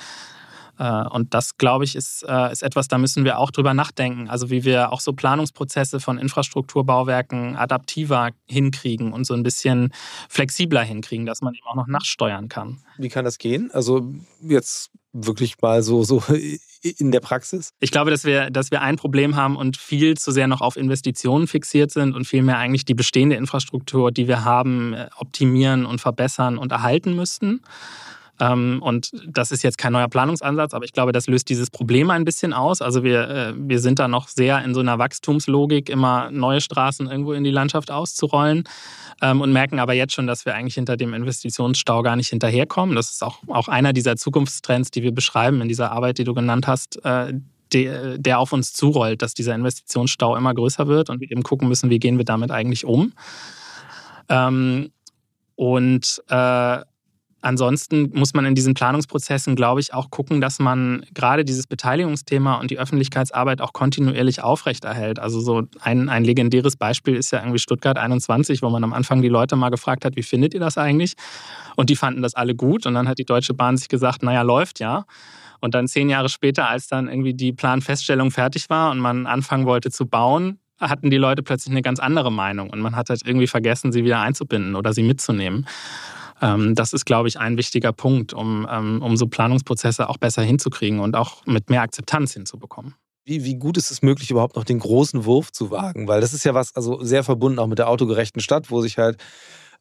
Äh, 0.78 1.04
und 1.08 1.34
das, 1.34 1.56
glaube 1.56 1.84
ich, 1.84 1.96
ist, 1.96 2.24
äh, 2.28 2.52
ist 2.52 2.62
etwas, 2.62 2.88
da 2.88 2.98
müssen 2.98 3.24
wir 3.24 3.38
auch 3.38 3.50
drüber 3.50 3.74
nachdenken. 3.74 4.28
Also 4.28 4.50
wie 4.50 4.64
wir 4.64 4.92
auch 4.92 5.00
so 5.00 5.12
Planungsprozesse 5.12 6.00
von 6.00 6.18
Infrastrukturbauwerken 6.18 7.56
adaptiver 7.56 8.30
hinkriegen 8.46 9.12
und 9.12 9.26
so 9.26 9.34
ein 9.34 9.42
bisschen 9.42 9.92
flexibler 10.28 10.82
hinkriegen, 10.82 11.26
dass 11.26 11.40
man 11.40 11.54
eben 11.54 11.66
auch 11.66 11.76
noch 11.76 11.86
nachsteuern 11.86 12.48
kann. 12.48 12.78
Wie 12.98 13.08
kann 13.08 13.24
das 13.24 13.38
gehen? 13.38 13.70
Also 13.72 14.14
jetzt 14.40 14.90
wirklich 15.12 15.60
mal 15.62 15.82
so, 15.82 16.04
so 16.04 16.22
in 16.98 17.10
der 17.10 17.20
Praxis? 17.20 17.70
Ich 17.80 17.90
glaube, 17.90 18.10
dass 18.10 18.24
wir, 18.24 18.50
dass 18.50 18.70
wir 18.70 18.82
ein 18.82 18.96
Problem 18.96 19.36
haben 19.36 19.56
und 19.56 19.76
viel 19.76 20.16
zu 20.16 20.30
sehr 20.30 20.46
noch 20.46 20.60
auf 20.60 20.76
Investitionen 20.76 21.46
fixiert 21.46 21.90
sind 21.90 22.14
und 22.14 22.26
vielmehr 22.26 22.58
eigentlich 22.58 22.84
die 22.84 22.94
bestehende 22.94 23.36
Infrastruktur, 23.36 24.12
die 24.12 24.28
wir 24.28 24.44
haben, 24.44 24.94
optimieren 25.18 25.86
und 25.86 26.00
verbessern 26.00 26.58
und 26.58 26.72
erhalten 26.72 27.16
müssten. 27.16 27.62
Ähm, 28.40 28.80
und 28.82 29.10
das 29.26 29.50
ist 29.50 29.62
jetzt 29.62 29.78
kein 29.78 29.92
neuer 29.92 30.08
Planungsansatz, 30.08 30.74
aber 30.74 30.84
ich 30.84 30.92
glaube, 30.92 31.12
das 31.12 31.26
löst 31.26 31.48
dieses 31.48 31.70
Problem 31.70 32.10
ein 32.10 32.24
bisschen 32.24 32.52
aus. 32.52 32.82
Also 32.82 33.02
wir, 33.02 33.28
äh, 33.28 33.52
wir 33.56 33.78
sind 33.78 33.98
da 33.98 34.08
noch 34.08 34.28
sehr 34.28 34.62
in 34.64 34.74
so 34.74 34.80
einer 34.80 34.98
Wachstumslogik, 34.98 35.88
immer 35.88 36.30
neue 36.30 36.60
Straßen 36.60 37.06
irgendwo 37.08 37.32
in 37.32 37.44
die 37.44 37.50
Landschaft 37.50 37.90
auszurollen 37.90 38.64
ähm, 39.22 39.40
und 39.40 39.52
merken 39.52 39.78
aber 39.78 39.94
jetzt 39.94 40.12
schon, 40.12 40.26
dass 40.26 40.44
wir 40.44 40.54
eigentlich 40.54 40.74
hinter 40.74 40.96
dem 40.96 41.14
Investitionsstau 41.14 42.02
gar 42.02 42.16
nicht 42.16 42.28
hinterherkommen. 42.28 42.94
Das 42.94 43.10
ist 43.10 43.22
auch, 43.22 43.38
auch 43.48 43.68
einer 43.68 43.92
dieser 43.92 44.16
Zukunftstrends, 44.16 44.90
die 44.90 45.02
wir 45.02 45.12
beschreiben 45.12 45.60
in 45.62 45.68
dieser 45.68 45.92
Arbeit, 45.92 46.18
die 46.18 46.24
du 46.24 46.34
genannt 46.34 46.66
hast, 46.66 47.04
äh, 47.04 47.32
der, 47.72 48.18
der 48.18 48.38
auf 48.38 48.52
uns 48.52 48.72
zurollt, 48.72 49.22
dass 49.22 49.34
dieser 49.34 49.54
Investitionsstau 49.54 50.36
immer 50.36 50.54
größer 50.54 50.86
wird 50.86 51.10
und 51.10 51.20
wir 51.20 51.30
eben 51.30 51.42
gucken 51.42 51.68
müssen, 51.68 51.90
wie 51.90 51.98
gehen 51.98 52.18
wir 52.18 52.24
damit 52.24 52.50
eigentlich 52.50 52.84
um. 52.84 53.12
Ähm, 54.28 54.90
und 55.56 56.22
äh, 56.28 56.80
Ansonsten 57.46 58.10
muss 58.12 58.34
man 58.34 58.44
in 58.44 58.56
diesen 58.56 58.74
Planungsprozessen, 58.74 59.54
glaube 59.54 59.78
ich, 59.78 59.94
auch 59.94 60.10
gucken, 60.10 60.40
dass 60.40 60.58
man 60.58 61.06
gerade 61.14 61.44
dieses 61.44 61.68
Beteiligungsthema 61.68 62.54
und 62.54 62.72
die 62.72 62.78
Öffentlichkeitsarbeit 62.80 63.60
auch 63.60 63.72
kontinuierlich 63.72 64.42
aufrechterhält. 64.42 65.20
Also 65.20 65.38
so 65.38 65.62
ein, 65.80 66.08
ein 66.08 66.24
legendäres 66.24 66.74
Beispiel 66.76 67.14
ist 67.14 67.30
ja 67.30 67.38
irgendwie 67.38 67.60
Stuttgart 67.60 67.98
21, 67.98 68.62
wo 68.62 68.68
man 68.68 68.82
am 68.82 68.92
Anfang 68.92 69.22
die 69.22 69.28
Leute 69.28 69.54
mal 69.54 69.68
gefragt 69.68 70.04
hat, 70.04 70.16
wie 70.16 70.24
findet 70.24 70.54
ihr 70.54 70.60
das 70.60 70.76
eigentlich? 70.76 71.14
Und 71.76 71.88
die 71.88 71.94
fanden 71.94 72.20
das 72.20 72.34
alle 72.34 72.56
gut. 72.56 72.84
Und 72.84 72.94
dann 72.94 73.06
hat 73.06 73.18
die 73.18 73.24
Deutsche 73.24 73.54
Bahn 73.54 73.76
sich 73.76 73.86
gesagt, 73.86 74.24
naja, 74.24 74.42
läuft 74.42 74.80
ja. 74.80 75.04
Und 75.60 75.76
dann 75.76 75.86
zehn 75.86 76.08
Jahre 76.08 76.28
später, 76.28 76.68
als 76.68 76.88
dann 76.88 77.06
irgendwie 77.06 77.34
die 77.34 77.52
Planfeststellung 77.52 78.32
fertig 78.32 78.68
war 78.70 78.90
und 78.90 78.98
man 78.98 79.28
anfangen 79.28 79.66
wollte 79.66 79.92
zu 79.92 80.06
bauen, 80.06 80.58
hatten 80.80 81.10
die 81.10 81.16
Leute 81.16 81.44
plötzlich 81.44 81.70
eine 81.70 81.82
ganz 81.82 82.00
andere 82.00 82.32
Meinung 82.32 82.70
und 82.70 82.80
man 82.80 82.96
hat 82.96 83.08
halt 83.08 83.22
irgendwie 83.24 83.46
vergessen, 83.46 83.92
sie 83.92 84.04
wieder 84.04 84.18
einzubinden 84.18 84.74
oder 84.74 84.92
sie 84.92 85.04
mitzunehmen. 85.04 85.64
Ähm, 86.42 86.74
das 86.74 86.92
ist, 86.92 87.04
glaube 87.04 87.28
ich, 87.28 87.38
ein 87.38 87.56
wichtiger 87.56 87.92
Punkt, 87.92 88.32
um, 88.32 88.66
ähm, 88.70 89.02
um 89.02 89.16
so 89.16 89.26
Planungsprozesse 89.26 90.08
auch 90.08 90.18
besser 90.18 90.42
hinzukriegen 90.42 91.00
und 91.00 91.16
auch 91.16 91.44
mit 91.46 91.70
mehr 91.70 91.82
Akzeptanz 91.82 92.32
hinzubekommen. 92.34 92.94
Wie, 93.24 93.44
wie 93.44 93.56
gut 93.56 93.76
ist 93.76 93.90
es 93.90 94.02
möglich, 94.02 94.30
überhaupt 94.30 94.54
noch 94.54 94.64
den 94.64 94.78
großen 94.78 95.24
Wurf 95.24 95.50
zu 95.50 95.70
wagen? 95.70 96.06
Weil 96.06 96.20
das 96.20 96.32
ist 96.32 96.44
ja 96.44 96.54
was, 96.54 96.76
also 96.76 97.02
sehr 97.02 97.24
verbunden 97.24 97.58
auch 97.58 97.66
mit 97.66 97.78
der 97.78 97.88
autogerechten 97.88 98.40
Stadt, 98.40 98.70
wo 98.70 98.80
sich 98.80 98.98
halt 98.98 99.16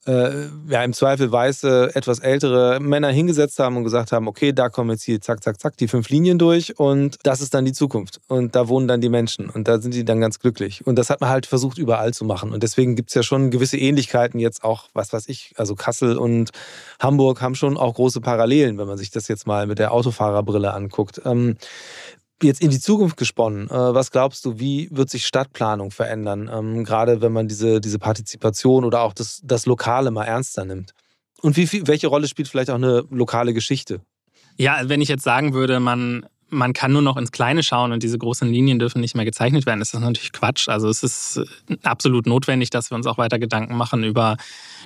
äh, 0.08 0.48
ja, 0.70 0.84
im 0.84 0.94
Zweifel 0.94 1.32
weiße, 1.32 1.92
etwas 1.96 2.20
ältere 2.20 2.80
Männer 2.80 3.10
hingesetzt 3.10 3.60
haben 3.60 3.78
und 3.78 3.84
gesagt 3.84 4.12
haben, 4.12 4.28
okay, 4.28 4.54
da 4.54 4.70
kommen 4.70 4.92
jetzt 4.92 5.04
hier 5.04 5.20
zack, 5.20 5.44
zack, 5.44 5.60
zack, 5.60 5.78
die 5.78 5.88
fünf 5.88 6.10
Linien 6.10 6.38
durch 6.38 6.78
und 6.80 7.18
das 7.24 7.42
ist 7.42 7.54
dann 7.54 7.66
die 7.66 7.74
Zukunft. 7.74 8.22
Und 8.28 8.56
da 8.56 8.68
wohnen 8.68 8.88
dann 8.88 9.02
die 9.02 9.10
Menschen 9.10 9.50
und 9.50 9.68
da 9.68 9.80
sind 9.80 9.94
die 9.94 10.06
dann 10.06 10.22
ganz 10.22 10.40
glücklich. 10.40 10.86
Und 10.86 10.98
das 10.98 11.10
hat 11.10 11.22
man 11.22 11.30
halt 11.30 11.46
versucht, 11.46 11.78
überall 11.78 12.14
zu 12.14 12.26
machen. 12.26 12.52
Und 12.52 12.64
deswegen 12.64 12.96
gibt 12.96 13.10
es 13.10 13.16
ja 13.16 13.24
schon 13.24 13.50
gewisse 13.50 13.78
Ähnlichkeiten 13.78 14.40
jetzt 14.40 14.64
auch, 14.64 14.86
was 14.94 15.12
weiß 15.12 15.28
ich, 15.28 15.54
also 15.58 15.76
Kassel 15.76 16.18
und 16.18 16.52
Hamburg 17.00 17.42
haben 17.42 17.56
schon 17.56 17.78
auch 17.78 17.96
große 17.96 18.22
Parallelen, 18.22 18.78
wenn 18.78 18.88
man 18.88 18.98
sich 18.98 19.12
das 19.12 19.28
jetzt 19.28 19.48
mal 19.48 19.66
mit 19.68 19.80
der 19.80 19.92
Autofahrerbrille 19.92 20.74
anguckt. 20.74 21.22
Ähm, 21.26 21.58
Jetzt 22.44 22.62
in 22.62 22.70
die 22.70 22.80
Zukunft 22.80 23.16
gesponnen, 23.16 23.70
äh, 23.70 23.94
was 23.94 24.12
glaubst 24.12 24.44
du, 24.44 24.60
wie 24.60 24.90
wird 24.92 25.10
sich 25.10 25.26
Stadtplanung 25.26 25.92
verändern, 25.92 26.50
ähm, 26.54 26.84
gerade 26.84 27.22
wenn 27.22 27.32
man 27.32 27.48
diese, 27.48 27.80
diese 27.80 27.98
Partizipation 27.98 28.84
oder 28.84 29.02
auch 29.02 29.14
das, 29.14 29.40
das 29.44 29.66
Lokale 29.66 30.12
mal 30.12 30.26
ernster 30.26 30.66
nimmt? 30.66 30.94
Und 31.42 31.56
wie 31.58 31.88
welche 31.88 32.08
Rolle 32.08 32.28
spielt 32.28 32.48
vielleicht 32.48 32.70
auch 32.70 32.76
eine 32.76 33.06
lokale 33.10 33.54
Geschichte? 33.54 34.02
Ja, 34.58 34.82
wenn 34.84 35.02
ich 35.02 35.10
jetzt 35.10 35.24
sagen 35.24 35.54
würde, 35.54 35.80
man 35.80 36.26
man 36.50 36.74
kann 36.74 36.92
nur 36.92 37.02
noch 37.02 37.18
ins 37.18 37.32
Kleine 37.32 37.64
schauen 37.64 37.92
und 37.92 38.04
diese 38.04 38.18
großen 38.18 38.48
Linien 38.48 38.78
dürfen 38.78 39.02
nicht 39.02 39.16
mehr 39.16 39.26
gezeichnet 39.26 39.66
werden. 39.66 39.80
Das 39.80 39.94
ist 39.94 40.00
natürlich 40.00 40.32
Quatsch. 40.32 40.70
Also 40.70 40.90
es 40.90 41.02
ist 41.04 41.42
absolut 41.84 42.28
notwendig, 42.28 42.70
dass 42.70 42.92
wir 42.92 42.96
uns 42.96 43.08
auch 43.08 43.18
weiter 43.18 43.40
Gedanken 43.40 43.76
machen 43.76 44.04
über 44.04 44.38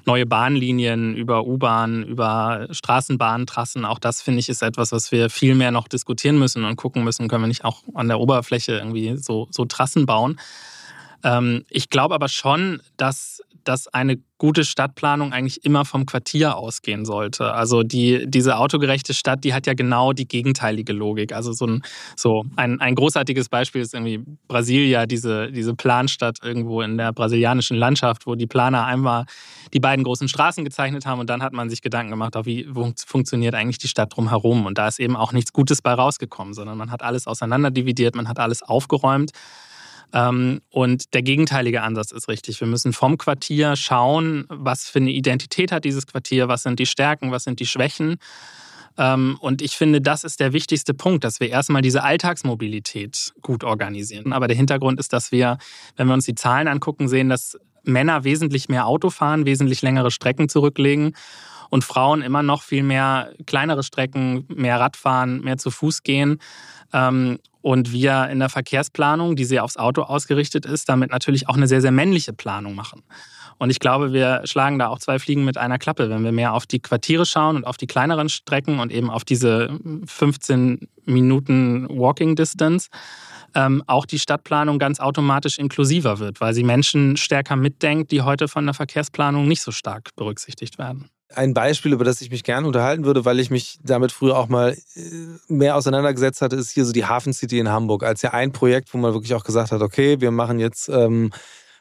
neue 0.06 0.26
Bahnlinien, 0.26 1.15
über 1.15 1.45
U-Bahn, 1.45 2.04
über 2.04 2.67
Straßenbahntrassen. 2.72 3.86
Auch 3.86 4.00
das 4.00 4.22
finde 4.22 4.39
ich 4.39 4.50
ist 4.50 4.62
etwas, 4.62 4.91
was 4.91 5.12
wir 5.12 5.30
viel 5.30 5.56
mehr 5.56 5.72
noch 5.72 5.88
diskutieren 5.88 6.39
müssen 6.39 6.63
und 6.63 6.78
gucken 6.78 7.04
müssen, 7.04 7.28
können 7.28 7.43
wir 7.43 7.48
nicht 7.48 7.65
auch 7.65 7.84
an 7.93 8.08
der 8.08 8.19
Oberfläche 8.19 8.74
irgendwie 8.74 9.17
so, 9.17 9.48
so 9.52 9.65
Trassen 9.65 10.06
bauen. 10.06 10.39
Ähm, 11.24 11.65
ich 11.69 11.89
glaube 11.89 12.15
aber 12.15 12.30
schon, 12.30 12.82
dass 12.98 13.41
dass 13.69 13.88
eine 13.88 14.17
gute 14.39 14.65
Stadtplanung 14.65 15.32
eigentlich 15.32 15.63
immer 15.63 15.86
vom 15.86 16.08
Quartier 16.08 16.58
ausgehen 16.58 17.05
sollte. 17.05 17.53
Also 17.53 17.84
die, 17.84 18.25
diese 18.25 18.58
autogerechte 18.58 19.13
Stadt, 19.13 19.43
die 19.43 19.53
hat 19.53 19.67
ja 19.67 19.75
genau 19.75 20.12
die 20.12 20.27
gegenteilige 20.27 20.91
Logik. 20.91 21.34
Also 21.34 21.53
so 21.53 21.67
ein, 21.67 21.84
so 22.15 22.45
ein, 22.55 22.82
ein 22.82 22.95
großartiges 22.95 23.47
Beispiel 23.47 23.82
ist 23.82 23.93
irgendwie 23.93 24.23
Brasilia, 24.47 25.05
diese, 25.05 25.51
diese 25.51 25.75
Planstadt 25.75 26.39
irgendwo 26.41 26.82
in 26.82 26.97
der 26.97 27.13
brasilianischen 27.13 27.77
Landschaft, 27.77 28.25
wo 28.25 28.34
die 28.34 28.47
Planer 28.47 28.86
einmal 28.86 29.25
die 29.71 29.79
beiden 29.79 30.03
großen 30.03 30.27
Straßen 30.27 30.65
gezeichnet 30.65 31.05
haben 31.05 31.19
und 31.19 31.29
dann 31.29 31.43
hat 31.43 31.53
man 31.53 31.69
sich 31.69 31.84
Gedanken 31.84 32.10
gemacht, 32.10 32.36
auch 32.36 32.47
wie 32.47 32.67
funktioniert 33.05 33.53
eigentlich 33.53 33.77
die 33.77 33.88
Stadt 33.88 34.15
drumherum. 34.15 34.65
Und 34.65 34.79
da 34.79 34.88
ist 34.88 34.99
eben 34.99 35.15
auch 35.15 35.32
nichts 35.32 35.53
Gutes 35.53 35.84
bei 35.84 35.93
rausgekommen, 35.93 36.55
sondern 36.55 36.75
man 36.75 36.89
hat 36.89 37.03
alles 37.03 37.27
auseinanderdividiert, 37.27 38.15
man 38.15 38.27
hat 38.27 38.39
alles 38.39 38.63
aufgeräumt. 38.63 39.32
Ähm, 40.13 40.62
und 40.72 41.13
der 41.13 41.22
gegenteilige 41.22 41.82
Ansatz 41.82 42.12
ist 42.12 42.28
richtig. 42.28 42.60
Wir 42.60 42.67
müssen 42.67 42.93
vom 42.93 43.17
Quartier 43.17 43.76
schauen, 43.76 44.45
was 44.50 44.89
für 44.89 45.00
eine 45.00 45.12
Identität 45.12 45.72
hat 45.72 45.86
dieses 45.86 46.08
Quartier, 46.08 46.48
was 46.48 46.63
sind 46.63 46.80
die 46.80 46.86
Stärken, 46.86 47.32
was 47.32 47.43
sind 47.43 47.60
die 47.60 47.67
Schwächen. 47.67 48.17
Ähm, 48.98 49.38
und 49.39 49.62
ich 49.62 49.78
finde, 49.78 50.02
das 50.02 50.24
ist 50.24 50.39
der 50.39 50.52
wichtigste 50.52 50.93
Punkt, 50.93 51.24
dass 51.24 51.39
wir 51.39 51.50
erstmal 51.50 51.82
diese 51.82 52.04
Alltagsmobilität 52.04 53.34
gut 53.41 53.63
organisieren. 53.63 54.34
Aber 54.34 54.48
der 54.48 54.58
Hintergrund 54.58 55.00
ist, 55.00 55.13
dass 55.13 55.32
wir, 55.32 55.58
wenn 55.95 56.08
wir 56.08 56.13
uns 56.13 56.26
die 56.26 56.36
Zahlen 56.36 56.67
angucken, 56.67 57.08
sehen, 57.08 57.30
dass 57.30 57.58
Männer 57.84 58.24
wesentlich 58.24 58.67
mehr 58.67 58.88
Auto 58.88 59.10
fahren, 59.10 59.45
wesentlich 59.45 59.82
längere 59.82 60.12
Strecken 60.12 60.50
zurücklegen 60.50 61.15
und 61.69 61.84
Frauen 61.84 62.22
immer 62.22 62.43
noch 62.43 62.62
viel 62.62 62.84
mehr 62.84 63.32
kleinere 63.45 63.84
Strecken, 63.84 64.45
mehr 64.50 64.80
Radfahren, 64.80 65.41
mehr 65.41 65.58
zu 65.58 65.72
Fuß 65.72 66.04
gehen. 66.04 66.39
Und 67.62 67.91
wir 67.91 68.30
in 68.30 68.39
der 68.39 68.50
Verkehrsplanung, 68.50 69.36
die 69.36 69.45
sehr 69.45 69.63
aufs 69.63 69.78
Auto 69.78 70.04
ausgerichtet 70.04 70.65
ist, 70.65 70.88
damit 70.88 71.12
natürlich 71.12 71.50
auch 71.50 71.58
eine 71.58 71.67
sehr, 71.67 71.82
sehr 71.82 71.91
männliche 71.91 72.34
Planung 72.34 72.76
machen. 72.76 73.04
Und 73.58 73.69
ich 73.69 73.80
glaube, 73.80 74.13
wir 74.13 74.41
schlagen 74.45 74.80
da 74.80 74.88
auch 74.88 75.00
zwei 75.00 75.19
Fliegen 75.19 75.43
mit 75.43 75.58
einer 75.58 75.78
Klappe, 75.78 76.10
wenn 76.10 76.24
wir 76.24 76.32
mehr 76.32 76.54
auf 76.54 76.65
die 76.65 76.80
Quartiere 76.80 77.26
schauen 77.26 77.58
und 77.58 77.65
auf 77.65 77.76
die 77.76 77.88
kleineren 77.88 78.30
Strecken 78.30 78.80
und 78.80 78.91
eben 78.91 79.10
auf 79.10 79.26
diese 79.26 79.78
15 80.06 80.88
Minuten 81.06 81.88
Walking 81.89 82.38
Distance. 82.38 82.88
Ähm, 83.56 83.84
auch 83.88 84.06
die 84.06 84.19
Stadtplanung 84.19 84.80
ganz 84.80 85.00
automatisch 85.00 85.58
inklusiver 85.58 86.19
wird, 86.19 86.39
weil 86.39 86.54
sie 86.54 86.63
Menschen 86.63 87.17
stärker 87.17 87.56
mitdenkt, 87.56 88.12
die 88.12 88.22
heute 88.22 88.48
von 88.48 88.65
der 88.65 88.76
Verkehrsplanung 88.76 89.48
nicht 89.48 89.62
so 89.62 89.72
stark 89.72 90.15
berücksichtigt 90.15 90.78
werden. 90.78 91.10
Ein 91.36 91.54
Beispiel, 91.54 91.94
über 91.94 92.04
das 92.04 92.22
ich 92.22 92.32
mich 92.32 92.44
gerne 92.44 92.65
unterhalten 92.65 93.06
würde, 93.06 93.24
weil 93.24 93.39
ich 93.39 93.52
mich 93.52 93.80
damit 93.84 94.12
früher 94.12 94.38
auch 94.38 94.48
mal 94.48 94.76
äh, 94.96 95.02
mehr 95.48 95.76
auseinandergesetzt 95.76 96.42
hatte, 96.42 96.56
ist 96.56 96.72
hier 96.72 96.86
so 96.86 96.92
die 96.92 97.06
Hafen 97.06 97.34
City 97.34 97.60
in 97.60 97.70
Hamburg. 97.70 98.04
Als 98.04 98.24
ja 98.24 98.32
ein 98.32 98.52
Projekt, 98.52 98.94
wo 98.94 98.98
man 98.98 99.13
wirklich 99.13 99.36
auch 99.36 99.44
gesagt 99.44 99.72
hat, 99.72 99.82
okay, 99.82 100.20
wir 100.22 100.32
machen 100.32 100.60
jetzt, 100.60 100.89
ähm, 100.89 101.32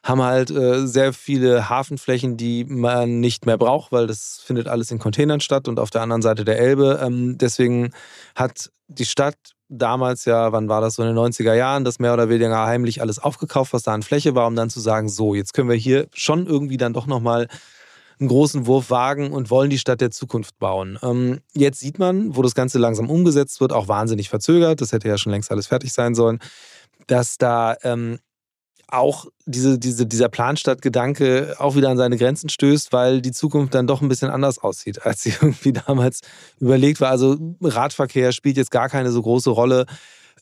haben 0.03 0.23
halt 0.23 0.51
äh, 0.51 0.87
sehr 0.87 1.13
viele 1.13 1.69
Hafenflächen, 1.69 2.37
die 2.37 2.65
man 2.65 3.21
nicht 3.21 3.47
mehr 3.47 3.57
braucht, 3.57 3.91
weil 3.91 4.07
das 4.07 4.43
findet 4.45 4.69
alles 4.69 4.91
in 4.91 4.99
Containern 4.99 5.41
statt 5.41 5.67
und 5.67 5.81
auf 5.81 5.91
der 5.91 6.03
anderen 6.03 6.23
Seite 6.23 6.45
der 6.45 6.59
Elbe. 6.59 7.01
Ähm, 7.03 7.39
deswegen 7.39 7.93
hat 8.35 8.71
die 8.89 9.07
Stadt 9.07 9.37
damals 9.69 10.25
ja, 10.25 10.53
wann 10.53 10.69
war 10.69 10.81
das 10.81 10.95
so 10.95 11.03
in 11.03 11.09
den 11.09 11.19
90er 11.19 11.55
Jahren, 11.55 11.85
das 11.85 11.99
mehr 11.99 12.15
oder 12.15 12.29
weniger 12.29 12.67
heimlich 12.67 13.01
alles 13.01 13.19
aufgekauft, 13.19 13.73
was 13.73 13.83
da 13.83 13.93
an 13.93 14.03
Fläche 14.03 14.35
war, 14.35 14.47
um 14.47 14.57
dann 14.57 14.71
zu 14.71 14.81
sagen, 14.81 15.09
so, 15.09 15.35
jetzt 15.35 15.53
können 15.55 15.69
wir 15.69 15.77
hier 15.77 16.07
schon 16.13 16.47
irgendwie 16.47 16.77
dann 16.77 16.93
doch 16.93 17.07
nochmal 17.07 17.49
einen 18.20 18.28
großen 18.28 18.66
Wurf 18.66 18.90
wagen 18.90 19.33
und 19.33 19.50
wollen 19.50 19.70
die 19.70 19.78
Stadt 19.78 20.00
der 20.00 20.11
Zukunft 20.11 20.59
bauen. 20.59 20.98
Ähm, 21.02 21.40
jetzt 21.54 21.81
sieht 21.81 21.98
man, 21.98 22.37
wo 22.37 22.42
das 22.42 22.54
Ganze 22.54 22.78
langsam 22.78 23.11
umgesetzt 23.11 23.61
wird, 23.61 23.72
auch 23.72 23.88
wahnsinnig 23.88 24.28
verzögert, 24.28 24.81
das 24.81 24.92
hätte 24.92 25.09
ja 25.09 25.18
schon 25.18 25.33
längst 25.33 25.50
alles 25.50 25.66
fertig 25.66 25.92
sein 25.92 26.14
sollen, 26.14 26.38
dass 27.07 27.38
da 27.38 27.76
ähm, 27.83 28.18
auch 28.88 29.26
diese, 29.44 29.78
diese, 29.78 30.07
dieser 30.07 30.28
Planstadtgedanke 30.28 31.57
auch 31.59 31.76
wieder 31.76 31.90
an 31.90 31.98
seine 31.98 32.16
Grenzen 32.16 32.48
stößt, 32.48 32.92
weil 32.92 33.20
die 33.20 33.33
Zukunft 33.33 33.74
dann 33.74 33.87
doch 33.87 34.00
ein 34.00 34.09
bisschen 34.09 34.31
anders 34.31 34.59
aussieht, 34.59 35.02
als 35.04 35.22
sie 35.22 35.35
irgendwie 35.40 35.72
damals 35.72 36.20
überlegt 36.59 37.00
war. 37.00 37.11
Also 37.11 37.37
Radverkehr 37.61 38.33
spielt 38.33 38.57
jetzt 38.57 38.70
gar 38.70 38.88
keine 38.88 39.11
so 39.11 39.22
große 39.22 39.50
Rolle. 39.50 39.87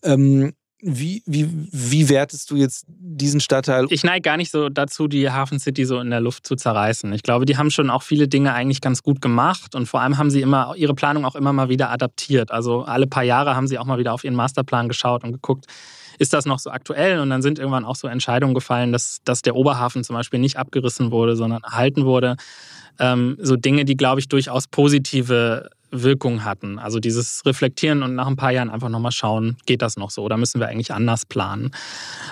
Ähm, 0.02 0.52
wie, 0.80 1.22
wie, 1.26 1.48
wie 1.72 2.08
wertest 2.08 2.50
du 2.50 2.56
jetzt 2.56 2.84
diesen 2.88 3.40
Stadtteil? 3.40 3.86
Ich 3.90 4.04
neige 4.04 4.20
gar 4.20 4.36
nicht 4.36 4.50
so 4.50 4.68
dazu, 4.68 5.08
die 5.08 5.30
Hafen 5.30 5.58
City 5.58 5.86
so 5.86 5.98
in 6.00 6.10
der 6.10 6.20
Luft 6.20 6.46
zu 6.46 6.54
zerreißen. 6.54 7.12
Ich 7.14 7.22
glaube, 7.22 7.46
die 7.46 7.56
haben 7.56 7.70
schon 7.70 7.88
auch 7.88 8.02
viele 8.02 8.28
Dinge 8.28 8.52
eigentlich 8.52 8.82
ganz 8.82 9.02
gut 9.02 9.22
gemacht 9.22 9.74
und 9.74 9.86
vor 9.86 10.02
allem 10.02 10.18
haben 10.18 10.30
sie 10.30 10.42
immer 10.42 10.74
ihre 10.76 10.94
Planung 10.94 11.24
auch 11.24 11.34
immer 11.34 11.52
mal 11.52 11.70
wieder 11.70 11.90
adaptiert. 11.90 12.50
Also 12.50 12.82
alle 12.82 13.06
paar 13.06 13.22
Jahre 13.22 13.56
haben 13.56 13.68
sie 13.68 13.78
auch 13.78 13.86
mal 13.86 13.98
wieder 13.98 14.12
auf 14.12 14.24
ihren 14.24 14.34
Masterplan 14.34 14.88
geschaut 14.88 15.24
und 15.24 15.32
geguckt, 15.32 15.66
ist 16.18 16.32
das 16.32 16.46
noch 16.46 16.58
so 16.58 16.70
aktuell? 16.70 17.20
Und 17.20 17.30
dann 17.30 17.42
sind 17.42 17.58
irgendwann 17.58 17.84
auch 17.84 17.96
so 17.96 18.08
Entscheidungen 18.08 18.54
gefallen, 18.54 18.92
dass, 18.92 19.20
dass 19.24 19.42
der 19.42 19.56
Oberhafen 19.56 20.04
zum 20.04 20.14
Beispiel 20.14 20.40
nicht 20.40 20.56
abgerissen 20.56 21.10
wurde, 21.10 21.36
sondern 21.36 21.62
erhalten 21.62 22.04
wurde. 22.04 22.36
Ähm, 22.98 23.36
so 23.40 23.56
Dinge, 23.56 23.84
die, 23.84 23.96
glaube 23.96 24.20
ich, 24.20 24.28
durchaus 24.28 24.66
positive 24.66 25.68
Wirkung 25.90 26.44
hatten. 26.44 26.78
Also 26.78 27.00
dieses 27.00 27.42
Reflektieren 27.44 28.02
und 28.02 28.14
nach 28.14 28.26
ein 28.26 28.36
paar 28.36 28.52
Jahren 28.52 28.70
einfach 28.70 28.88
nochmal 28.88 29.12
schauen, 29.12 29.56
geht 29.66 29.82
das 29.82 29.96
noch 29.96 30.10
so 30.10 30.22
oder 30.22 30.36
müssen 30.36 30.60
wir 30.60 30.68
eigentlich 30.68 30.92
anders 30.92 31.26
planen? 31.26 31.70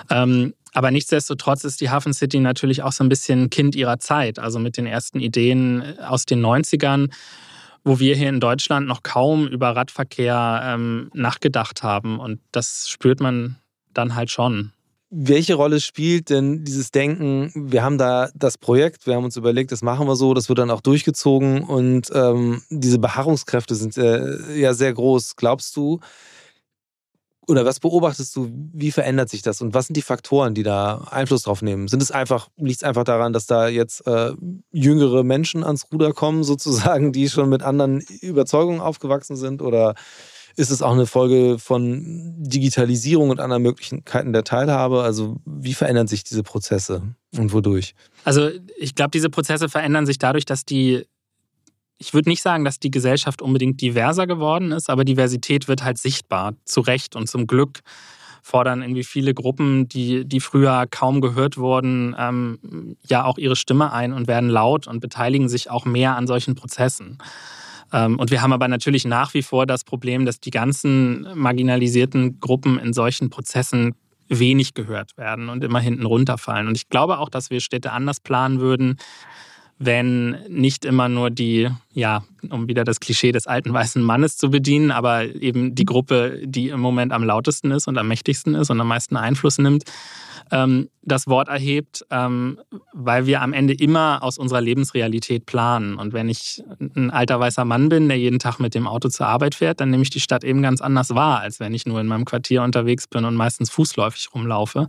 Ähm, 0.09 0.53
aber 0.73 0.91
nichtsdestotrotz 0.91 1.63
ist 1.63 1.79
die 1.79 1.89
Hafen 1.89 2.13
City 2.13 2.39
natürlich 2.39 2.83
auch 2.83 2.91
so 2.91 3.03
ein 3.03 3.09
bisschen 3.09 3.49
Kind 3.49 3.75
ihrer 3.75 3.99
Zeit. 3.99 4.39
Also 4.39 4.59
mit 4.59 4.77
den 4.77 4.85
ersten 4.85 5.19
Ideen 5.19 5.97
aus 5.99 6.25
den 6.25 6.45
90ern 6.45 7.09
wo 7.85 7.99
wir 7.99 8.15
hier 8.15 8.29
in 8.29 8.39
Deutschland 8.39 8.87
noch 8.87 9.03
kaum 9.03 9.47
über 9.47 9.75
Radverkehr 9.75 10.61
ähm, 10.63 11.11
nachgedacht 11.13 11.83
haben. 11.83 12.19
Und 12.19 12.41
das 12.51 12.89
spürt 12.89 13.21
man 13.21 13.57
dann 13.93 14.15
halt 14.15 14.31
schon. 14.31 14.73
Welche 15.17 15.53
Rolle 15.53 15.79
spielt 15.79 16.29
denn 16.29 16.65
dieses 16.65 16.91
Denken, 16.91 17.49
wir 17.55 17.83
haben 17.83 17.97
da 17.97 18.29
das 18.35 18.57
Projekt, 18.57 19.07
wir 19.07 19.15
haben 19.15 19.23
uns 19.23 19.37
überlegt, 19.37 19.71
das 19.71 19.81
machen 19.81 20.07
wir 20.07 20.17
so, 20.17 20.33
das 20.33 20.49
wird 20.49 20.59
dann 20.59 20.69
auch 20.69 20.81
durchgezogen 20.81 21.63
und 21.63 22.11
ähm, 22.13 22.61
diese 22.69 22.99
Beharrungskräfte 22.99 23.75
sind 23.75 23.95
äh, 23.95 24.59
ja 24.59 24.73
sehr 24.73 24.93
groß. 24.93 25.37
Glaubst 25.37 25.77
du, 25.77 26.01
oder 27.47 27.63
was 27.63 27.79
beobachtest 27.79 28.35
du, 28.35 28.49
wie 28.73 28.91
verändert 28.91 29.29
sich 29.29 29.41
das 29.41 29.61
und 29.61 29.73
was 29.73 29.87
sind 29.87 29.95
die 29.95 30.01
Faktoren, 30.01 30.53
die 30.53 30.63
da 30.63 31.07
Einfluss 31.11 31.43
drauf 31.43 31.61
nehmen? 31.61 31.87
Sind 31.87 32.01
es 32.01 32.11
einfach, 32.11 32.49
liegt 32.57 32.77
es 32.77 32.83
einfach 32.83 33.05
daran, 33.05 33.31
dass 33.31 33.45
da 33.45 33.69
jetzt 33.69 34.05
äh, 34.07 34.33
jüngere 34.73 35.23
Menschen 35.23 35.63
ans 35.63 35.85
Ruder 35.93 36.11
kommen, 36.11 36.43
sozusagen, 36.43 37.13
die 37.13 37.29
schon 37.29 37.47
mit 37.47 37.63
anderen 37.63 38.01
Überzeugungen 38.21 38.81
aufgewachsen 38.81 39.37
sind? 39.37 39.61
Oder 39.61 39.95
ist 40.55 40.71
es 40.71 40.81
auch 40.81 40.93
eine 40.93 41.05
Folge 41.05 41.57
von 41.59 42.35
Digitalisierung 42.37 43.29
und 43.29 43.39
anderen 43.39 43.63
Möglichkeiten 43.63 44.33
der 44.33 44.43
Teilhabe? 44.43 45.03
Also, 45.03 45.37
wie 45.45 45.73
verändern 45.73 46.07
sich 46.07 46.23
diese 46.23 46.43
Prozesse 46.43 47.01
und 47.37 47.53
wodurch? 47.53 47.93
Also, 48.23 48.49
ich 48.77 48.95
glaube, 48.95 49.11
diese 49.11 49.29
Prozesse 49.29 49.69
verändern 49.69 50.05
sich 50.05 50.17
dadurch, 50.17 50.45
dass 50.45 50.65
die 50.65 51.05
ich 51.97 52.13
würde 52.13 52.29
nicht 52.29 52.41
sagen, 52.41 52.65
dass 52.65 52.79
die 52.79 52.91
Gesellschaft 52.91 53.41
unbedingt 53.41 53.79
diverser 53.79 54.27
geworden 54.27 54.73
ist, 54.73 54.89
aber 54.89 55.05
Diversität 55.05 55.67
wird 55.67 55.83
halt 55.83 55.97
sichtbar, 55.97 56.53
zu 56.65 56.81
Recht 56.81 57.15
und 57.15 57.29
zum 57.29 57.47
Glück 57.47 57.79
fordern 58.45 58.83
irgendwie 58.83 59.03
viele 59.03 59.33
Gruppen, 59.33 59.89
die, 59.89 60.23
die 60.23 60.39
früher 60.39 60.85
kaum 60.87 61.19
gehört 61.19 61.57
wurden, 61.57 62.15
ähm, 62.19 62.95
ja 63.07 63.25
auch 63.25 63.39
ihre 63.39 63.55
Stimme 63.55 63.91
ein 63.91 64.13
und 64.13 64.27
werden 64.27 64.51
laut 64.51 64.85
und 64.85 64.99
beteiligen 64.99 65.49
sich 65.49 65.71
auch 65.71 65.85
mehr 65.85 66.15
an 66.15 66.27
solchen 66.27 66.53
Prozessen. 66.53 67.17
Ähm, 67.95 68.19
und 68.19 68.29
wir 68.29 68.41
haben 68.41 68.51
aber 68.51 68.67
natürlich 68.67 69.05
nach 69.05 69.33
wie 69.33 69.41
vor 69.41 69.65
das 69.65 69.85
Problem, 69.85 70.25
dass 70.25 70.41
die 70.41 70.51
ganzen 70.51 71.25
marginalisierten 71.33 72.41
Gruppen 72.41 72.77
in 72.77 72.91
solchen 72.91 73.29
Prozessen 73.29 73.95
wenig 74.27 74.73
gehört 74.73 75.17
werden 75.17 75.49
und 75.49 75.63
immer 75.63 75.79
hinten 75.79 76.05
runterfallen. 76.05 76.67
Und 76.67 76.75
ich 76.75 76.89
glaube 76.89 77.19
auch, 77.19 77.29
dass 77.29 77.49
wir 77.49 77.61
Städte 77.61 77.91
anders 77.93 78.19
planen 78.19 78.59
würden, 78.59 78.97
wenn 79.77 80.37
nicht 80.47 80.85
immer 80.85 81.09
nur 81.09 81.29
die, 81.29 81.69
ja, 81.91 82.23
um 82.49 82.67
wieder 82.67 82.83
das 82.85 82.99
Klischee 82.99 83.33
des 83.33 83.45
alten 83.45 83.73
weißen 83.73 84.01
Mannes 84.01 84.37
zu 84.37 84.49
bedienen, 84.49 84.91
aber 84.91 85.23
eben 85.23 85.75
die 85.75 85.85
Gruppe, 85.85 86.41
die 86.45 86.69
im 86.69 86.79
Moment 86.79 87.11
am 87.11 87.23
lautesten 87.23 87.71
ist 87.71 87.87
und 87.87 87.97
am 87.97 88.07
mächtigsten 88.07 88.55
ist 88.55 88.69
und 88.69 88.79
am 88.79 88.87
meisten 88.87 89.17
Einfluss 89.17 89.57
nimmt, 89.57 89.83
ähm, 90.51 90.89
das 91.01 91.27
Wort 91.27 91.49
erhebt, 91.49 92.05
ähm, 92.09 92.59
weil 92.93 93.25
wir 93.25 93.41
am 93.41 93.51
Ende 93.51 93.73
immer 93.73 94.23
aus 94.23 94.37
unserer 94.37 94.61
Lebensrealität 94.61 95.45
planen. 95.45 95.95
Und 95.95 96.13
wenn 96.13 96.29
ich 96.29 96.63
ein 96.79 97.11
alter 97.11 97.39
weißer 97.39 97.65
Mann 97.65 97.89
bin, 97.89 98.07
der 98.07 98.17
jeden 98.17 98.39
Tag 98.39 98.59
mit 98.59 98.75
dem 98.75 98.87
Auto 98.87 99.09
zur 99.09 99.27
Arbeit 99.27 99.55
fährt, 99.55 99.81
dann 99.81 99.89
nehme 99.89 100.03
ich 100.03 100.09
die 100.09 100.19
Stadt 100.19 100.43
eben 100.43 100.61
ganz 100.61 100.81
anders 100.81 101.15
wahr, 101.15 101.39
als 101.39 101.59
wenn 101.59 101.73
ich 101.73 101.85
nur 101.85 101.99
in 101.99 102.07
meinem 102.07 102.25
Quartier 102.25 102.63
unterwegs 102.63 103.07
bin 103.07 103.25
und 103.25 103.35
meistens 103.35 103.69
fußläufig 103.69 104.29
rumlaufe. 104.33 104.87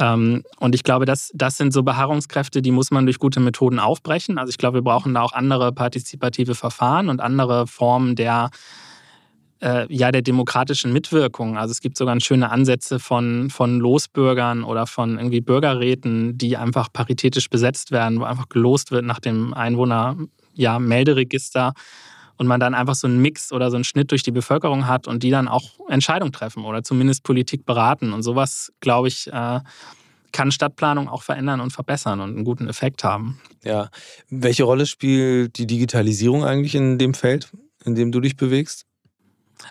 Ähm, 0.00 0.42
und 0.58 0.74
ich 0.74 0.82
glaube, 0.82 1.04
das, 1.04 1.30
das 1.34 1.58
sind 1.58 1.72
so 1.72 1.82
Beharrungskräfte, 1.82 2.62
die 2.62 2.70
muss 2.72 2.90
man 2.90 3.04
durch 3.04 3.18
gute 3.18 3.38
Methoden 3.38 3.78
aufbrechen. 3.78 4.38
Also 4.38 4.50
ich 4.50 4.58
glaube, 4.58 4.78
wir 4.78 4.82
brauchen 4.82 5.14
da 5.14 5.22
auch 5.22 5.32
andere 5.32 5.72
partizipative 5.72 6.54
Verfahren 6.54 7.10
und 7.10 7.20
andere 7.20 7.66
Formen 7.66 8.16
der 8.16 8.50
äh, 9.62 9.94
ja, 9.94 10.10
der 10.10 10.22
demokratischen 10.22 10.94
Mitwirkung. 10.94 11.58
Also 11.58 11.72
es 11.72 11.82
gibt 11.82 11.98
sogar 11.98 12.18
schöne 12.20 12.50
Ansätze 12.50 12.98
von, 12.98 13.50
von 13.50 13.78
Losbürgern 13.78 14.64
oder 14.64 14.86
von 14.86 15.18
irgendwie 15.18 15.42
Bürgerräten, 15.42 16.38
die 16.38 16.56
einfach 16.56 16.90
paritätisch 16.90 17.50
besetzt 17.50 17.92
werden, 17.92 18.20
wo 18.20 18.24
einfach 18.24 18.48
gelost 18.48 18.90
wird 18.90 19.04
nach 19.04 19.20
dem 19.20 19.52
Einwohner-Melderegister. 19.52 21.60
Ja, 21.60 21.72
und 22.40 22.46
man 22.46 22.58
dann 22.58 22.72
einfach 22.72 22.94
so 22.94 23.06
einen 23.06 23.20
Mix 23.20 23.52
oder 23.52 23.70
so 23.70 23.76
einen 23.76 23.84
Schnitt 23.84 24.10
durch 24.12 24.22
die 24.22 24.30
Bevölkerung 24.30 24.86
hat 24.86 25.06
und 25.06 25.22
die 25.22 25.28
dann 25.28 25.46
auch 25.46 25.72
Entscheidungen 25.90 26.32
treffen 26.32 26.64
oder 26.64 26.82
zumindest 26.82 27.22
Politik 27.22 27.66
beraten. 27.66 28.14
Und 28.14 28.22
sowas, 28.22 28.72
glaube 28.80 29.08
ich, 29.08 29.30
äh, 29.30 29.60
kann 30.32 30.50
Stadtplanung 30.50 31.06
auch 31.06 31.22
verändern 31.22 31.60
und 31.60 31.70
verbessern 31.70 32.18
und 32.20 32.30
einen 32.30 32.44
guten 32.44 32.66
Effekt 32.66 33.04
haben. 33.04 33.38
Ja. 33.62 33.90
Welche 34.30 34.64
Rolle 34.64 34.86
spielt 34.86 35.58
die 35.58 35.66
Digitalisierung 35.66 36.42
eigentlich 36.42 36.74
in 36.74 36.96
dem 36.96 37.12
Feld, 37.12 37.52
in 37.84 37.94
dem 37.94 38.10
du 38.10 38.20
dich 38.20 38.38
bewegst? 38.38 38.86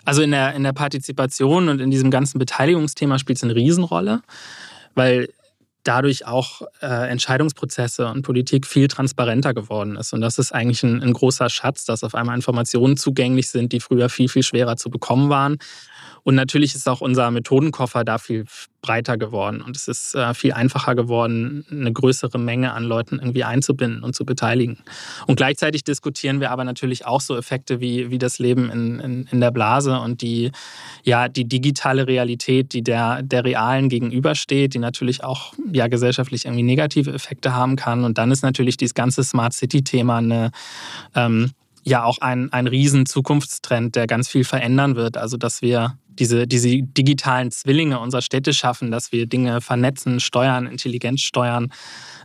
Also 0.04 0.22
in 0.22 0.30
der, 0.30 0.54
in 0.54 0.62
der 0.62 0.72
Partizipation 0.72 1.68
und 1.68 1.80
in 1.80 1.90
diesem 1.90 2.12
ganzen 2.12 2.38
Beteiligungsthema 2.38 3.18
spielt 3.18 3.38
es 3.38 3.42
eine 3.42 3.56
Riesenrolle, 3.56 4.22
weil 4.94 5.28
dadurch 5.84 6.26
auch 6.26 6.62
äh, 6.82 7.10
Entscheidungsprozesse 7.10 8.08
und 8.08 8.22
Politik 8.22 8.66
viel 8.66 8.88
transparenter 8.88 9.54
geworden 9.54 9.96
ist. 9.96 10.12
Und 10.12 10.20
das 10.20 10.38
ist 10.38 10.52
eigentlich 10.52 10.82
ein, 10.82 11.02
ein 11.02 11.12
großer 11.12 11.48
Schatz, 11.48 11.84
dass 11.84 12.04
auf 12.04 12.14
einmal 12.14 12.36
Informationen 12.36 12.96
zugänglich 12.96 13.48
sind, 13.48 13.72
die 13.72 13.80
früher 13.80 14.08
viel, 14.08 14.28
viel 14.28 14.42
schwerer 14.42 14.76
zu 14.76 14.90
bekommen 14.90 15.30
waren. 15.30 15.58
Und 16.22 16.34
natürlich 16.34 16.74
ist 16.74 16.88
auch 16.88 17.00
unser 17.00 17.30
Methodenkoffer 17.30 18.04
da 18.04 18.18
viel 18.18 18.44
breiter 18.82 19.18
geworden 19.18 19.60
und 19.60 19.76
es 19.76 19.88
ist 19.88 20.14
äh, 20.14 20.32
viel 20.32 20.52
einfacher 20.52 20.94
geworden, 20.94 21.66
eine 21.70 21.92
größere 21.92 22.38
Menge 22.38 22.72
an 22.72 22.84
Leuten 22.84 23.18
irgendwie 23.18 23.44
einzubinden 23.44 24.02
und 24.02 24.14
zu 24.14 24.24
beteiligen. 24.24 24.78
Und 25.26 25.36
gleichzeitig 25.36 25.84
diskutieren 25.84 26.40
wir 26.40 26.50
aber 26.50 26.64
natürlich 26.64 27.04
auch 27.04 27.20
so 27.20 27.36
Effekte 27.36 27.80
wie, 27.80 28.10
wie 28.10 28.18
das 28.18 28.38
Leben 28.38 28.70
in, 28.70 29.00
in, 29.00 29.28
in 29.30 29.40
der 29.40 29.50
Blase 29.50 29.98
und 30.00 30.22
die, 30.22 30.50
ja, 31.04 31.28
die 31.28 31.44
digitale 31.44 32.06
Realität, 32.06 32.72
die 32.72 32.82
der, 32.82 33.22
der 33.22 33.44
realen 33.44 33.88
gegenübersteht, 33.88 34.74
die 34.74 34.78
natürlich 34.78 35.24
auch 35.24 35.52
ja, 35.72 35.88
gesellschaftlich 35.88 36.44
irgendwie 36.44 36.62
negative 36.62 37.12
Effekte 37.12 37.54
haben 37.54 37.76
kann. 37.76 38.04
Und 38.04 38.18
dann 38.18 38.30
ist 38.30 38.42
natürlich 38.42 38.76
dieses 38.76 38.94
ganze 38.94 39.24
Smart 39.24 39.52
City-Thema 39.52 40.18
eine 40.18 40.50
ähm, 41.14 41.52
ja 41.82 42.04
auch 42.04 42.18
ein, 42.18 42.52
ein 42.52 42.66
riesen 42.66 43.06
Zukunftstrend, 43.06 43.96
der 43.96 44.06
ganz 44.06 44.28
viel 44.28 44.44
verändern 44.44 44.96
wird. 44.96 45.16
Also 45.16 45.36
dass 45.36 45.62
wir 45.62 45.96
diese, 46.08 46.46
diese 46.46 46.82
digitalen 46.82 47.50
Zwillinge 47.50 47.98
unserer 47.98 48.22
Städte 48.22 48.52
schaffen, 48.52 48.90
dass 48.90 49.12
wir 49.12 49.26
Dinge 49.26 49.60
vernetzen, 49.60 50.20
steuern, 50.20 50.66
intelligent 50.66 51.20
steuern. 51.20 51.72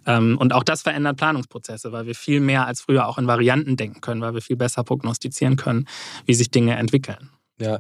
Ähm, 0.06 0.38
und 0.38 0.54
auch 0.54 0.64
das 0.64 0.82
verändert 0.82 1.18
Planungsprozesse, 1.18 1.92
weil 1.92 2.06
wir 2.06 2.16
viel 2.16 2.40
mehr 2.40 2.68
als 2.68 2.82
früher 2.82 3.08
auch 3.08 3.18
in 3.18 3.28
Varianten 3.28 3.78
denken 3.78 4.02
können, 4.02 4.22
weil 4.22 4.34
wir 4.34 4.42
viel 4.42 4.58
besser 4.58 4.84
prognostizieren 4.84 5.56
können, 5.56 5.88
wie 6.26 6.34
sich 6.34 6.52
Dinge 6.52 6.76
entwickeln. 6.76 7.30
Ja, 7.60 7.80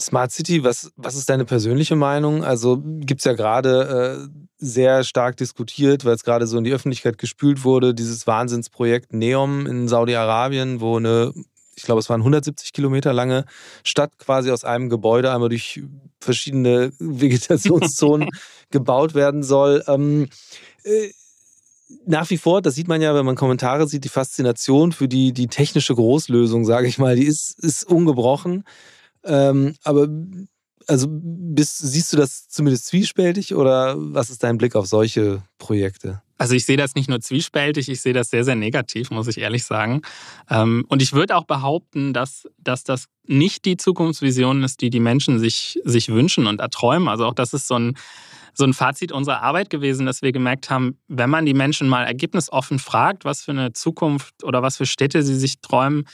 Smart 0.00 0.32
City, 0.32 0.64
was, 0.64 0.92
was 0.96 1.14
ist 1.14 1.28
deine 1.28 1.44
persönliche 1.44 1.94
Meinung? 1.94 2.42
Also 2.42 2.80
gibt 2.82 3.20
es 3.20 3.26
ja 3.26 3.34
gerade 3.34 4.28
äh, 4.30 4.40
sehr 4.56 5.04
stark 5.04 5.36
diskutiert, 5.36 6.06
weil 6.06 6.14
es 6.14 6.24
gerade 6.24 6.46
so 6.46 6.56
in 6.56 6.64
die 6.64 6.72
Öffentlichkeit 6.72 7.18
gespült 7.18 7.64
wurde, 7.64 7.94
dieses 7.94 8.26
Wahnsinnsprojekt 8.26 9.12
Neom 9.12 9.66
in 9.66 9.88
Saudi-Arabien, 9.88 10.80
wo 10.80 10.96
eine, 10.96 11.34
ich 11.76 11.82
glaube, 11.82 12.00
es 12.00 12.08
waren 12.08 12.22
170 12.22 12.72
Kilometer 12.72 13.12
lange 13.12 13.44
Stadt 13.84 14.18
quasi 14.18 14.50
aus 14.50 14.64
einem 14.64 14.88
Gebäude 14.88 15.32
einmal 15.32 15.50
durch 15.50 15.82
verschiedene 16.18 16.92
Vegetationszonen 16.98 18.30
gebaut 18.70 19.14
werden 19.14 19.42
soll. 19.42 19.84
Ähm, 19.86 20.28
äh, 20.84 21.10
nach 22.06 22.30
wie 22.30 22.38
vor, 22.38 22.62
das 22.62 22.74
sieht 22.74 22.88
man 22.88 23.02
ja, 23.02 23.14
wenn 23.14 23.26
man 23.26 23.36
Kommentare 23.36 23.86
sieht, 23.86 24.04
die 24.04 24.08
Faszination 24.08 24.92
für 24.92 25.08
die, 25.08 25.32
die 25.32 25.48
technische 25.48 25.94
Großlösung, 25.94 26.64
sage 26.64 26.86
ich 26.86 26.98
mal, 26.98 27.16
die 27.16 27.26
ist, 27.26 27.62
ist 27.62 27.84
ungebrochen. 27.84 28.64
Ähm, 29.24 29.74
aber 29.84 30.08
also 30.86 31.06
bist, 31.10 31.78
siehst 31.78 32.12
du 32.12 32.16
das 32.16 32.48
zumindest 32.48 32.86
zwiespältig 32.86 33.54
oder 33.54 33.94
was 33.96 34.30
ist 34.30 34.42
dein 34.42 34.58
Blick 34.58 34.74
auf 34.74 34.86
solche 34.86 35.42
Projekte? 35.58 36.22
Also 36.36 36.54
ich 36.54 36.64
sehe 36.64 36.78
das 36.78 36.94
nicht 36.94 37.08
nur 37.08 37.20
zwiespältig, 37.20 37.90
ich 37.90 38.00
sehe 38.00 38.14
das 38.14 38.30
sehr, 38.30 38.44
sehr 38.44 38.54
negativ, 38.54 39.10
muss 39.10 39.28
ich 39.28 39.38
ehrlich 39.38 39.64
sagen. 39.64 40.00
Ähm, 40.48 40.86
und 40.88 41.02
ich 41.02 41.12
würde 41.12 41.36
auch 41.36 41.44
behaupten, 41.44 42.14
dass, 42.14 42.48
dass 42.56 42.82
das 42.82 43.08
nicht 43.26 43.66
die 43.66 43.76
Zukunftsvision 43.76 44.64
ist, 44.64 44.80
die 44.80 44.88
die 44.88 45.00
Menschen 45.00 45.38
sich, 45.38 45.78
sich 45.84 46.08
wünschen 46.08 46.46
und 46.46 46.60
erträumen. 46.60 47.08
Also 47.08 47.26
auch 47.26 47.34
das 47.34 47.52
ist 47.52 47.68
so 47.68 47.74
ein, 47.78 47.96
so 48.54 48.64
ein 48.64 48.72
Fazit 48.72 49.12
unserer 49.12 49.42
Arbeit 49.42 49.68
gewesen, 49.68 50.06
dass 50.06 50.22
wir 50.22 50.32
gemerkt 50.32 50.70
haben, 50.70 50.98
wenn 51.08 51.28
man 51.28 51.44
die 51.44 51.54
Menschen 51.54 51.88
mal 51.88 52.04
ergebnisoffen 52.04 52.78
fragt, 52.78 53.26
was 53.26 53.42
für 53.42 53.52
eine 53.52 53.74
Zukunft 53.74 54.42
oder 54.42 54.62
was 54.62 54.78
für 54.78 54.86
Städte 54.86 55.22
sie 55.22 55.36
sich 55.36 55.60
träumen, 55.60 56.06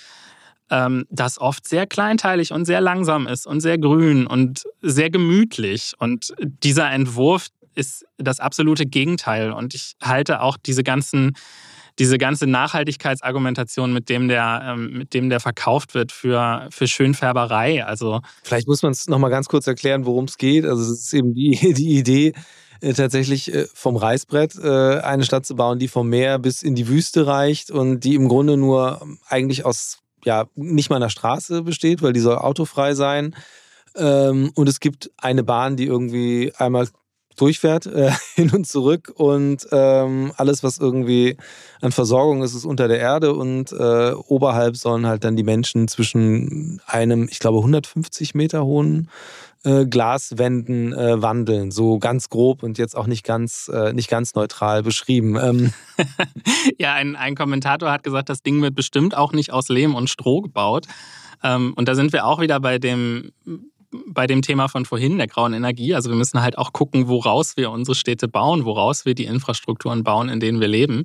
ähm, 0.71 1.07
das 1.11 1.41
oft 1.41 1.67
sehr 1.69 1.87
kleinteilig 1.87 2.53
und 2.53 2.65
sehr 2.65 2.81
langsam 2.81 3.27
ist 3.27 3.47
und 3.47 3.61
sehr 3.61 3.79
grün 3.79 4.27
und 4.27 4.65
sehr 4.83 5.11
gemütlich. 5.11 5.93
Und 5.99 6.35
dieser 6.41 6.91
Entwurf 6.91 7.49
ist 7.75 8.05
das 8.17 8.41
absolute 8.41 8.87
Gegenteil. 8.87 9.53
Und 9.53 9.75
ich 9.75 9.95
halte 10.03 10.41
auch 10.41 10.57
diese 10.57 10.83
ganzen 10.83 11.33
diese 11.99 12.19
ganze 12.19 12.47
Nachhaltigkeitsargumentation, 12.47 13.91
mit 13.91 14.11
dem 14.11 14.29
der, 14.29 14.61
ähm, 14.65 14.99
mit 14.99 15.15
dem 15.15 15.31
der 15.31 15.41
verkauft 15.41 15.95
wird 15.95 16.13
für, 16.13 16.69
für 16.71 16.87
Schönfärberei. 16.87 17.87
Also 17.87 18.21
Vielleicht 18.43 18.69
muss 18.69 18.83
man 18.83 18.93
es 18.93 19.09
nochmal 19.09 19.31
ganz 19.31 19.49
kurz 19.49 19.67
erklären, 19.67 20.05
worum 20.05 20.27
es 20.27 20.37
geht. 20.37 20.67
Also 20.67 20.83
es 20.83 20.91
ist 20.91 21.15
eben 21.15 21.33
die, 21.33 21.53
die 21.75 21.97
Idee, 21.97 22.35
äh, 22.81 22.93
tatsächlich 22.93 23.53
äh, 23.53 23.67
vom 23.73 23.97
Reißbrett 23.97 24.57
äh, 24.63 24.99
eine 25.01 25.25
Stadt 25.25 25.47
zu 25.47 25.57
bauen, 25.57 25.79
die 25.79 25.89
vom 25.89 26.09
Meer 26.09 26.39
bis 26.39 26.63
in 26.63 26.75
die 26.75 26.89
Wüste 26.89 27.27
reicht 27.27 27.71
und 27.71 28.01
die 28.01 28.15
im 28.15 28.29
Grunde 28.29 28.57
nur 28.57 29.01
eigentlich 29.29 29.65
aus 29.65 29.99
ja 30.27 30.47
nicht 30.55 30.91
mal 30.91 30.97
einer 30.97 31.11
Straße 31.11 31.63
besteht, 31.63 32.03
weil 32.03 32.13
die 32.13 32.21
soll 32.21 32.37
autofrei 32.37 32.95
sein. 32.95 33.35
Ähm, 33.97 34.51
und 34.55 34.69
es 34.69 34.81
gibt 34.81 35.11
eine 35.17 35.43
Bahn, 35.43 35.77
die 35.77 35.87
irgendwie 35.87 36.53
einmal 36.59 36.89
durchfährt, 37.37 37.87
äh, 37.87 38.13
hin 38.35 38.51
und 38.51 38.67
zurück. 38.67 39.13
Und 39.15 39.67
ähm, 39.73 40.33
alles, 40.37 40.63
was 40.63 40.79
irgendwie 40.79 41.37
an 41.81 41.93
Versorgung 41.93 42.43
ist, 42.43 42.55
ist 42.55 42.65
unter 42.65 42.89
der 42.89 42.99
Erde. 42.99 43.33
Und 43.35 43.73
äh, 43.73 44.13
oberhalb 44.13 44.77
sollen 44.77 45.07
halt 45.07 45.25
dann 45.25 45.37
die 45.37 45.45
Menschen 45.45 45.89
zwischen 45.89 46.81
einem, 46.87 47.29
ich 47.31 47.39
glaube, 47.39 47.59
150 47.59 48.35
Meter 48.35 48.65
hohen 48.65 49.11
äh, 49.67 49.85
Glaswänden 49.85 50.93
äh, 50.93 51.21
wandeln. 51.21 51.71
So 51.71 51.99
ganz 51.99 52.29
grob 52.29 52.63
und 52.63 52.79
jetzt 52.79 52.97
auch 52.97 53.07
nicht 53.07 53.25
ganz, 53.25 53.69
äh, 53.73 53.93
nicht 53.93 54.09
ganz 54.09 54.35
neutral 54.35 54.83
beschrieben. 54.83 55.37
Ähm. 55.37 55.73
ja, 56.79 56.95
ein, 56.95 57.17
ein 57.17 57.35
Kommentator 57.35 57.91
hat 57.91 58.05
gesagt, 58.05 58.29
das 58.29 58.43
Ding 58.43 58.63
wird 58.63 58.75
bestimmt 58.75 59.17
auch 59.17 59.33
nicht 59.33 59.53
aus 59.53 59.69
Lehm 59.69 59.95
und 59.95 60.09
Stroh 60.09 60.41
gebaut. 60.41 60.87
Ähm, 61.43 61.75
und 61.77 61.89
da 61.89 61.95
sind 61.95 62.13
wir 62.13 62.27
auch 62.27 62.41
wieder 62.41 62.61
bei 62.61 62.79
dem 62.79 63.33
bei 64.09 64.27
dem 64.27 64.43
Thema 64.43 64.69
von 64.69 64.85
vorhin, 64.85 65.17
der 65.17 65.27
grauen 65.27 65.55
Energie. 65.55 65.95
Also 65.95 66.11
wir 66.11 66.17
müssen 66.17 66.43
halt 66.43 66.59
auch 66.59 66.73
gucken, 66.73 67.09
woraus 67.09 67.57
wir 67.57 67.71
unsere 67.71 67.95
Städte 67.95 68.29
bauen, 68.29 68.65
woraus 68.65 69.07
wir 69.07 69.15
die 69.15 69.25
Infrastrukturen 69.25 70.03
bauen, 70.03 70.29
in 70.29 70.41
denen 70.41 70.61
wir 70.61 70.69
leben. 70.69 71.05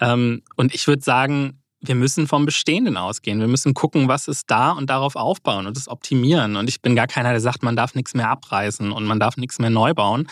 Ähm, 0.00 0.42
und 0.56 0.74
ich 0.74 0.86
würde 0.86 1.02
sagen, 1.02 1.61
wir 1.82 1.94
müssen 1.96 2.28
vom 2.28 2.46
Bestehenden 2.46 2.96
ausgehen. 2.96 3.40
Wir 3.40 3.48
müssen 3.48 3.74
gucken, 3.74 4.08
was 4.08 4.28
ist 4.28 4.50
da 4.50 4.70
und 4.70 4.88
darauf 4.88 5.16
aufbauen 5.16 5.66
und 5.66 5.76
es 5.76 5.88
optimieren. 5.88 6.56
Und 6.56 6.68
ich 6.68 6.80
bin 6.80 6.94
gar 6.94 7.08
keiner, 7.08 7.30
der 7.30 7.40
sagt, 7.40 7.62
man 7.62 7.76
darf 7.76 7.94
nichts 7.94 8.14
mehr 8.14 8.30
abreißen 8.30 8.92
und 8.92 9.04
man 9.04 9.18
darf 9.18 9.36
nichts 9.36 9.58
mehr 9.58 9.70
neu 9.70 9.92
bauen. 9.92 10.28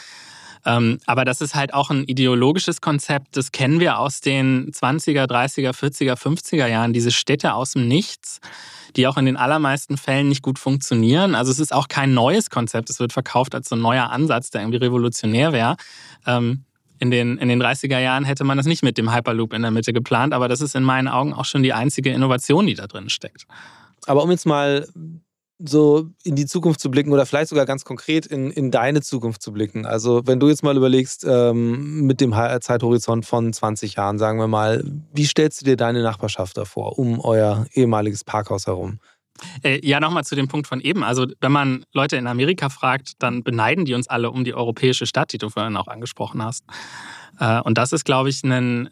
Ähm, 0.65 0.99
aber 1.07 1.25
das 1.25 1.41
ist 1.41 1.55
halt 1.55 1.73
auch 1.73 1.91
ein 1.91 2.05
ideologisches 2.05 2.81
Konzept, 2.81 3.37
das 3.37 3.51
kennen 3.51 3.81
wir 3.81 3.99
aus 3.99 4.21
den 4.21 4.71
20er, 4.73 5.25
30er, 5.25 5.73
40er, 5.73 6.17
50er 6.17 6.67
Jahren, 6.67 6.93
diese 6.93 7.11
Städte 7.11 7.55
aus 7.55 7.73
dem 7.73 7.89
Nichts, 7.89 8.41
die 8.97 9.07
auch 9.07 9.17
in 9.17 9.25
den 9.25 9.39
allermeisten 9.39 9.97
Fällen 9.97 10.29
nicht 10.29 10.43
gut 10.43 10.59
funktionieren. 10.59 11.35
Also 11.35 11.51
es 11.51 11.61
ist 11.61 11.73
auch 11.73 11.89
kein 11.89 12.13
neues 12.13 12.51
Konzept, 12.51 12.91
es 12.91 13.01
wird 13.01 13.13
verkauft 13.13 13.55
als 13.55 13.71
so 13.71 13.77
ein 13.77 13.81
neuer 13.81 14.11
Ansatz, 14.11 14.51
der 14.51 14.61
irgendwie 14.61 14.79
revolutionär 14.79 15.53
wäre. 15.53 15.77
In 17.01 17.11
den, 17.11 17.39
in 17.39 17.49
den 17.49 17.61
30er 17.61 17.99
Jahren 17.99 18.25
hätte 18.25 18.45
man 18.45 18.57
das 18.57 18.67
nicht 18.67 18.83
mit 18.83 18.99
dem 18.99 19.13
Hyperloop 19.13 19.53
in 19.55 19.63
der 19.63 19.71
Mitte 19.71 19.93
geplant, 19.93 20.33
aber 20.35 20.49
das 20.49 20.61
ist 20.61 20.77
in 20.77 20.85
meinen 20.85 21.09
Augen 21.09 21.33
auch 21.33 21.47
schon 21.47 21.63
die 21.63 21.73
einzige 21.73 22.11
Innovation, 22.11 22.67
die 22.67 22.75
da 22.75 22.87
drin 22.87 23.09
steckt. 23.09 23.47
Aber 24.07 24.23
um 24.23 24.31
jetzt 24.31 24.47
mal 24.47 24.87
so 25.65 26.09
in 26.25 26.37
die 26.37 26.47
Zukunft 26.47 26.81
zu 26.81 26.91
blicken 26.91 27.13
oder 27.13 27.27
vielleicht 27.27 27.49
sogar 27.49 27.67
ganz 27.67 27.85
konkret 27.85 28.27
in, 28.27 28.51
in 28.51 28.71
deine 28.71 29.03
Zukunft 29.03 29.43
zu 29.43 29.53
blicken. 29.53 29.85
Also 29.85 30.23
wenn 30.27 30.41
du 30.41 30.49
jetzt 30.49 30.63
mal 30.63 30.77
überlegst, 30.77 31.25
ähm, 31.29 32.07
mit 32.07 32.21
dem 32.21 32.33
Zeithorizont 32.61 33.27
von 33.27 33.53
20 33.53 33.95
Jahren, 33.95 34.19
sagen 34.19 34.39
wir 34.39 34.49
mal, 34.49 34.83
wie 35.13 35.25
stellst 35.25 35.61
du 35.61 35.65
dir 35.67 35.77
deine 35.77 36.03
Nachbarschaft 36.03 36.57
davor, 36.57 36.99
um 36.99 37.21
euer 37.21 37.67
ehemaliges 37.75 38.25
Parkhaus 38.25 38.67
herum? 38.67 39.01
Äh, 39.63 39.87
ja, 39.87 40.01
nochmal 40.01 40.25
zu 40.25 40.35
dem 40.35 40.49
Punkt 40.49 40.67
von 40.67 40.81
eben. 40.81 41.03
Also, 41.03 41.27
wenn 41.41 41.53
man 41.53 41.85
Leute 41.93 42.17
in 42.17 42.27
Amerika 42.27 42.69
fragt, 42.69 43.15
dann 43.19 43.43
beneiden 43.43 43.85
die 43.85 43.95
uns 43.95 44.09
alle 44.09 44.31
um 44.31 44.45
die 44.45 44.55
europäische 44.55 45.07
Stadt, 45.07 45.33
die 45.33 45.39
du 45.39 45.49
vorhin 45.49 45.77
auch 45.77 45.89
angesprochen 45.89 46.43
hast. 46.43 46.65
Äh, 47.39 47.61
und 47.61 47.79
das 47.79 47.93
ist, 47.93 48.05
glaube 48.05 48.29
ich, 48.29 48.43
ein, 48.45 48.91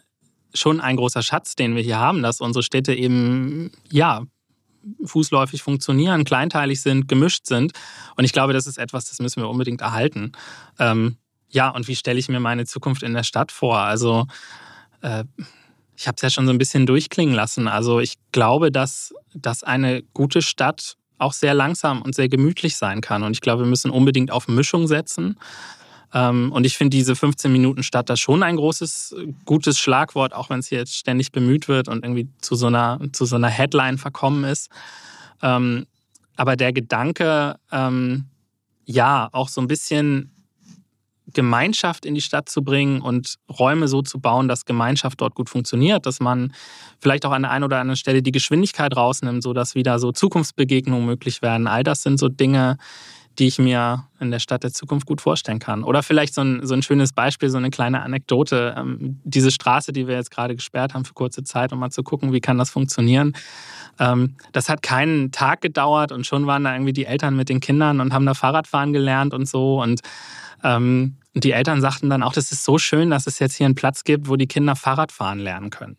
schon 0.54 0.80
ein 0.80 0.96
großer 0.96 1.22
Schatz, 1.22 1.54
den 1.54 1.76
wir 1.76 1.82
hier 1.82 1.98
haben, 1.98 2.22
dass 2.22 2.40
unsere 2.40 2.62
Städte 2.62 2.94
eben, 2.94 3.70
ja, 3.90 4.22
fußläufig 5.04 5.62
funktionieren, 5.62 6.24
kleinteilig 6.24 6.80
sind, 6.80 7.08
gemischt 7.08 7.46
sind. 7.46 7.72
Und 8.16 8.24
ich 8.24 8.32
glaube, 8.32 8.52
das 8.52 8.66
ist 8.66 8.78
etwas, 8.78 9.08
das 9.08 9.18
müssen 9.18 9.42
wir 9.42 9.48
unbedingt 9.48 9.80
erhalten. 9.80 10.32
Ähm, 10.78 11.16
ja, 11.50 11.68
und 11.68 11.88
wie 11.88 11.96
stelle 11.96 12.18
ich 12.18 12.28
mir 12.28 12.40
meine 12.40 12.64
Zukunft 12.64 13.02
in 13.02 13.12
der 13.12 13.24
Stadt 13.24 13.52
vor? 13.52 13.78
Also, 13.78 14.26
äh, 15.02 15.24
ich 15.98 16.06
habe 16.06 16.14
es 16.14 16.22
ja 16.22 16.30
schon 16.30 16.46
so 16.46 16.52
ein 16.52 16.58
bisschen 16.58 16.86
durchklingen 16.86 17.34
lassen. 17.34 17.66
Also 17.66 17.98
ich 17.98 18.14
glaube, 18.30 18.70
dass, 18.70 19.12
dass 19.40 19.62
eine 19.62 20.02
gute 20.14 20.42
Stadt 20.42 20.96
auch 21.18 21.32
sehr 21.32 21.54
langsam 21.54 22.02
und 22.02 22.14
sehr 22.14 22.28
gemütlich 22.28 22.76
sein 22.76 23.00
kann. 23.00 23.22
Und 23.22 23.32
ich 23.32 23.40
glaube, 23.40 23.64
wir 23.64 23.68
müssen 23.68 23.90
unbedingt 23.90 24.30
auf 24.30 24.48
Mischung 24.48 24.86
setzen. 24.86 25.36
Ähm, 26.14 26.52
und 26.52 26.64
ich 26.64 26.76
finde 26.76 26.96
diese 26.96 27.16
15 27.16 27.52
Minuten 27.52 27.82
Stadt 27.82 28.08
da 28.08 28.16
schon 28.16 28.42
ein 28.42 28.56
großes, 28.56 29.16
gutes 29.44 29.78
Schlagwort, 29.78 30.32
auch 30.32 30.48
wenn 30.48 30.60
es 30.60 30.68
hier 30.68 30.78
jetzt 30.78 30.96
ständig 30.96 31.32
bemüht 31.32 31.68
wird 31.68 31.88
und 31.88 32.04
irgendwie 32.04 32.28
zu 32.40 32.54
so 32.54 32.66
einer, 32.66 33.00
zu 33.12 33.24
so 33.26 33.36
einer 33.36 33.48
Headline 33.48 33.98
verkommen 33.98 34.44
ist. 34.44 34.70
Ähm, 35.42 35.86
aber 36.36 36.56
der 36.56 36.72
Gedanke, 36.72 37.56
ähm, 37.72 38.26
ja, 38.84 39.28
auch 39.32 39.48
so 39.48 39.60
ein 39.60 39.66
bisschen 39.66 40.32
Gemeinschaft 41.34 42.06
in 42.06 42.14
die 42.14 42.20
Stadt 42.20 42.48
zu 42.48 42.62
bringen 42.62 43.00
und 43.00 43.36
Räume 43.58 43.88
so 43.88 44.02
zu 44.02 44.20
bauen, 44.20 44.48
dass 44.48 44.64
Gemeinschaft 44.64 45.20
dort 45.20 45.34
gut 45.34 45.50
funktioniert, 45.50 46.06
dass 46.06 46.20
man 46.20 46.52
vielleicht 47.00 47.26
auch 47.26 47.32
an 47.32 47.42
der 47.42 47.50
einen 47.50 47.64
oder 47.64 47.78
anderen 47.78 47.96
Stelle 47.96 48.22
die 48.22 48.32
Geschwindigkeit 48.32 48.96
rausnimmt, 48.96 49.42
sodass 49.42 49.74
wieder 49.74 49.98
so 49.98 50.12
Zukunftsbegegnungen 50.12 51.06
möglich 51.06 51.42
werden. 51.42 51.66
All 51.66 51.82
das 51.82 52.02
sind 52.02 52.18
so 52.18 52.28
Dinge, 52.28 52.78
die 53.38 53.46
ich 53.46 53.58
mir 53.58 54.04
in 54.18 54.30
der 54.32 54.40
Stadt 54.40 54.64
der 54.64 54.72
Zukunft 54.72 55.06
gut 55.06 55.20
vorstellen 55.20 55.60
kann. 55.60 55.84
Oder 55.84 56.02
vielleicht 56.02 56.34
so 56.34 56.40
ein, 56.40 56.66
so 56.66 56.74
ein 56.74 56.82
schönes 56.82 57.12
Beispiel, 57.12 57.50
so 57.50 57.58
eine 57.58 57.70
kleine 57.70 58.02
Anekdote. 58.02 58.74
Ähm, 58.76 59.20
diese 59.22 59.50
Straße, 59.50 59.92
die 59.92 60.08
wir 60.08 60.16
jetzt 60.16 60.32
gerade 60.32 60.56
gesperrt 60.56 60.94
haben 60.94 61.04
für 61.04 61.14
kurze 61.14 61.44
Zeit, 61.44 61.72
um 61.72 61.78
mal 61.78 61.90
zu 61.90 62.02
gucken, 62.02 62.32
wie 62.32 62.40
kann 62.40 62.58
das 62.58 62.70
funktionieren. 62.70 63.34
Ähm, 64.00 64.34
das 64.52 64.68
hat 64.68 64.82
keinen 64.82 65.30
Tag 65.30 65.60
gedauert 65.60 66.10
und 66.10 66.26
schon 66.26 66.46
waren 66.46 66.64
da 66.64 66.72
irgendwie 66.72 66.92
die 66.92 67.04
Eltern 67.04 67.36
mit 67.36 67.48
den 67.48 67.60
Kindern 67.60 68.00
und 68.00 68.12
haben 68.12 68.26
da 68.26 68.34
Fahrradfahren 68.34 68.92
gelernt 68.92 69.34
und 69.34 69.48
so. 69.48 69.80
Und 69.80 70.00
ähm, 70.62 71.16
die 71.34 71.52
Eltern 71.52 71.80
sagten 71.80 72.10
dann 72.10 72.22
auch, 72.22 72.32
das 72.32 72.52
ist 72.52 72.64
so 72.64 72.78
schön, 72.78 73.10
dass 73.10 73.26
es 73.26 73.38
jetzt 73.38 73.56
hier 73.56 73.66
einen 73.66 73.74
Platz 73.74 74.04
gibt, 74.04 74.28
wo 74.28 74.36
die 74.36 74.46
Kinder 74.46 74.76
Fahrradfahren 74.76 75.38
lernen 75.38 75.70
können. 75.70 75.98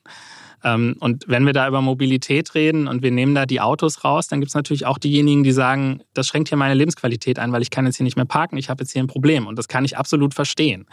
Ähm, 0.63 0.95
und 0.99 1.25
wenn 1.27 1.45
wir 1.45 1.53
da 1.53 1.67
über 1.67 1.81
Mobilität 1.81 2.53
reden 2.55 2.87
und 2.87 3.01
wir 3.01 3.11
nehmen 3.11 3.35
da 3.35 3.45
die 3.45 3.61
Autos 3.61 4.03
raus, 4.03 4.27
dann 4.27 4.41
gibt 4.41 4.49
es 4.49 4.55
natürlich 4.55 4.85
auch 4.85 4.97
diejenigen, 4.97 5.43
die 5.43 5.51
sagen, 5.51 6.01
das 6.13 6.27
schränkt 6.27 6.49
hier 6.49 6.57
meine 6.57 6.73
Lebensqualität 6.73 7.39
ein, 7.39 7.51
weil 7.51 7.61
ich 7.61 7.69
kann 7.69 7.85
jetzt 7.85 7.97
hier 7.97 8.03
nicht 8.03 8.17
mehr 8.17 8.25
parken, 8.25 8.57
ich 8.57 8.69
habe 8.69 8.83
jetzt 8.83 8.91
hier 8.91 9.01
ein 9.01 9.07
Problem. 9.07 9.47
Und 9.47 9.57
das 9.57 9.67
kann 9.67 9.85
ich 9.85 9.97
absolut 9.97 10.33
verstehen. 10.33 10.85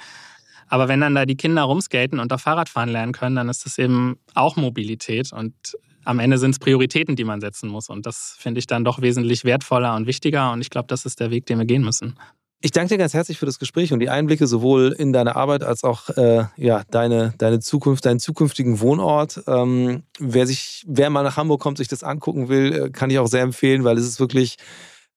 Aber 0.69 0.89
wenn 0.89 1.01
dann 1.01 1.15
da 1.15 1.27
die 1.27 1.37
Kinder 1.37 1.63
rumskaten 1.63 2.19
und 2.19 2.33
da 2.33 2.39
Fahrradfahren 2.39 2.89
lernen 2.89 3.13
können, 3.13 3.37
dann 3.37 3.49
ist 3.49 3.67
das 3.67 3.79
eben 3.79 4.19
auch 4.35 4.57
Mobilität. 4.57 5.33
Und 5.33 5.55
am 6.05 6.19
Ende 6.19 6.39
sind 6.39 6.53
es 6.53 6.59
Prioritäten, 6.59 7.17
die 7.17 7.25
man 7.25 7.41
setzen 7.41 7.69
muss. 7.69 7.89
Und 7.89 8.07
das 8.07 8.37
finde 8.39 8.59
ich 8.59 8.67
dann 8.67 8.85
doch 8.85 9.01
wesentlich 9.01 9.45
wertvoller 9.45 9.95
und 9.95 10.07
wichtiger. 10.07 10.53
Und 10.53 10.61
ich 10.61 10.71
glaube, 10.71 10.89
das 10.89 11.07
ist 11.07 11.21
der 11.21 11.31
Weg, 11.31 11.47
den 11.47 11.59
wir 11.59 11.67
gehen 11.67 11.83
müssen. 11.83 12.17
Ich 12.63 12.71
danke 12.71 12.95
dir 12.95 12.99
ganz 12.99 13.13
herzlich 13.13 13.39
für 13.39 13.45
das 13.45 13.59
Gespräch 13.59 13.93
und 13.93 14.01
die 14.01 14.09
Einblicke 14.09 14.47
sowohl 14.47 14.95
in 14.99 15.13
deine 15.13 15.37
Arbeit 15.37 15.63
als 15.63 15.85
auch 15.85 16.09
äh, 16.11 16.45
ja, 16.57 16.83
deine, 16.91 17.35
deine 17.37 17.61
Zukunft, 17.61 18.07
deinen 18.07 18.19
zukünftigen 18.19 18.81
Wohnort. 18.81 19.43
Ähm, 19.47 20.05
wer, 20.19 20.47
sich, 20.47 20.83
wer 20.87 21.11
mal 21.11 21.23
nach 21.23 21.37
Hamburg 21.37 21.61
kommt, 21.61 21.77
sich 21.77 21.89
das 21.89 22.03
angucken 22.03 22.49
will, 22.49 22.73
äh, 22.73 22.91
kann 22.91 23.11
ich 23.11 23.19
auch 23.19 23.27
sehr 23.27 23.43
empfehlen, 23.43 23.85
weil 23.85 23.99
es 23.99 24.07
ist 24.07 24.21
wirklich 24.21 24.57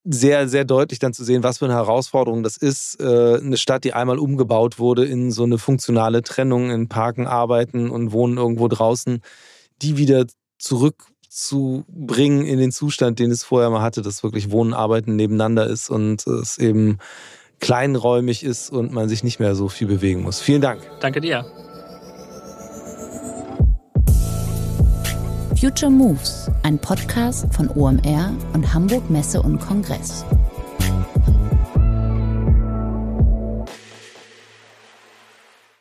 sehr, 0.03 0.49
sehr 0.49 0.65
deutlich 0.65 0.99
dann 0.99 1.13
zu 1.13 1.23
sehen, 1.23 1.41
was 1.41 1.59
für 1.59 1.65
eine 1.65 1.75
Herausforderung 1.75 2.43
das 2.43 2.57
ist. 2.57 2.99
Äh, 2.99 3.37
eine 3.37 3.57
Stadt, 3.57 3.85
die 3.85 3.93
einmal 3.93 4.19
umgebaut 4.19 4.77
wurde 4.77 5.05
in 5.05 5.31
so 5.31 5.43
eine 5.43 5.57
funktionale 5.57 6.23
Trennung 6.23 6.71
in 6.71 6.89
Parken, 6.89 7.25
Arbeiten 7.25 7.89
und 7.89 8.11
Wohnen 8.11 8.37
irgendwo 8.37 8.67
draußen, 8.67 9.21
die 9.81 9.97
wieder 9.97 10.25
zurück 10.57 11.05
zu 11.29 11.85
bringen 11.87 12.45
in 12.45 12.59
den 12.59 12.71
Zustand, 12.71 13.19
den 13.19 13.31
es 13.31 13.43
vorher 13.43 13.69
mal 13.69 13.81
hatte, 13.81 14.01
dass 14.01 14.23
wirklich 14.23 14.51
Wohnen, 14.51 14.73
Arbeiten 14.73 15.15
nebeneinander 15.15 15.67
ist 15.67 15.89
und 15.89 16.25
es 16.27 16.57
eben 16.57 16.97
kleinräumig 17.59 18.43
ist 18.43 18.71
und 18.71 18.91
man 18.91 19.07
sich 19.09 19.23
nicht 19.23 19.39
mehr 19.39 19.55
so 19.55 19.69
viel 19.69 19.87
bewegen 19.87 20.23
muss. 20.23 20.39
Vielen 20.39 20.61
Dank. 20.61 20.81
Danke 20.99 21.21
dir. 21.21 21.45
Future 25.59 25.91
Moves, 25.91 26.49
ein 26.63 26.79
Podcast 26.79 27.53
von 27.53 27.69
OMR 27.69 28.33
und 28.53 28.73
Hamburg 28.73 29.09
Messe 29.09 29.41
und 29.41 29.59
Kongress. 29.59 30.23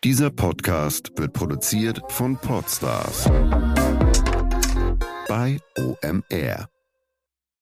Dieser 0.03 0.31
Podcast 0.31 1.13
wird 1.17 1.33
produziert 1.33 2.01
von 2.09 2.37
Podstars 2.37 3.29
bei 5.29 5.61
OMR. 5.76 6.68